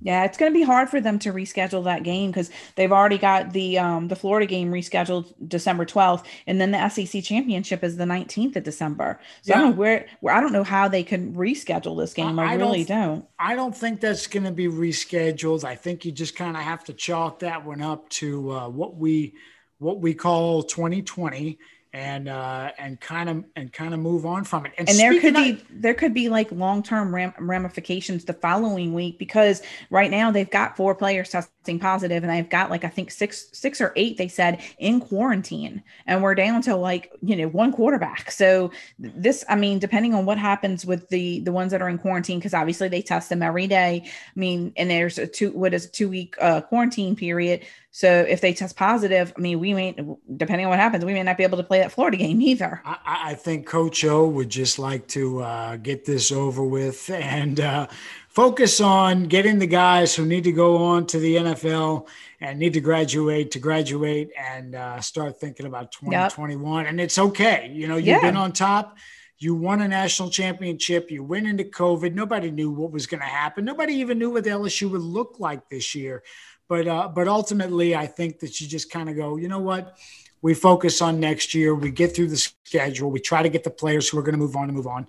Yeah, 0.03 0.25
it's 0.25 0.39
going 0.39 0.51
to 0.53 0.59
be 0.59 0.65
hard 0.65 0.89
for 0.89 1.01
them 1.01 1.19
to 1.21 1.33
reschedule 1.33 1.85
that 1.85 2.03
game 2.03 2.31
because 2.31 2.51
they've 2.77 2.93
already 2.93 3.19
got 3.19 3.53
the 3.53 3.79
um, 3.79 4.09
the 4.09 4.17
Florida 4.17 4.47
game 4.47 4.71
rescheduled 4.71 5.33
December 5.47 5.85
12th, 5.85 6.25
and 6.47 6.61
then 6.61 6.71
the 6.71 6.89
SEC 6.89 7.23
championship 7.23 7.85
is 7.85 7.97
the 7.97 8.05
19th 8.05 8.57
of 8.57 8.65
December. 8.65 9.21
So 9.43 9.53
yeah. 9.53 9.59
I 9.59 9.61
don't 9.61 9.71
know 9.71 9.77
where, 9.77 10.07
where 10.21 10.35
I 10.35 10.41
don't 10.41 10.53
know 10.53 10.65
how 10.65 10.89
they 10.89 11.03
can 11.03 11.35
reschedule 11.35 11.99
this 11.99 12.15
game. 12.15 12.39
I, 12.39 12.53
I 12.53 12.55
really 12.55 12.85
don't, 12.85 13.21
don't, 13.21 13.29
I 13.39 13.55
don't 13.55 13.77
think 13.77 14.01
that's 14.01 14.27
going 14.27 14.45
to 14.45 14.53
be 14.53 14.69
rescheduled. 14.69 15.65
I 15.65 15.75
think 15.75 16.05
you 16.05 16.13
just 16.13 16.35
kind 16.35 16.57
of 16.57 16.63
have 16.63 16.85
to 16.85 16.95
chalk 16.95 17.41
that 17.41 17.65
one 17.65 17.83
up 17.83 18.09
to 18.11 18.53
uh, 18.53 18.69
what 18.69 18.97
we 18.97 19.35
what 19.79 20.01
we 20.01 20.15
call 20.15 20.63
2020 20.63 21.59
and 21.93 22.29
uh, 22.29 22.71
and 22.79 23.01
kind 23.01 23.29
of 23.29 23.45
and 23.57 23.73
kind 23.73 23.93
of 23.93 24.01
move 24.01 24.25
on 24.25 24.45
from 24.45 24.65
it. 24.65 24.73
And, 24.79 24.89
and 24.89 24.99
there 24.99 25.21
could 25.21 25.35
be 25.35 25.51
of, 25.51 25.65
there 25.71 25.95
could 25.95 26.15
be 26.15 26.29
like 26.29 26.51
long 26.53 26.83
term 26.83 27.13
ram- 27.13 27.35
ramifications 27.39 28.25
the 28.25 28.33
following 28.33 28.95
week 28.95 29.19
because 29.19 29.63
right 29.91 30.11
now 30.11 30.31
they've 30.31 30.51
got 30.51 30.77
four 30.77 30.95
players 30.95 31.31
testing 31.31 31.81
positive, 31.81 32.23
and 32.23 32.31
they've 32.31 32.49
got 32.49 32.71
like 32.71 32.85
I 32.85 32.89
think 32.89 33.11
six 33.11 33.49
six 33.53 33.81
or 33.81 33.93
eight 33.97 34.19
they 34.19 34.29
said 34.29 34.63
in 34.79 35.01
quarantine, 35.01 35.83
and 36.07 36.23
we're 36.23 36.37
down 36.37 36.63
to 36.63 36.77
like 36.77 37.11
you 37.23 37.35
know 37.35 37.49
one 37.49 37.73
quarterback. 37.73 38.31
So 38.31 38.71
this, 38.99 39.45
I 39.49 39.57
mean, 39.57 39.81
depending 39.81 40.15
on 40.15 40.27
what 40.27 40.39
happens 40.39 40.87
with 40.87 41.09
the 41.09 41.41
the 41.41 41.53
ones 41.53 41.73
that 41.73 41.83
are 41.83 41.89
in 41.89 41.99
quarantine, 41.99 42.39
because 42.39 42.55
obviously 42.55 42.89
they 42.89 43.03
test 43.03 43.31
them 43.31 43.43
every 43.43 43.67
day. 43.67 44.05
I 44.05 44.39
mean, 44.39 44.73
and 44.77 44.89
there's 44.89 45.19
a 45.19 45.27
two 45.27 45.51
what 45.51 45.75
is 45.75 45.87
a 45.87 45.91
two 45.91 46.09
week 46.09 46.37
uh, 46.41 46.61
quarantine 46.61 47.17
period. 47.17 47.63
So 47.93 48.25
if 48.29 48.41
they 48.41 48.53
test 48.53 48.77
positive, 48.77 49.33
I 49.37 49.41
mean, 49.41 49.59
we 49.59 49.75
may, 49.75 49.97
depending 50.37 50.67
on 50.67 50.71
what 50.71 50.79
happens, 50.79 51.05
we 51.05 51.13
may 51.13 51.25
not 51.25 51.37
be 51.37 51.43
able 51.43 51.59
to 51.59 51.65
play 51.65 51.81
that 51.81 51.91
Florida 51.91 52.17
game 52.17 52.41
either. 52.41 52.81
I, 52.85 52.99
I 53.31 53.35
think 53.35 53.67
Coach 53.67 54.05
O 54.05 54.29
would 54.29 54.49
just 54.49 54.79
like 54.79 55.09
to 55.09 55.43
uh, 55.43 55.77
get 55.77 56.05
this 56.05 56.31
over 56.31 56.65
with 56.65 57.11
and 57.15 57.59
uh, 57.59 57.89
focus 58.29 58.81
on 58.81 59.25
getting 59.25 59.59
the 59.59 59.67
guys 59.67 60.15
who 60.15 60.25
need 60.25 60.45
to 60.45 60.53
go 60.53 60.77
on 60.77 61.07
to 61.07 61.19
the 61.19 61.37
NFL 61.37 62.07
and 62.41 62.61
need 62.61 62.75
to 62.75 62.81
graduate 62.81 63.51
to 63.51 63.59
graduate 63.59 64.31
and 64.39 64.77
uh, 64.77 65.01
start 65.01 65.41
thinking 65.41 65.67
about 65.67 65.91
2021. 65.91 66.85
Yep. 66.85 66.91
And 66.91 67.01
it's 67.01 67.19
okay. 67.19 67.71
You 67.73 67.89
know, 67.89 67.97
you've 67.97 68.07
yeah. 68.07 68.21
been 68.21 68.37
on 68.37 68.53
top. 68.53 68.99
You 69.39 69.55
won 69.55 69.81
a 69.81 69.89
national 69.89 70.31
championship. 70.31 71.11
You 71.11 71.25
went 71.25 71.47
into 71.47 71.65
COVID. 71.65 72.15
Nobody 72.15 72.51
knew 72.51 72.71
what 72.71 72.93
was 72.93 73.07
going 73.07 73.23
to 73.23 73.27
happen. 73.27 73.65
Nobody 73.65 73.95
even 73.95 74.19
knew 74.19 74.31
what 74.31 74.45
the 74.45 74.51
LSU 74.51 74.91
would 74.91 75.01
look 75.01 75.37
like 75.39 75.69
this 75.69 75.95
year. 75.95 76.23
But 76.71 76.87
uh, 76.87 77.09
but 77.09 77.27
ultimately, 77.27 77.97
I 77.97 78.07
think 78.07 78.39
that 78.39 78.61
you 78.61 78.69
just 78.69 78.93
kind 78.93 79.09
of 79.11 79.17
go, 79.17 79.37
you 79.37 79.49
know 79.49 79.59
what? 79.59 79.99
We 80.41 80.55
focus 80.55 81.03
on 81.03 81.19
next 81.19 81.53
year. 81.53 81.75
We 81.75 81.91
get 81.91 82.15
through 82.15 82.29
the 82.29 82.37
schedule. 82.37 83.11
We 83.11 83.19
try 83.19 83.43
to 83.43 83.49
get 83.49 83.65
the 83.65 83.71
players 83.71 84.09
who 84.09 84.19
are 84.21 84.23
going 84.23 84.35
to 84.35 84.39
move 84.39 84.55
on 84.55 84.69
to 84.69 84.73
move 84.73 84.87
on, 84.87 85.09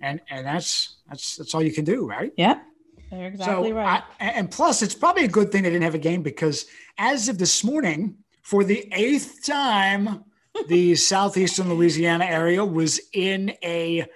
and 0.00 0.20
and 0.30 0.46
that's 0.46 0.98
that's 1.08 1.34
that's 1.34 1.52
all 1.52 1.64
you 1.64 1.72
can 1.72 1.84
do, 1.84 2.08
right? 2.08 2.32
Yeah. 2.36 2.60
You're 3.10 3.26
exactly 3.26 3.70
so 3.70 3.74
right. 3.74 4.04
I, 4.20 4.24
and 4.24 4.48
plus, 4.48 4.82
it's 4.82 4.94
probably 4.94 5.24
a 5.24 5.28
good 5.28 5.50
thing 5.50 5.64
they 5.64 5.70
didn't 5.70 5.82
have 5.82 5.96
a 5.96 5.98
game 5.98 6.22
because 6.22 6.66
as 6.96 7.28
of 7.28 7.38
this 7.38 7.64
morning, 7.64 8.14
for 8.42 8.62
the 8.62 8.88
eighth 8.92 9.44
time, 9.44 10.22
the 10.68 10.94
southeastern 11.10 11.70
Louisiana 11.70 12.24
area 12.24 12.64
was 12.64 13.00
in 13.12 13.52
a 13.64 14.06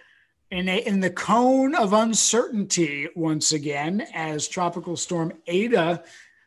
in 0.53 0.69
a 0.69 0.79
in 0.87 1.01
the 1.01 1.11
cone 1.11 1.75
of 1.75 1.93
uncertainty 1.93 3.09
once 3.17 3.51
again 3.51 4.07
as 4.15 4.47
tropical 4.47 4.97
storm 4.97 5.33
Eta 5.49 6.05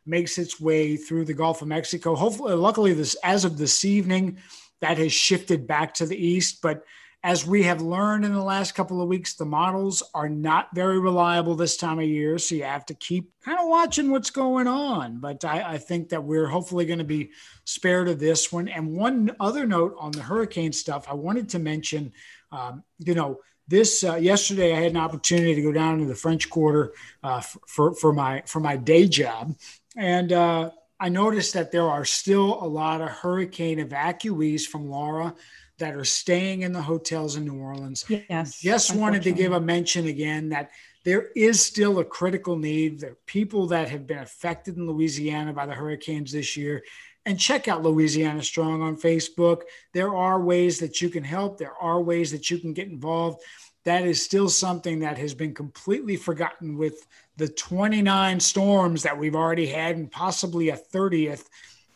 makes 0.07 0.37
its 0.37 0.59
way 0.59 0.95
through 0.95 1.25
the 1.25 1.33
Gulf 1.33 1.61
of 1.61 1.67
Mexico. 1.67 2.15
Hopefully, 2.15 2.53
luckily, 2.53 2.93
this 2.93 3.15
as 3.23 3.45
of 3.45 3.57
this 3.57 3.83
evening, 3.85 4.37
that 4.81 4.97
has 4.97 5.11
shifted 5.11 5.67
back 5.67 5.93
to 5.95 6.05
the 6.05 6.17
east. 6.17 6.61
But 6.61 6.83
as 7.23 7.45
we 7.45 7.63
have 7.63 7.81
learned 7.81 8.25
in 8.25 8.33
the 8.33 8.43
last 8.43 8.75
couple 8.75 9.01
of 9.01 9.07
weeks, 9.07 9.33
the 9.33 9.45
models 9.45 10.03
are 10.13 10.29
not 10.29 10.69
very 10.73 10.99
reliable 10.99 11.55
this 11.55 11.75
time 11.75 11.99
of 11.99 12.05
year. 12.05 12.37
So 12.37 12.55
you 12.55 12.63
have 12.63 12.85
to 12.85 12.93
keep 12.93 13.31
kind 13.43 13.59
of 13.59 13.67
watching 13.67 14.11
what's 14.11 14.29
going 14.29 14.67
on. 14.67 15.19
But 15.19 15.43
I, 15.43 15.73
I 15.73 15.77
think 15.77 16.09
that 16.09 16.23
we're 16.23 16.47
hopefully 16.47 16.85
going 16.85 16.99
to 16.99 17.05
be 17.05 17.31
spared 17.65 18.07
of 18.07 18.19
this 18.19 18.51
one. 18.51 18.67
And 18.67 18.95
one 18.95 19.35
other 19.39 19.65
note 19.65 19.95
on 19.99 20.11
the 20.11 20.21
hurricane 20.21 20.71
stuff, 20.71 21.07
I 21.09 21.15
wanted 21.15 21.49
to 21.49 21.59
mention, 21.59 22.13
um, 22.51 22.83
you 22.99 23.15
know, 23.15 23.39
this 23.67 24.03
uh, 24.03 24.15
yesterday 24.15 24.73
I 24.73 24.79
had 24.79 24.91
an 24.91 24.97
opportunity 24.97 25.53
to 25.55 25.61
go 25.61 25.73
down 25.73 25.99
to 25.99 26.05
the 26.05 26.15
French 26.15 26.49
Quarter 26.49 26.93
uh, 27.23 27.41
for 27.41 27.93
for 27.93 28.13
my 28.13 28.41
for 28.45 28.61
my 28.61 28.77
day 28.77 29.07
job, 29.07 29.55
and 29.97 30.31
uh, 30.31 30.69
I 30.99 31.09
noticed 31.09 31.53
that 31.53 31.71
there 31.71 31.89
are 31.89 32.05
still 32.05 32.63
a 32.63 32.65
lot 32.65 33.01
of 33.01 33.09
hurricane 33.09 33.79
evacuees 33.79 34.65
from 34.65 34.89
Laura 34.89 35.35
that 35.79 35.95
are 35.95 36.05
staying 36.05 36.61
in 36.61 36.71
the 36.71 36.81
hotels 36.81 37.35
in 37.35 37.45
New 37.45 37.59
Orleans. 37.59 38.05
Yes. 38.07 38.59
Just 38.61 38.95
wanted 38.95 39.23
to 39.23 39.31
give 39.31 39.51
a 39.51 39.59
mention 39.59 40.07
again 40.07 40.49
that 40.49 40.71
there 41.03 41.29
is 41.35 41.61
still 41.61 41.99
a 41.99 42.05
critical 42.05 42.57
need. 42.57 42.99
There 42.99 43.11
are 43.11 43.17
people 43.25 43.67
that 43.67 43.89
have 43.89 44.07
been 44.07 44.17
affected 44.19 44.77
in 44.77 44.87
Louisiana 44.87 45.53
by 45.53 45.65
the 45.65 45.73
hurricanes 45.73 46.31
this 46.31 46.57
year. 46.57 46.83
And 47.25 47.39
check 47.39 47.67
out 47.67 47.83
Louisiana 47.83 48.41
Strong 48.41 48.81
on 48.81 48.95
Facebook. 48.95 49.63
There 49.93 50.15
are 50.15 50.41
ways 50.41 50.79
that 50.79 51.01
you 51.01 51.09
can 51.09 51.23
help, 51.23 51.57
there 51.57 51.75
are 51.75 52.01
ways 52.01 52.31
that 52.31 52.49
you 52.49 52.57
can 52.57 52.73
get 52.73 52.87
involved. 52.87 53.41
That 53.87 54.05
is 54.05 54.21
still 54.21 54.49
something 54.49 54.99
that 54.99 55.17
has 55.17 55.33
been 55.33 55.53
completely 55.53 56.17
forgotten 56.17 56.77
with 56.77 57.07
the 57.37 57.47
29 57.47 58.37
storms 58.41 59.01
that 59.03 59.17
we've 59.17 59.33
already 59.33 59.65
had 59.65 59.95
and 59.95 60.11
possibly 60.11 60.67
a 60.67 60.75
30th 60.75 61.45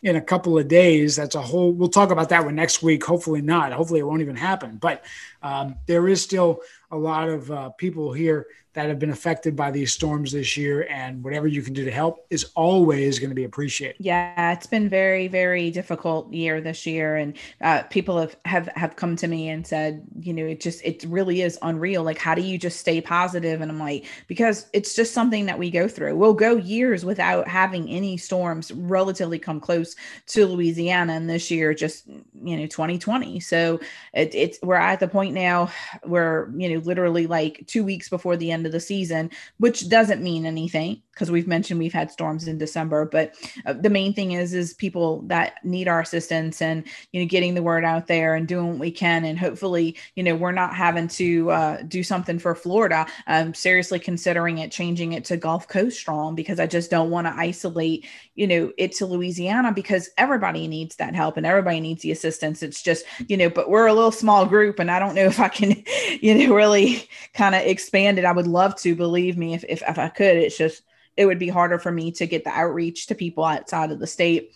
in 0.02 0.16
a 0.16 0.20
couple 0.22 0.56
of 0.56 0.68
days. 0.68 1.16
That's 1.16 1.34
a 1.34 1.42
whole, 1.42 1.70
we'll 1.70 1.90
talk 1.90 2.10
about 2.10 2.30
that 2.30 2.46
one 2.46 2.54
next 2.54 2.82
week. 2.82 3.04
Hopefully 3.04 3.42
not. 3.42 3.72
Hopefully 3.72 4.00
it 4.00 4.04
won't 4.04 4.22
even 4.22 4.36
happen. 4.36 4.78
But 4.80 5.04
um, 5.42 5.76
there 5.86 6.08
is 6.08 6.22
still 6.22 6.60
a 6.92 6.96
lot 6.96 7.28
of 7.28 7.50
uh, 7.50 7.70
people 7.70 8.12
here 8.12 8.46
that 8.74 8.88
have 8.88 8.98
been 8.98 9.10
affected 9.10 9.54
by 9.54 9.70
these 9.70 9.92
storms 9.92 10.32
this 10.32 10.56
year 10.56 10.86
and 10.88 11.22
whatever 11.22 11.46
you 11.46 11.62
can 11.62 11.74
do 11.74 11.84
to 11.84 11.90
help 11.90 12.24
is 12.30 12.50
always 12.54 13.18
going 13.18 13.28
to 13.28 13.34
be 13.34 13.44
appreciated. 13.44 13.96
Yeah 13.98 14.52
it's 14.52 14.66
been 14.66 14.88
very 14.88 15.28
very 15.28 15.70
difficult 15.70 16.32
year 16.32 16.60
this 16.60 16.86
year 16.86 17.16
and 17.16 17.36
uh, 17.60 17.82
people 17.84 18.18
have, 18.18 18.36
have 18.44 18.68
have 18.74 18.96
come 18.96 19.16
to 19.16 19.28
me 19.28 19.48
and 19.48 19.66
said 19.66 20.02
you 20.20 20.32
know 20.32 20.46
it 20.46 20.60
just 20.60 20.82
it 20.84 21.04
really 21.04 21.42
is 21.42 21.58
unreal. 21.62 22.02
Like 22.02 22.18
how 22.18 22.34
do 22.34 22.42
you 22.42 22.58
just 22.58 22.80
stay 22.80 23.00
positive? 23.00 23.60
And 23.60 23.70
i'm 23.70 23.78
like 23.78 24.06
because 24.26 24.66
it's 24.72 24.94
just 24.94 25.12
something 25.12 25.46
that 25.46 25.58
we 25.58 25.70
go 25.70 25.88
through. 25.88 26.16
We'll 26.16 26.34
go 26.34 26.56
years 26.56 27.04
without 27.04 27.48
having 27.48 27.88
any 27.88 28.16
storms 28.16 28.72
relatively 28.72 29.38
come 29.38 29.60
close 29.60 29.96
to 30.26 30.46
louisiana 30.46 31.12
and 31.12 31.28
this 31.28 31.50
year 31.50 31.74
just 31.74 32.06
you 32.06 32.56
know 32.56 32.66
2020 32.66 33.40
so 33.40 33.80
it, 34.14 34.34
it's 34.34 34.58
we're 34.62 34.74
at 34.74 35.00
the 35.00 35.08
point 35.08 35.34
now 35.34 35.70
where 36.04 36.50
you 36.56 36.68
know 36.68 36.81
literally 36.86 37.26
like 37.26 37.64
two 37.66 37.84
weeks 37.84 38.08
before 38.08 38.36
the 38.36 38.50
end 38.50 38.66
of 38.66 38.72
the 38.72 38.80
season, 38.80 39.30
which 39.58 39.88
doesn't 39.88 40.22
mean 40.22 40.46
anything 40.46 41.02
because 41.12 41.30
we've 41.30 41.46
mentioned 41.46 41.78
we've 41.78 41.92
had 41.92 42.10
storms 42.10 42.48
in 42.48 42.58
December. 42.58 43.04
But 43.04 43.34
uh, 43.66 43.74
the 43.74 43.90
main 43.90 44.14
thing 44.14 44.32
is, 44.32 44.54
is 44.54 44.72
people 44.74 45.22
that 45.22 45.62
need 45.62 45.86
our 45.86 46.00
assistance 46.00 46.62
and, 46.62 46.84
you 47.12 47.20
know, 47.20 47.26
getting 47.26 47.54
the 47.54 47.62
word 47.62 47.84
out 47.84 48.06
there 48.06 48.34
and 48.34 48.48
doing 48.48 48.70
what 48.70 48.78
we 48.78 48.90
can. 48.90 49.24
And 49.24 49.38
hopefully, 49.38 49.96
you 50.16 50.22
know, 50.22 50.34
we're 50.34 50.52
not 50.52 50.74
having 50.74 51.08
to 51.08 51.50
uh, 51.50 51.82
do 51.82 52.02
something 52.02 52.38
for 52.38 52.54
Florida. 52.54 53.06
I'm 53.26 53.52
seriously 53.52 53.98
considering 53.98 54.58
it, 54.58 54.72
changing 54.72 55.12
it 55.12 55.24
to 55.26 55.36
Gulf 55.36 55.68
Coast 55.68 55.98
Strong 55.98 56.34
because 56.34 56.58
I 56.58 56.66
just 56.66 56.90
don't 56.90 57.10
want 57.10 57.26
to 57.26 57.34
isolate, 57.34 58.06
you 58.34 58.46
know, 58.46 58.72
it 58.78 58.92
to 58.92 59.06
Louisiana 59.06 59.70
because 59.72 60.08
everybody 60.16 60.66
needs 60.66 60.96
that 60.96 61.14
help 61.14 61.36
and 61.36 61.44
everybody 61.44 61.80
needs 61.80 62.02
the 62.02 62.12
assistance. 62.12 62.62
It's 62.62 62.82
just, 62.82 63.04
you 63.28 63.36
know, 63.36 63.50
but 63.50 63.68
we're 63.68 63.86
a 63.86 63.92
little 63.92 64.12
small 64.12 64.46
group 64.46 64.78
and 64.78 64.90
I 64.90 64.98
don't 64.98 65.14
know 65.14 65.26
if 65.26 65.38
I 65.38 65.48
can, 65.48 65.84
you 66.20 66.34
know, 66.34 66.54
really 66.54 67.08
kind 67.34 67.54
of 67.54 67.62
expanded. 67.62 68.24
I 68.24 68.32
would 68.32 68.46
love 68.46 68.76
to, 68.80 68.94
believe 68.94 69.36
me, 69.36 69.54
if, 69.54 69.64
if, 69.68 69.82
if 69.86 69.98
I 69.98 70.08
could. 70.08 70.36
It's 70.36 70.56
just, 70.56 70.82
it 71.16 71.26
would 71.26 71.38
be 71.38 71.48
harder 71.48 71.78
for 71.78 71.92
me 71.92 72.12
to 72.12 72.26
get 72.26 72.44
the 72.44 72.50
outreach 72.50 73.06
to 73.06 73.14
people 73.14 73.44
outside 73.44 73.90
of 73.90 73.98
the 73.98 74.06
state 74.06 74.52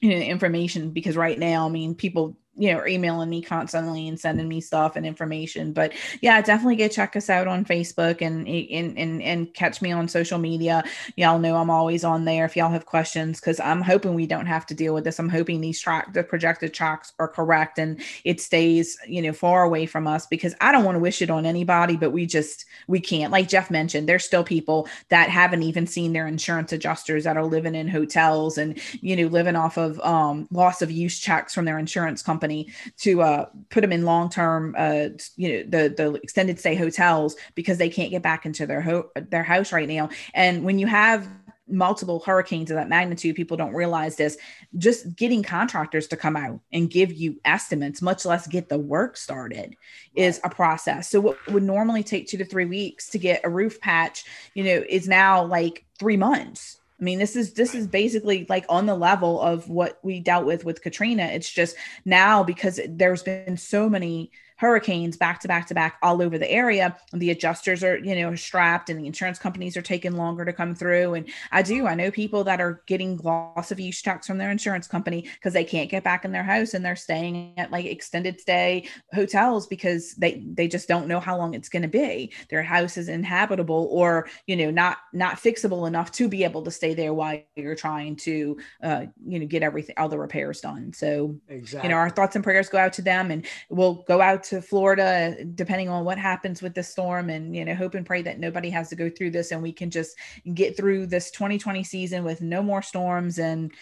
you 0.00 0.10
know 0.10 0.16
information 0.16 0.90
because 0.90 1.16
right 1.16 1.38
now 1.38 1.66
i 1.66 1.70
mean 1.70 1.94
people 1.94 2.36
you 2.54 2.72
know, 2.72 2.86
emailing 2.86 3.30
me 3.30 3.40
constantly 3.40 4.06
and 4.08 4.20
sending 4.20 4.46
me 4.46 4.60
stuff 4.60 4.96
and 4.96 5.06
information. 5.06 5.72
But 5.72 5.94
yeah, 6.20 6.40
definitely 6.42 6.76
go 6.76 6.86
check 6.86 7.16
us 7.16 7.30
out 7.30 7.46
on 7.46 7.64
Facebook 7.64 8.20
and 8.20 8.46
and 8.46 8.98
and, 8.98 9.22
and 9.22 9.54
catch 9.54 9.80
me 9.80 9.90
on 9.90 10.06
social 10.06 10.38
media. 10.38 10.84
Y'all 11.16 11.38
know 11.38 11.56
I'm 11.56 11.70
always 11.70 12.04
on 12.04 12.26
there 12.26 12.44
if 12.44 12.54
y'all 12.54 12.70
have 12.70 12.84
questions 12.84 13.40
because 13.40 13.58
I'm 13.58 13.80
hoping 13.80 14.14
we 14.14 14.26
don't 14.26 14.46
have 14.46 14.66
to 14.66 14.74
deal 14.74 14.92
with 14.92 15.04
this. 15.04 15.18
I'm 15.18 15.30
hoping 15.30 15.62
these 15.62 15.80
track 15.80 16.12
the 16.12 16.22
projected 16.22 16.74
tracks 16.74 17.14
are 17.18 17.28
correct 17.28 17.78
and 17.78 18.02
it 18.24 18.38
stays, 18.38 18.98
you 19.08 19.22
know, 19.22 19.32
far 19.32 19.62
away 19.62 19.86
from 19.86 20.06
us 20.06 20.26
because 20.26 20.54
I 20.60 20.72
don't 20.72 20.84
want 20.84 20.96
to 20.96 21.00
wish 21.00 21.22
it 21.22 21.30
on 21.30 21.46
anybody, 21.46 21.96
but 21.96 22.10
we 22.10 22.26
just 22.26 22.66
we 22.86 23.00
can't. 23.00 23.32
Like 23.32 23.48
Jeff 23.48 23.70
mentioned, 23.70 24.06
there's 24.08 24.24
still 24.24 24.44
people 24.44 24.88
that 25.08 25.30
haven't 25.30 25.62
even 25.62 25.86
seen 25.86 26.12
their 26.12 26.26
insurance 26.26 26.70
adjusters 26.70 27.24
that 27.24 27.38
are 27.38 27.46
living 27.46 27.74
in 27.74 27.88
hotels 27.88 28.58
and 28.58 28.78
you 29.00 29.16
know 29.16 29.28
living 29.28 29.56
off 29.56 29.78
of 29.78 29.98
um 30.00 30.46
loss 30.50 30.82
of 30.82 30.90
use 30.90 31.18
checks 31.18 31.54
from 31.54 31.64
their 31.64 31.78
insurance 31.78 32.22
company 32.22 32.41
company 32.42 32.68
to 32.98 33.22
uh, 33.22 33.46
put 33.70 33.82
them 33.82 33.92
in 33.92 34.04
long 34.04 34.28
term, 34.28 34.74
uh, 34.76 35.08
you 35.36 35.48
know, 35.48 35.62
the 35.68 35.94
the 35.94 36.12
extended 36.22 36.58
stay 36.58 36.74
hotels 36.74 37.36
because 37.54 37.78
they 37.78 37.88
can't 37.88 38.10
get 38.10 38.22
back 38.22 38.44
into 38.44 38.66
their 38.66 38.82
ho- 38.82 39.10
their 39.14 39.44
house 39.44 39.72
right 39.72 39.88
now. 39.88 40.08
And 40.34 40.64
when 40.64 40.78
you 40.78 40.86
have 40.86 41.28
multiple 41.68 42.20
hurricanes 42.26 42.70
of 42.70 42.74
that 42.74 42.88
magnitude 42.88 43.34
people 43.36 43.56
don't 43.56 43.72
realize 43.72 44.16
this. 44.16 44.36
Just 44.76 45.16
getting 45.16 45.42
contractors 45.42 46.06
to 46.08 46.16
come 46.16 46.36
out 46.36 46.60
and 46.72 46.90
give 46.90 47.12
you 47.12 47.40
estimates 47.46 48.02
much 48.02 48.26
less 48.26 48.46
get 48.46 48.68
the 48.68 48.76
work 48.76 49.16
started 49.16 49.76
is 50.14 50.40
a 50.44 50.50
process. 50.50 51.08
So 51.08 51.20
what 51.20 51.46
would 51.50 51.62
normally 51.62 52.02
take 52.02 52.26
two 52.26 52.36
to 52.38 52.44
three 52.44 52.66
weeks 52.66 53.08
to 53.10 53.18
get 53.18 53.40
a 53.44 53.48
roof 53.48 53.80
patch 53.80 54.24
you 54.54 54.64
know 54.64 54.84
is 54.86 55.08
now 55.08 55.44
like 55.44 55.86
three 55.98 56.16
months 56.16 56.81
I 57.02 57.04
mean, 57.04 57.18
this 57.18 57.34
is 57.34 57.54
this 57.54 57.74
is 57.74 57.88
basically 57.88 58.46
like 58.48 58.64
on 58.68 58.86
the 58.86 58.94
level 58.94 59.40
of 59.40 59.68
what 59.68 59.98
we 60.04 60.20
dealt 60.20 60.46
with 60.46 60.64
with 60.64 60.82
Katrina. 60.82 61.24
It's 61.24 61.50
just 61.50 61.74
now 62.04 62.44
because 62.44 62.78
there's 62.88 63.24
been 63.24 63.56
so 63.56 63.90
many 63.90 64.30
hurricanes 64.62 65.16
back 65.16 65.40
to 65.40 65.48
back 65.48 65.66
to 65.66 65.74
back 65.74 65.98
all 66.02 66.22
over 66.22 66.38
the 66.38 66.48
area. 66.48 66.96
The 67.12 67.32
adjusters 67.32 67.82
are, 67.82 67.98
you 67.98 68.14
know, 68.14 68.32
strapped 68.36 68.90
and 68.90 69.00
the 69.00 69.08
insurance 69.08 69.36
companies 69.36 69.76
are 69.76 69.82
taking 69.82 70.12
longer 70.12 70.44
to 70.44 70.52
come 70.52 70.76
through. 70.76 71.14
And 71.14 71.28
I 71.50 71.62
do, 71.62 71.88
I 71.88 71.96
know 71.96 72.12
people 72.12 72.44
that 72.44 72.60
are 72.60 72.80
getting 72.86 73.16
loss 73.16 73.72
of 73.72 73.80
use 73.80 74.00
checks 74.00 74.28
from 74.28 74.38
their 74.38 74.52
insurance 74.52 74.86
company 74.86 75.22
because 75.34 75.52
they 75.52 75.64
can't 75.64 75.90
get 75.90 76.04
back 76.04 76.24
in 76.24 76.30
their 76.30 76.44
house 76.44 76.74
and 76.74 76.84
they're 76.84 76.94
staying 76.94 77.54
at 77.58 77.72
like 77.72 77.86
extended 77.86 78.40
stay 78.40 78.88
hotels 79.12 79.66
because 79.66 80.14
they 80.14 80.44
they 80.52 80.68
just 80.68 80.86
don't 80.86 81.08
know 81.08 81.18
how 81.18 81.36
long 81.36 81.54
it's 81.54 81.68
going 81.68 81.82
to 81.82 81.88
be. 81.88 82.32
Their 82.48 82.62
house 82.62 82.96
is 82.96 83.08
inhabitable 83.08 83.88
or, 83.90 84.28
you 84.46 84.54
know, 84.54 84.70
not 84.70 84.98
not 85.12 85.38
fixable 85.38 85.88
enough 85.88 86.12
to 86.12 86.28
be 86.28 86.44
able 86.44 86.62
to 86.62 86.70
stay 86.70 86.94
there 86.94 87.12
while 87.12 87.40
you're 87.56 87.74
trying 87.74 88.14
to 88.14 88.56
uh, 88.80 89.06
you 89.26 89.40
know, 89.40 89.46
get 89.46 89.64
everything 89.64 89.96
all 89.98 90.08
the 90.08 90.16
repairs 90.20 90.60
done. 90.60 90.92
So, 90.92 91.34
exactly. 91.48 91.88
you 91.88 91.92
know, 91.92 91.98
our 91.98 92.10
thoughts 92.10 92.36
and 92.36 92.44
prayers 92.44 92.68
go 92.68 92.78
out 92.78 92.92
to 92.92 93.02
them 93.02 93.32
and 93.32 93.44
we'll 93.68 94.04
go 94.06 94.20
out 94.20 94.44
to 94.52 94.60
Florida, 94.60 95.34
depending 95.54 95.88
on 95.88 96.04
what 96.04 96.18
happens 96.18 96.60
with 96.60 96.74
the 96.74 96.82
storm, 96.82 97.30
and 97.30 97.56
you 97.56 97.64
know, 97.64 97.74
hope 97.74 97.94
and 97.94 98.04
pray 98.04 98.20
that 98.20 98.38
nobody 98.38 98.68
has 98.68 98.90
to 98.90 98.96
go 98.96 99.08
through 99.08 99.30
this, 99.30 99.50
and 99.50 99.62
we 99.62 99.72
can 99.72 99.90
just 99.90 100.14
get 100.52 100.76
through 100.76 101.06
this 101.06 101.30
2020 101.30 101.82
season 101.82 102.22
with 102.22 102.42
no 102.42 102.62
more 102.62 102.82
storms 102.82 103.38
and 103.38 103.72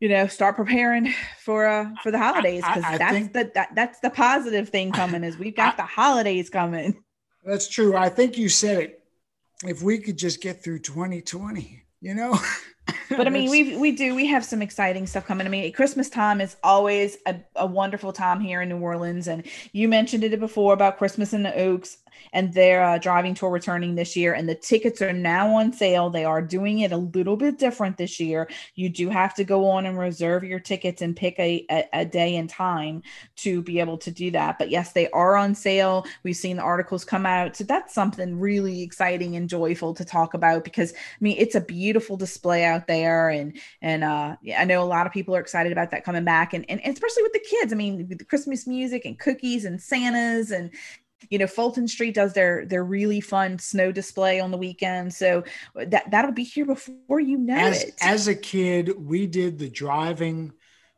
you 0.00 0.08
know 0.08 0.26
start 0.26 0.56
preparing 0.56 1.14
for 1.38 1.68
uh 1.68 1.88
for 2.02 2.10
the 2.10 2.18
holidays 2.18 2.64
because 2.66 2.82
that's 2.98 3.12
think, 3.12 3.32
the 3.32 3.52
that, 3.54 3.72
that's 3.76 4.00
the 4.00 4.10
positive 4.10 4.68
thing 4.68 4.90
coming 4.90 5.22
is 5.22 5.38
we've 5.38 5.54
got 5.62 5.74
I, 5.74 5.76
the 5.76 5.86
holidays 5.86 6.50
coming. 6.50 7.00
That's 7.44 7.68
true. 7.68 7.96
I 7.96 8.08
think 8.08 8.36
you 8.36 8.48
said 8.48 8.82
it. 8.82 9.02
If 9.64 9.82
we 9.82 9.98
could 9.98 10.18
just 10.18 10.42
get 10.42 10.64
through 10.64 10.80
2020 10.80 11.84
you 12.02 12.14
know 12.14 12.38
but 13.08 13.26
I 13.26 13.30
mean, 13.30 13.50
we 13.50 13.76
we 13.76 13.92
do 13.92 14.14
we 14.14 14.26
have 14.26 14.44
some 14.44 14.62
exciting 14.62 15.06
stuff 15.06 15.26
coming. 15.26 15.46
I 15.46 15.50
mean, 15.50 15.72
Christmas 15.72 16.08
time 16.08 16.40
is 16.40 16.56
always 16.62 17.16
a, 17.26 17.36
a 17.56 17.66
wonderful 17.66 18.12
time 18.12 18.40
here 18.40 18.60
in 18.62 18.68
New 18.68 18.78
Orleans, 18.78 19.28
and 19.28 19.44
you 19.72 19.88
mentioned 19.88 20.24
it 20.24 20.38
before 20.40 20.72
about 20.72 20.98
Christmas 20.98 21.32
in 21.32 21.42
the 21.42 21.54
Oaks 21.54 21.98
and 22.32 22.52
their 22.52 22.82
uh, 22.82 22.98
driving 22.98 23.34
tour 23.34 23.50
returning 23.50 23.94
this 23.94 24.16
year. 24.16 24.34
And 24.34 24.48
the 24.48 24.54
tickets 24.54 25.02
are 25.02 25.12
now 25.12 25.56
on 25.56 25.72
sale. 25.72 26.10
They 26.10 26.24
are 26.24 26.42
doing 26.42 26.80
it 26.80 26.92
a 26.92 26.96
little 26.96 27.36
bit 27.36 27.58
different 27.58 27.96
this 27.96 28.18
year. 28.20 28.48
You 28.74 28.88
do 28.88 29.08
have 29.08 29.34
to 29.34 29.44
go 29.44 29.68
on 29.68 29.86
and 29.86 29.98
reserve 29.98 30.44
your 30.44 30.60
tickets 30.60 31.02
and 31.02 31.16
pick 31.16 31.38
a, 31.38 31.64
a, 31.70 31.88
a 31.92 32.04
day 32.04 32.36
and 32.36 32.48
time 32.48 33.02
to 33.36 33.62
be 33.62 33.80
able 33.80 33.98
to 33.98 34.10
do 34.10 34.30
that. 34.32 34.58
But 34.58 34.70
yes, 34.70 34.92
they 34.92 35.08
are 35.10 35.36
on 35.36 35.54
sale. 35.54 36.06
We've 36.22 36.36
seen 36.36 36.56
the 36.56 36.62
articles 36.62 37.04
come 37.04 37.26
out. 37.26 37.56
So 37.56 37.64
that's 37.64 37.94
something 37.94 38.38
really 38.38 38.82
exciting 38.82 39.36
and 39.36 39.48
joyful 39.48 39.94
to 39.94 40.04
talk 40.04 40.34
about 40.34 40.64
because 40.64 40.92
I 40.92 40.96
mean, 41.20 41.36
it's 41.38 41.54
a 41.54 41.60
beautiful 41.60 42.16
display 42.16 42.64
out 42.64 42.86
there. 42.86 43.30
And, 43.30 43.58
and 43.80 44.04
uh, 44.04 44.36
I 44.56 44.64
know 44.64 44.82
a 44.82 44.84
lot 44.84 45.06
of 45.06 45.12
people 45.12 45.36
are 45.36 45.40
excited 45.40 45.72
about 45.72 45.90
that 45.90 46.04
coming 46.04 46.24
back 46.24 46.54
and, 46.54 46.64
and 46.70 46.80
especially 46.84 47.22
with 47.22 47.32
the 47.32 47.44
kids. 47.48 47.72
I 47.72 47.76
mean, 47.76 48.08
the 48.08 48.24
Christmas 48.24 48.66
music 48.66 49.04
and 49.04 49.18
cookies 49.18 49.64
and 49.64 49.80
Santas 49.80 50.50
and, 50.50 50.70
you 51.30 51.38
know 51.38 51.46
fulton 51.46 51.88
street 51.88 52.14
does 52.14 52.32
their 52.32 52.66
their 52.66 52.84
really 52.84 53.20
fun 53.20 53.58
snow 53.58 53.92
display 53.92 54.40
on 54.40 54.50
the 54.50 54.58
weekend. 54.58 55.12
So 55.12 55.44
that 55.74 56.10
that'll 56.10 56.32
be 56.32 56.44
here 56.44 56.66
before 56.66 57.20
you 57.20 57.38
know 57.38 57.56
as, 57.56 57.84
it. 57.84 57.94
as 58.00 58.28
a 58.28 58.34
kid 58.34 58.92
we 58.96 59.26
did 59.26 59.58
the 59.58 59.70
driving 59.70 60.52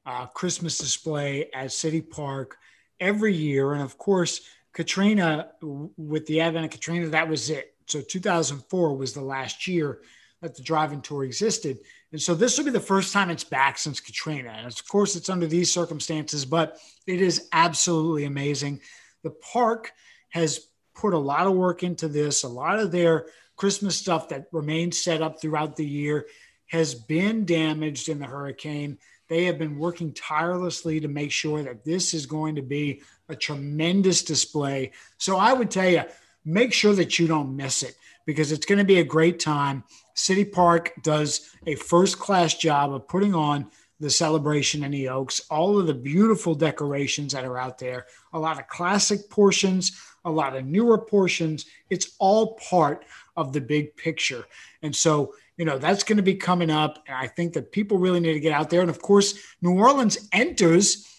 uh, 0.06 0.26
christmas 0.26 0.78
display 0.78 1.50
at 1.54 1.72
city 1.72 2.00
park 2.00 2.56
every 3.00 3.34
year. 3.34 3.72
And 3.72 3.82
of 3.82 3.98
course 3.98 4.42
katrina 4.72 5.50
with 5.96 6.26
the 6.26 6.40
advent 6.40 6.66
of 6.66 6.70
katrina 6.70 7.08
that 7.08 7.28
was 7.28 7.50
it. 7.50 7.74
So 7.86 8.00
2004 8.00 8.96
was 8.96 9.12
the 9.12 9.22
last 9.22 9.66
year 9.66 10.00
that 10.40 10.54
the 10.54 10.62
driving 10.62 11.00
tour 11.00 11.24
existed. 11.24 11.78
And 12.12 12.20
so 12.20 12.34
this 12.34 12.58
will 12.58 12.64
be 12.64 12.70
the 12.70 12.80
first 12.80 13.12
time 13.12 13.30
it's 13.30 13.44
back 13.44 13.78
since 13.78 14.00
katrina. 14.00 14.50
And 14.50 14.66
of 14.66 14.88
course 14.88 15.16
it's 15.16 15.30
under 15.30 15.46
these 15.46 15.72
circumstances 15.72 16.44
but 16.44 16.78
it 17.06 17.20
is 17.20 17.48
absolutely 17.52 18.24
amazing. 18.24 18.80
The 19.22 19.30
park 19.30 19.92
has 20.35 20.66
put 20.97 21.14
a 21.14 21.18
lot 21.18 21.47
of 21.47 21.55
work 21.55 21.85
into 21.85 22.09
this. 22.09 22.43
A 22.43 22.49
lot 22.49 22.80
of 22.80 22.91
their 22.91 23.26
Christmas 23.55 23.97
stuff 23.97 24.28
that 24.30 24.49
remains 24.51 25.01
set 25.01 25.22
up 25.22 25.41
throughout 25.41 25.76
the 25.76 25.87
year 25.87 26.26
has 26.66 26.93
been 26.93 27.45
damaged 27.45 28.09
in 28.09 28.18
the 28.18 28.26
hurricane. 28.26 28.99
They 29.28 29.45
have 29.45 29.59
been 29.59 29.78
working 29.78 30.12
tirelessly 30.12 30.99
to 31.01 31.09
make 31.09 31.30
sure 31.30 31.62
that 31.62 31.85
this 31.85 32.14
is 32.14 32.26
going 32.26 32.57
to 32.57 32.62
be 32.62 33.03
a 33.28 33.37
tremendous 33.37 34.24
display. 34.24 34.91
So 35.18 35.37
I 35.37 35.53
would 35.53 35.70
tell 35.70 35.89
you, 35.89 36.03
make 36.45 36.72
sure 36.72 36.95
that 36.95 37.16
you 37.16 37.28
don't 37.28 37.55
miss 37.55 37.85
it 37.85 37.95
because 38.26 38.51
it's 38.51 38.66
going 38.66 38.78
to 38.78 38.85
be 38.85 38.99
a 38.99 39.05
great 39.05 39.39
time. 39.39 39.85
City 40.14 40.45
Park 40.45 40.93
does 41.05 41.49
a 41.64 41.76
first 41.76 42.18
class 42.18 42.55
job 42.55 42.93
of 42.93 43.07
putting 43.07 43.37
on 43.37 43.70
the 44.01 44.11
celebration 44.11 44.82
in 44.82 44.91
the 44.91 45.09
Oaks, 45.09 45.41
all 45.49 45.78
of 45.78 45.87
the 45.87 45.95
beautiful 45.95 46.57
decorations 46.57 47.32
that 47.32 47.45
are 47.45 47.57
out 47.57 47.78
there, 47.78 48.07
a 48.32 48.39
lot 48.39 48.59
of 48.59 48.66
classic 48.66 49.30
portions, 49.30 49.93
a 50.24 50.30
lot 50.30 50.56
of 50.56 50.64
newer 50.64 50.98
portions. 50.98 51.66
It's 51.90 52.14
all 52.18 52.54
part 52.54 53.04
of 53.36 53.52
the 53.52 53.60
big 53.60 53.96
picture. 53.96 54.44
And 54.82 54.94
so, 54.94 55.34
you 55.56 55.64
know, 55.64 55.78
that's 55.78 56.04
going 56.04 56.16
to 56.16 56.22
be 56.22 56.34
coming 56.34 56.70
up. 56.70 57.02
And 57.06 57.16
I 57.16 57.26
think 57.26 57.54
that 57.54 57.72
people 57.72 57.98
really 57.98 58.20
need 58.20 58.34
to 58.34 58.40
get 58.40 58.52
out 58.52 58.70
there. 58.70 58.80
And 58.80 58.90
of 58.90 59.02
course, 59.02 59.34
New 59.60 59.78
Orleans 59.78 60.28
enters 60.32 61.10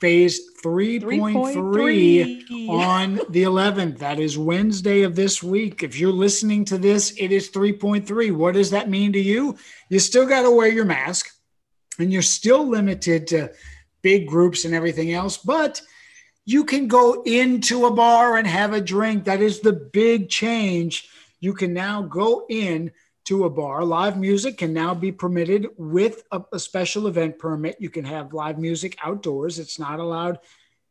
phase 0.00 0.40
3.3 0.64 2.68
on 2.68 3.20
the 3.30 3.44
11th. 3.44 3.98
That 3.98 4.18
is 4.18 4.36
Wednesday 4.36 5.02
of 5.02 5.14
this 5.14 5.42
week. 5.42 5.84
If 5.84 5.98
you're 5.98 6.12
listening 6.12 6.64
to 6.66 6.78
this, 6.78 7.14
it 7.18 7.30
is 7.30 7.50
3.3. 7.50 8.32
What 8.32 8.54
does 8.54 8.70
that 8.70 8.90
mean 8.90 9.12
to 9.12 9.20
you? 9.20 9.56
You 9.88 10.00
still 10.00 10.26
got 10.26 10.42
to 10.42 10.50
wear 10.50 10.68
your 10.68 10.84
mask 10.84 11.28
and 12.00 12.12
you're 12.12 12.22
still 12.22 12.66
limited 12.66 13.28
to 13.28 13.52
big 14.02 14.26
groups 14.26 14.64
and 14.64 14.74
everything 14.74 15.12
else, 15.12 15.36
but 15.36 15.80
you 16.44 16.64
can 16.64 16.88
go 16.88 17.22
into 17.22 17.86
a 17.86 17.90
bar 17.90 18.36
and 18.36 18.46
have 18.46 18.72
a 18.72 18.80
drink. 18.80 19.24
That 19.24 19.40
is 19.40 19.60
the 19.60 19.72
big 19.72 20.28
change. 20.28 21.08
You 21.40 21.54
can 21.54 21.72
now 21.72 22.02
go 22.02 22.46
in 22.48 22.92
to 23.24 23.44
a 23.44 23.50
bar. 23.50 23.84
Live 23.84 24.18
music 24.18 24.58
can 24.58 24.72
now 24.72 24.94
be 24.94 25.12
permitted 25.12 25.68
with 25.76 26.24
a, 26.32 26.42
a 26.52 26.58
special 26.58 27.06
event 27.06 27.38
permit. 27.38 27.76
You 27.78 27.90
can 27.90 28.04
have 28.04 28.32
live 28.32 28.58
music 28.58 28.96
outdoors. 29.02 29.58
It's 29.58 29.78
not 29.78 30.00
allowed 30.00 30.40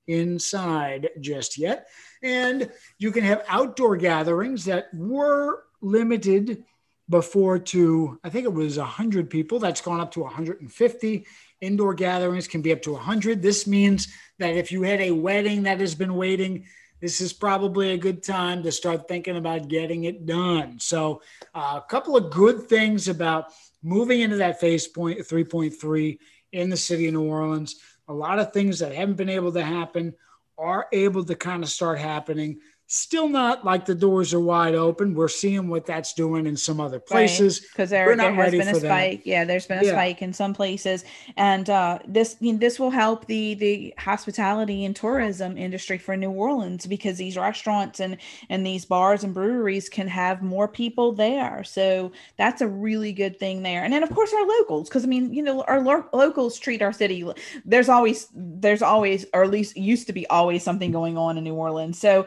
inside 0.08 1.10
just 1.20 1.58
yet. 1.58 1.88
And 2.24 2.72
you 2.98 3.12
can 3.12 3.24
have 3.24 3.44
outdoor 3.48 3.98
gatherings 3.98 4.66
that 4.66 4.94
were 4.94 5.64
limited 5.82 6.64
before 7.10 7.60
to, 7.60 8.20
I 8.24 8.30
think 8.30 8.46
it 8.46 8.54
was 8.54 8.78
100 8.78 9.30
people. 9.30 9.60
That's 9.60 9.82
gone 9.82 10.00
up 10.00 10.12
to 10.14 10.22
150. 10.22 11.26
Indoor 11.62 11.94
gatherings 11.94 12.48
can 12.48 12.62
be 12.62 12.72
up 12.72 12.82
to 12.82 12.94
100. 12.94 13.42
This 13.42 13.68
means 13.68 14.08
that 14.40 14.56
if 14.56 14.72
you 14.72 14.82
had 14.82 15.00
a 15.00 15.12
wedding 15.12 15.64
that 15.64 15.80
has 15.80 15.96
been 15.96 16.16
waiting, 16.16 16.66
this 17.00 17.22
is 17.22 17.34
probably 17.34 17.92
a 17.92 17.98
good 17.98 18.24
time 18.24 18.64
to 18.64 18.72
start 18.72 19.08
thinking 19.08 19.38
about 19.38 19.68
getting 19.68 20.04
it 20.04 20.26
done. 20.26 20.80
So, 20.80 21.22
uh, 21.54 21.80
a 21.84 21.90
couple 21.90 22.16
of 22.16 22.32
good 22.32 22.68
things 22.68 23.08
about 23.08 23.46
moving 23.84 24.22
into 24.22 24.38
that 24.38 24.60
phase 24.60 24.88
point 24.88 25.20
3.3 25.20 26.20
in 26.52 26.70
the 26.70 26.78
city 26.78 27.08
of 27.08 27.14
New 27.14 27.24
Orleans. 27.24 27.76
A 28.08 28.14
lot 28.14 28.40
of 28.40 28.54
things 28.54 28.80
that 28.80 28.94
haven't 28.94 29.16
been 29.16 29.30
able 29.30 29.52
to 29.54 29.64
happen 29.64 30.14
are 30.58 30.88
able 30.92 31.24
to 31.26 31.36
kind 31.36 31.64
of 31.64 31.70
start 31.70 31.98
happening. 31.98 32.60
Still 32.94 33.30
not 33.30 33.64
like 33.64 33.86
the 33.86 33.96
doors 33.96 34.34
are 34.34 34.40
wide 34.42 34.76
open. 34.76 35.14
We're 35.14 35.30
seeing 35.30 35.70
what 35.70 35.86
that's 35.86 36.12
doing 36.12 36.46
in 36.46 36.58
some 36.58 36.82
other 36.82 37.00
places 37.00 37.62
because 37.62 37.90
right. 37.90 38.06
there, 38.06 38.18
there 38.18 38.34
has 38.34 38.52
been 38.52 38.68
a 38.68 38.76
spike. 38.76 39.24
That. 39.24 39.28
Yeah, 39.30 39.46
there's 39.46 39.66
been 39.66 39.80
a 39.80 39.86
yeah. 39.86 39.92
spike 39.92 40.22
in 40.22 40.34
some 40.34 40.54
places, 40.54 41.06
and 41.38 41.70
uh, 41.70 42.00
this 42.06 42.36
you 42.42 42.52
know, 42.52 42.60
this 42.60 42.82
will 42.82 42.90
help 42.90 43.28
the 43.28 43.54
the 43.54 43.94
hospitality 43.98 44.84
and 44.84 44.94
tourism 44.94 45.58
industry 45.58 45.98
for 45.98 46.18
New 46.18 46.32
Orleans 46.32 46.86
because 46.86 47.18
these 47.18 47.38
restaurants 47.38 48.02
and 48.02 48.18
and 48.50 48.66
these 48.66 48.84
bars 48.84 49.24
and 49.24 49.34
breweries 49.34 49.88
can 49.88 50.10
have 50.10 50.42
more 50.42 50.68
people 50.68 51.14
there. 51.14 51.64
So 51.64 52.12
that's 52.36 52.60
a 52.60 52.68
really 52.68 53.14
good 53.14 53.40
thing 53.40 53.64
there. 53.64 53.86
And 53.86 53.94
then 53.94 54.04
of 54.04 54.14
course 54.14 54.34
our 54.34 54.46
locals, 54.46 54.90
because 54.90 55.06
I 55.06 55.08
mean 55.08 55.34
you 55.34 55.44
know 55.44 55.62
our 55.62 55.80
lo- 55.80 56.10
locals 56.12 56.60
treat 56.60 56.82
our 56.82 56.92
city. 56.92 57.26
There's 57.64 57.88
always 57.88 58.28
there's 58.36 58.82
always 58.82 59.26
or 59.34 59.44
at 59.44 59.50
least 59.50 59.78
used 59.78 60.08
to 60.08 60.14
be 60.14 60.28
always 60.28 60.62
something 60.62 60.92
going 60.92 61.18
on 61.18 61.38
in 61.38 61.46
New 61.46 61.56
Orleans. 61.56 61.98
So 61.98 62.26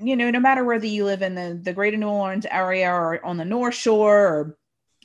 you 0.00 0.16
know, 0.16 0.30
no 0.30 0.40
matter 0.40 0.64
whether 0.64 0.86
you 0.86 1.04
live 1.04 1.22
in 1.22 1.34
the, 1.34 1.58
the 1.62 1.72
greater 1.72 1.96
New 1.96 2.08
Orleans 2.08 2.46
area 2.50 2.90
or 2.90 3.24
on 3.24 3.36
the 3.36 3.44
North 3.44 3.74
Shore 3.74 4.26
or 4.26 4.58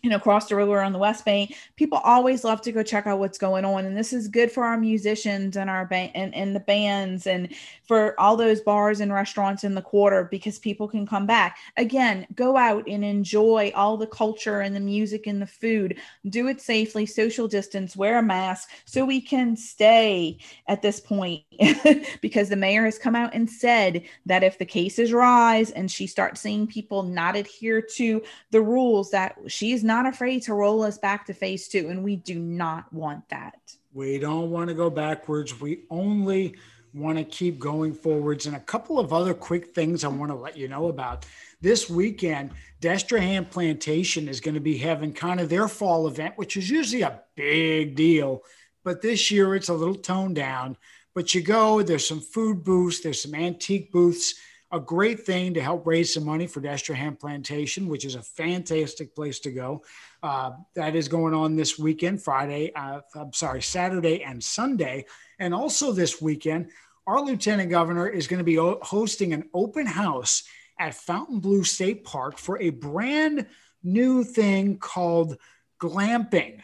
know, 0.10 0.18
across 0.18 0.50
the 0.50 0.56
river 0.56 0.82
on 0.82 0.92
the 0.92 1.00
West 1.00 1.24
Bank, 1.24 1.56
people 1.78 1.98
always 2.00 2.44
love 2.44 2.62
to 2.62 2.74
go 2.74 2.84
check 2.84 3.08
out 3.08 3.20
what's 3.20 3.38
going 3.38 3.64
on. 3.64 3.86
And 3.86 3.96
this 3.96 4.12
is 4.12 4.28
good 4.28 4.52
for 4.52 4.66
our 4.66 4.78
musicians 4.78 5.56
and 5.56 5.70
our 5.70 5.86
band 5.86 6.12
and, 6.14 6.36
and 6.36 6.54
the 6.54 6.60
bands 6.60 7.26
and 7.26 7.54
for 7.88 8.20
all 8.20 8.36
those 8.36 8.60
bars 8.60 9.00
and 9.00 9.14
restaurants 9.14 9.64
in 9.64 9.76
the 9.76 9.82
quarter 9.82 10.28
because 10.30 10.60
people 10.60 10.90
can 10.90 11.08
come 11.08 11.26
back. 11.26 11.58
Again, 11.78 12.28
go 12.36 12.58
out 12.58 12.86
and 12.86 13.06
enjoy 13.06 13.72
all 13.76 13.96
the 13.96 14.08
culture 14.08 14.60
and 14.60 14.76
the 14.76 14.82
music 14.82 15.26
and 15.26 15.42
the 15.42 15.48
food. 15.48 15.98
Do 16.28 16.48
it 16.48 16.60
safely, 16.60 17.06
social 17.06 17.48
distance, 17.48 17.96
wear 17.96 18.20
a 18.20 18.24
mask 18.24 18.72
so 18.84 19.06
we 19.06 19.22
can 19.22 19.56
stay 19.56 20.38
at 20.68 20.82
this 20.82 21.00
point 21.00 21.44
because 22.22 22.50
the 22.50 22.58
mayor 22.58 22.84
has 22.84 23.00
come 23.00 23.16
out 23.16 23.34
and 23.34 23.50
said 23.50 24.04
that 24.26 24.44
if 24.44 24.58
the 24.58 24.66
cases 24.66 25.14
rise 25.14 25.72
and 25.72 25.90
she 25.90 26.08
starts 26.08 26.42
seeing 26.42 26.68
people 26.68 27.04
not 27.04 27.38
adhere 27.38 27.82
to 27.82 28.22
the 28.52 28.62
rules 28.62 29.10
that 29.12 29.38
she's 29.48 29.82
not 29.82 29.93
not 29.94 30.08
afraid 30.08 30.42
to 30.42 30.56
roll 30.56 30.82
us 30.82 30.98
back 30.98 31.24
to 31.28 31.34
phase 31.36 31.68
two. 31.68 31.90
And 31.90 32.04
we 32.04 32.16
do 32.16 32.40
not 32.40 32.92
want 32.92 33.30
that. 33.30 33.60
We 33.94 34.18
don't 34.18 34.50
want 34.50 34.70
to 34.70 34.74
go 34.74 34.90
backwards. 34.90 35.62
We 35.62 35.84
only 35.92 36.56
want 36.96 37.20
to 37.20 37.24
keep 37.24 37.60
going 37.60 37.94
forwards. 37.94 38.48
And 38.48 38.56
a 38.56 38.60
couple 38.60 38.98
of 39.00 39.14
other 39.14 39.36
quick 39.36 39.68
things 39.76 40.04
I 40.04 40.08
want 40.08 40.32
to 40.32 40.36
let 40.36 40.58
you 40.58 40.68
know 40.68 40.88
about. 40.88 41.28
This 41.62 41.92
weekend, 41.92 42.52
Destrehan 42.82 43.50
Plantation 43.52 44.28
is 44.28 44.42
going 44.42 44.56
to 44.56 44.60
be 44.60 44.80
having 44.80 45.14
kind 45.14 45.40
of 45.40 45.50
their 45.50 45.68
fall 45.68 46.08
event, 46.08 46.34
which 46.38 46.58
is 46.58 46.72
usually 46.72 47.04
a 47.04 47.22
big 47.36 47.96
deal. 47.96 48.42
But 48.84 49.04
this 49.04 49.30
year 49.30 49.54
it's 49.54 49.70
a 49.70 49.76
little 49.76 49.96
toned 49.96 50.36
down. 50.36 50.76
But 51.14 51.36
you 51.36 51.44
go, 51.44 51.84
there's 51.84 52.08
some 52.08 52.20
food 52.20 52.64
booths, 52.64 53.02
there's 53.02 53.22
some 53.22 53.36
antique 53.36 53.92
booths 53.92 54.34
a 54.74 54.80
great 54.80 55.20
thing 55.20 55.54
to 55.54 55.62
help 55.62 55.86
raise 55.86 56.16
some 56.16 56.26
money 56.26 56.48
for 56.48 56.60
Destrehan 56.60 57.18
Plantation, 57.18 57.88
which 57.88 58.06
is 58.06 58.16
a 58.16 58.24
fantastic 58.24 59.16
place 59.16 59.40
to 59.42 59.52
go. 59.52 59.84
Uh, 60.24 60.54
that 60.74 60.96
is 60.96 61.08
going 61.08 61.36
on 61.36 61.56
this 61.56 61.78
weekend, 61.78 62.24
Friday, 62.24 62.72
uh, 62.76 63.02
I'm 63.14 63.32
sorry, 63.34 63.62
Saturday 63.62 64.24
and 64.24 64.44
Sunday. 64.44 65.06
And 65.38 65.54
also 65.54 65.92
this 65.92 66.20
weekend, 66.20 66.72
our 67.06 67.22
lieutenant 67.22 67.70
governor 67.70 68.08
is 68.08 68.26
going 68.26 68.40
to 68.40 68.44
be 68.44 68.56
hosting 68.56 69.32
an 69.32 69.48
open 69.54 69.86
house 69.86 70.44
at 70.80 70.96
Fontainebleau 70.96 71.62
State 71.62 72.04
Park 72.04 72.40
for 72.40 72.60
a 72.60 72.72
brand 72.72 73.46
new 73.84 74.24
thing 74.24 74.80
called 74.80 75.38
glamping. 75.80 76.62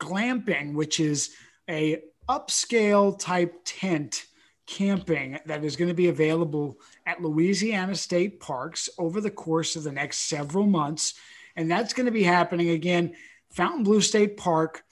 Glamping, 0.00 0.74
which 0.74 0.98
is 0.98 1.36
a 1.70 2.02
upscale 2.28 3.16
type 3.16 3.60
tent 3.64 4.26
camping 4.66 5.38
that 5.46 5.64
is 5.64 5.76
going 5.76 5.88
to 5.88 5.94
be 5.94 6.08
available 6.08 6.76
at 7.06 7.22
Louisiana 7.22 7.94
State 7.94 8.40
Parks 8.40 8.88
over 8.98 9.20
the 9.20 9.30
course 9.30 9.76
of 9.76 9.84
the 9.84 9.92
next 9.92 10.28
several 10.28 10.66
months. 10.66 11.14
And 11.54 11.70
that's 11.70 11.94
going 11.94 12.06
to 12.06 12.12
be 12.12 12.24
happening 12.24 12.70
again, 12.70 13.14
Fontainebleau 13.52 14.00
State 14.00 14.36
Park 14.36 14.82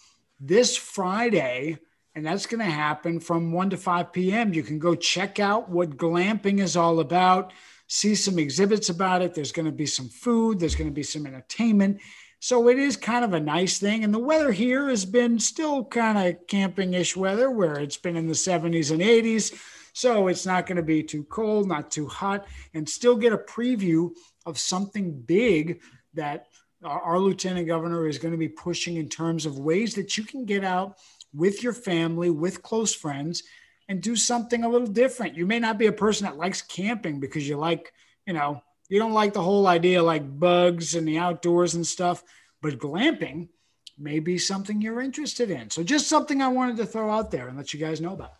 this 0.40 0.76
Friday. 0.76 1.78
And 2.14 2.24
that's 2.24 2.46
going 2.46 2.64
to 2.64 2.70
happen 2.70 3.18
from 3.18 3.52
1 3.52 3.70
to 3.70 3.76
5 3.76 4.12
p.m. 4.12 4.54
You 4.54 4.62
can 4.62 4.78
go 4.78 4.94
check 4.94 5.40
out 5.40 5.68
what 5.68 5.96
glamping 5.96 6.60
is 6.60 6.76
all 6.76 7.00
about, 7.00 7.52
see 7.88 8.14
some 8.14 8.38
exhibits 8.38 8.88
about 8.88 9.20
it. 9.20 9.34
There's 9.34 9.52
going 9.52 9.66
to 9.66 9.72
be 9.72 9.86
some 9.86 10.08
food, 10.08 10.60
there's 10.60 10.76
going 10.76 10.88
to 10.88 10.94
be 10.94 11.02
some 11.02 11.26
entertainment. 11.26 12.00
So 12.38 12.68
it 12.68 12.78
is 12.78 12.96
kind 12.96 13.24
of 13.24 13.32
a 13.32 13.40
nice 13.40 13.78
thing. 13.78 14.04
And 14.04 14.12
the 14.12 14.18
weather 14.18 14.52
here 14.52 14.88
has 14.90 15.06
been 15.06 15.38
still 15.38 15.82
kind 15.82 16.28
of 16.28 16.46
camping 16.46 16.92
ish 16.92 17.16
weather 17.16 17.50
where 17.50 17.80
it's 17.80 17.96
been 17.96 18.16
in 18.16 18.26
the 18.26 18.34
70s 18.34 18.90
and 18.90 19.00
80s. 19.00 19.58
So 19.94 20.26
it's 20.26 20.44
not 20.44 20.66
going 20.66 20.76
to 20.76 20.82
be 20.82 21.04
too 21.04 21.22
cold, 21.24 21.68
not 21.68 21.90
too 21.90 22.08
hot, 22.08 22.46
and 22.74 22.86
still 22.86 23.16
get 23.16 23.32
a 23.32 23.38
preview 23.38 24.10
of 24.44 24.58
something 24.58 25.22
big 25.22 25.80
that 26.14 26.48
our, 26.84 27.18
lieutenant 27.18 27.68
governor 27.68 28.06
is 28.06 28.18
going 28.18 28.32
to 28.32 28.38
be 28.38 28.48
pushing 28.48 28.96
in 28.96 29.08
terms 29.08 29.46
of 29.46 29.58
ways 29.58 29.94
that 29.94 30.18
you 30.18 30.24
can 30.24 30.44
get 30.44 30.64
out 30.64 30.98
with 31.32 31.62
your 31.62 31.72
family, 31.72 32.28
with 32.28 32.62
close 32.62 32.92
friends, 32.92 33.44
and 33.88 34.02
do 34.02 34.16
something 34.16 34.64
a 34.64 34.68
little 34.68 34.86
different. 34.86 35.36
You 35.36 35.46
may 35.46 35.60
not 35.60 35.78
be 35.78 35.86
a 35.86 35.92
person 35.92 36.26
that 36.26 36.36
likes 36.36 36.60
camping 36.60 37.20
because 37.20 37.48
you 37.48 37.56
like, 37.56 37.92
you 38.26 38.34
know, 38.34 38.60
you 38.88 38.98
don't 38.98 39.12
like 39.12 39.32
the 39.32 39.42
whole 39.42 39.66
idea 39.66 40.02
like 40.02 40.38
bugs 40.38 40.96
and 40.96 41.06
the 41.06 41.18
outdoors 41.18 41.74
and 41.74 41.86
stuff, 41.86 42.22
but 42.60 42.78
glamping 42.78 43.48
may 43.96 44.18
be 44.18 44.38
something 44.38 44.82
you're 44.82 45.00
interested 45.00 45.50
in. 45.50 45.70
So 45.70 45.84
just 45.84 46.08
something 46.08 46.42
I 46.42 46.48
wanted 46.48 46.78
to 46.78 46.86
throw 46.86 47.10
out 47.10 47.30
there 47.30 47.46
and 47.46 47.56
let 47.56 47.72
you 47.72 47.78
guys 47.78 48.00
know 48.00 48.12
about. 48.12 48.34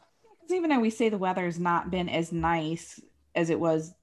Even 0.51 0.71
though 0.71 0.81
we 0.81 0.91
say 0.91 1.09
the 1.09 1.19
weather's 1.19 1.59
not 1.59 1.91
been 1.91 2.09
as 2.09 2.33
nice 2.33 3.01
as 3.35 3.51
it 3.51 3.59
was 3.59 3.95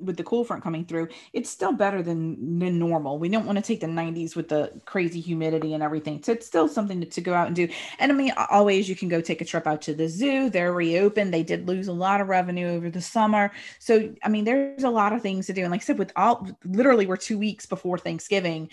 with 0.00 0.16
the 0.16 0.24
cool 0.24 0.44
front 0.44 0.62
coming 0.62 0.84
through, 0.84 1.08
it's 1.32 1.50
still 1.50 1.72
better 1.72 2.02
than, 2.02 2.58
than 2.58 2.78
normal. 2.78 3.18
We 3.18 3.28
don't 3.28 3.46
want 3.46 3.58
to 3.58 3.62
take 3.62 3.80
the 3.80 3.86
90s 3.86 4.34
with 4.34 4.48
the 4.48 4.72
crazy 4.86 5.20
humidity 5.20 5.74
and 5.74 5.82
everything. 5.82 6.22
So 6.22 6.32
it's 6.32 6.46
still 6.46 6.68
something 6.68 7.00
to, 7.00 7.06
to, 7.06 7.20
go 7.20 7.34
out 7.34 7.46
and 7.46 7.56
do. 7.56 7.68
And 7.98 8.10
I 8.10 8.14
mean, 8.14 8.32
always 8.50 8.88
you 8.88 8.96
can 8.96 9.08
go 9.08 9.20
take 9.20 9.40
a 9.40 9.44
trip 9.44 9.66
out 9.66 9.82
to 9.82 9.94
the 9.94 10.08
zoo. 10.08 10.50
They're 10.50 10.72
reopened. 10.72 11.34
They 11.34 11.42
did 11.42 11.68
lose 11.68 11.88
a 11.88 11.92
lot 11.92 12.20
of 12.20 12.28
revenue 12.28 12.68
over 12.68 12.90
the 12.90 13.02
summer. 13.02 13.52
So, 13.78 14.14
I 14.22 14.28
mean, 14.28 14.44
there's 14.44 14.84
a 14.84 14.90
lot 14.90 15.12
of 15.12 15.22
things 15.22 15.46
to 15.46 15.52
do. 15.52 15.62
And 15.62 15.70
like 15.70 15.82
I 15.82 15.84
said, 15.84 15.98
with 15.98 16.12
all 16.16 16.48
literally 16.64 17.06
we're 17.06 17.16
two 17.16 17.38
weeks 17.38 17.66
before 17.66 17.98
Thanksgiving 17.98 18.70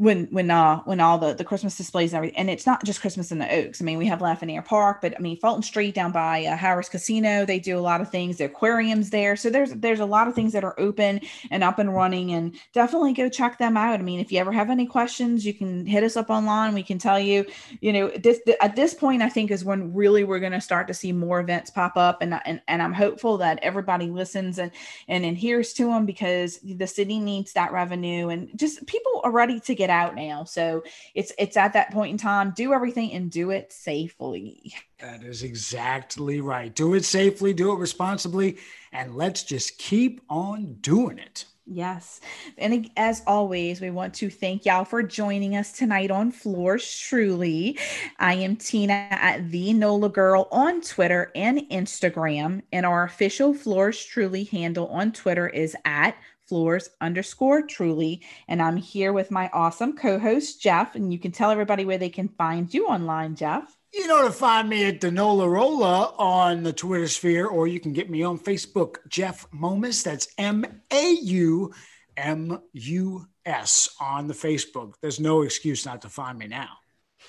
when 0.00 0.26
when 0.30 0.50
uh 0.50 0.78
when 0.84 0.98
all 0.98 1.18
the 1.18 1.34
the 1.34 1.44
Christmas 1.44 1.76
displays 1.76 2.12
and 2.12 2.16
everything, 2.16 2.38
and 2.38 2.48
it's 2.48 2.64
not 2.64 2.82
just 2.84 3.02
Christmas 3.02 3.30
in 3.30 3.38
the 3.38 3.54
Oaks. 3.54 3.82
I 3.82 3.84
mean, 3.84 3.98
we 3.98 4.06
have 4.06 4.20
Lafreniere 4.20 4.64
Park, 4.64 5.02
but 5.02 5.14
I 5.14 5.20
mean 5.20 5.36
Fulton 5.36 5.62
Street 5.62 5.94
down 5.94 6.10
by 6.10 6.46
uh, 6.46 6.56
Harrah's 6.56 6.88
Casino, 6.88 7.44
they 7.44 7.60
do 7.60 7.78
a 7.78 7.80
lot 7.80 8.00
of 8.00 8.10
things. 8.10 8.38
The 8.38 8.44
aquariums 8.44 9.10
there, 9.10 9.36
so 9.36 9.50
there's 9.50 9.72
there's 9.72 10.00
a 10.00 10.06
lot 10.06 10.26
of 10.26 10.34
things 10.34 10.54
that 10.54 10.64
are 10.64 10.74
open 10.80 11.20
and 11.50 11.62
up 11.62 11.78
and 11.78 11.94
running, 11.94 12.32
and 12.32 12.54
definitely 12.72 13.12
go 13.12 13.28
check 13.28 13.58
them 13.58 13.76
out. 13.76 14.00
I 14.00 14.02
mean, 14.02 14.20
if 14.20 14.32
you 14.32 14.38
ever 14.38 14.52
have 14.52 14.70
any 14.70 14.86
questions, 14.86 15.44
you 15.44 15.52
can 15.52 15.84
hit 15.84 16.02
us 16.02 16.16
up 16.16 16.30
online. 16.30 16.72
We 16.72 16.82
can 16.82 16.98
tell 16.98 17.20
you. 17.20 17.44
You 17.82 17.92
know, 17.92 18.08
this 18.08 18.40
at 18.62 18.76
this 18.76 18.94
point, 18.94 19.20
I 19.20 19.28
think 19.28 19.50
is 19.50 19.66
when 19.66 19.92
really 19.92 20.24
we're 20.24 20.40
going 20.40 20.52
to 20.52 20.62
start 20.62 20.88
to 20.88 20.94
see 20.94 21.12
more 21.12 21.40
events 21.40 21.70
pop 21.70 21.98
up, 21.98 22.22
and 22.22 22.40
and 22.46 22.62
and 22.68 22.80
I'm 22.80 22.94
hopeful 22.94 23.36
that 23.38 23.58
everybody 23.62 24.06
listens 24.06 24.58
and 24.58 24.70
and 25.08 25.26
adheres 25.26 25.74
to 25.74 25.84
them 25.84 26.06
because 26.06 26.58
the 26.60 26.86
city 26.86 27.18
needs 27.18 27.52
that 27.52 27.70
revenue, 27.70 28.30
and 28.30 28.50
just 28.56 28.86
people 28.86 29.20
are 29.24 29.30
ready 29.30 29.60
to 29.60 29.74
get 29.74 29.89
get 29.90 29.96
out 29.96 30.14
now. 30.14 30.44
So 30.44 30.82
it's 31.14 31.32
it's 31.38 31.56
at 31.56 31.72
that 31.72 31.90
point 31.92 32.12
in 32.12 32.18
time, 32.18 32.52
do 32.56 32.72
everything 32.72 33.12
and 33.12 33.30
do 33.30 33.50
it 33.50 33.72
safely. 33.72 34.74
That 35.00 35.22
is 35.22 35.42
exactly 35.42 36.40
right. 36.40 36.74
Do 36.74 36.94
it 36.94 37.04
safely, 37.04 37.52
do 37.52 37.72
it 37.72 37.78
responsibly, 37.78 38.58
and 38.92 39.16
let's 39.16 39.42
just 39.42 39.78
keep 39.78 40.20
on 40.28 40.74
doing 40.80 41.18
it. 41.18 41.44
Yes. 41.72 42.20
And 42.58 42.90
as 42.96 43.22
always, 43.28 43.80
we 43.80 43.90
want 43.90 44.12
to 44.14 44.28
thank 44.28 44.64
y'all 44.64 44.84
for 44.84 45.04
joining 45.04 45.54
us 45.54 45.70
tonight 45.70 46.10
on 46.10 46.32
Fleurs 46.32 46.98
Truly. 46.98 47.78
I 48.18 48.34
am 48.34 48.56
Tina 48.56 49.06
at 49.10 49.48
the 49.52 49.72
NOLA 49.72 50.08
Girl 50.08 50.48
on 50.50 50.80
Twitter 50.80 51.30
and 51.36 51.60
Instagram. 51.70 52.62
And 52.72 52.84
our 52.84 53.04
official 53.04 53.54
Fleurs 53.54 54.04
Truly 54.04 54.44
handle 54.44 54.88
on 54.88 55.12
Twitter 55.12 55.46
is 55.46 55.76
at 55.84 56.16
fleurs 56.50 56.90
underscore 57.00 57.62
truly. 57.62 58.22
And 58.48 58.60
I'm 58.60 58.76
here 58.76 59.12
with 59.12 59.30
my 59.30 59.48
awesome 59.52 59.96
co 59.96 60.18
host, 60.18 60.60
Jeff. 60.60 60.96
And 60.96 61.12
you 61.12 61.18
can 61.20 61.30
tell 61.30 61.52
everybody 61.52 61.84
where 61.84 61.96
they 61.96 62.10
can 62.10 62.28
find 62.28 62.72
you 62.74 62.88
online, 62.88 63.36
Jeff. 63.36 63.76
You 63.94 64.08
know 64.08 64.24
to 64.24 64.32
find 64.32 64.68
me 64.68 64.84
at 64.86 65.00
the 65.00 65.12
NOLA 65.12 65.48
Rolla 65.48 66.14
on 66.18 66.64
the 66.64 66.72
Twitter 66.72 67.06
sphere, 67.06 67.46
or 67.46 67.68
you 67.68 67.78
can 67.78 67.92
get 67.92 68.10
me 68.10 68.24
on 68.24 68.38
Facebook, 68.38 68.96
Jeff 69.08 69.46
Maumus. 69.52 70.02
That's 70.02 70.26
M 70.36 70.64
A 70.92 71.10
U 71.22 71.72
M 72.16 72.60
U 72.72 73.26
S 73.46 73.88
on 74.00 74.26
the 74.26 74.34
Facebook. 74.34 74.94
There's 75.00 75.20
no 75.20 75.42
excuse 75.42 75.86
not 75.86 76.02
to 76.02 76.08
find 76.08 76.36
me 76.36 76.48
now. 76.48 76.79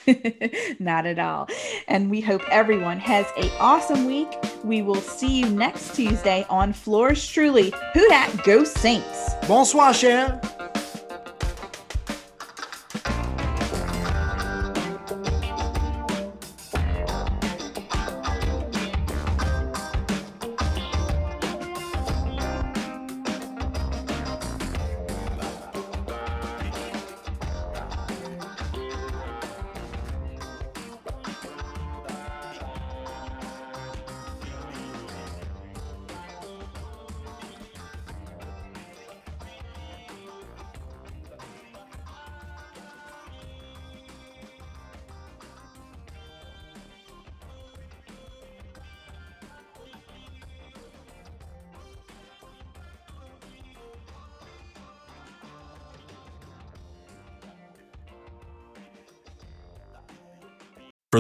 not 0.80 1.06
at 1.06 1.20
all. 1.20 1.48
And 1.88 2.10
we 2.10 2.22
hope 2.22 2.42
everyone 2.50 3.00
has 3.00 3.26
a 3.38 3.50
awesome 3.60 4.06
week. 4.06 4.30
We 4.64 4.82
will 4.82 5.02
see 5.02 5.40
you 5.40 5.50
next 5.50 5.96
Tuesday 5.96 6.46
on 6.50 6.74
Fleurs 6.74 7.28
Truly. 7.28 7.74
Who 7.94 8.08
dat 8.10 8.44
go 8.44 8.64
Saints? 8.64 9.36
Bonsoir, 9.48 9.94
cher. 9.94 10.42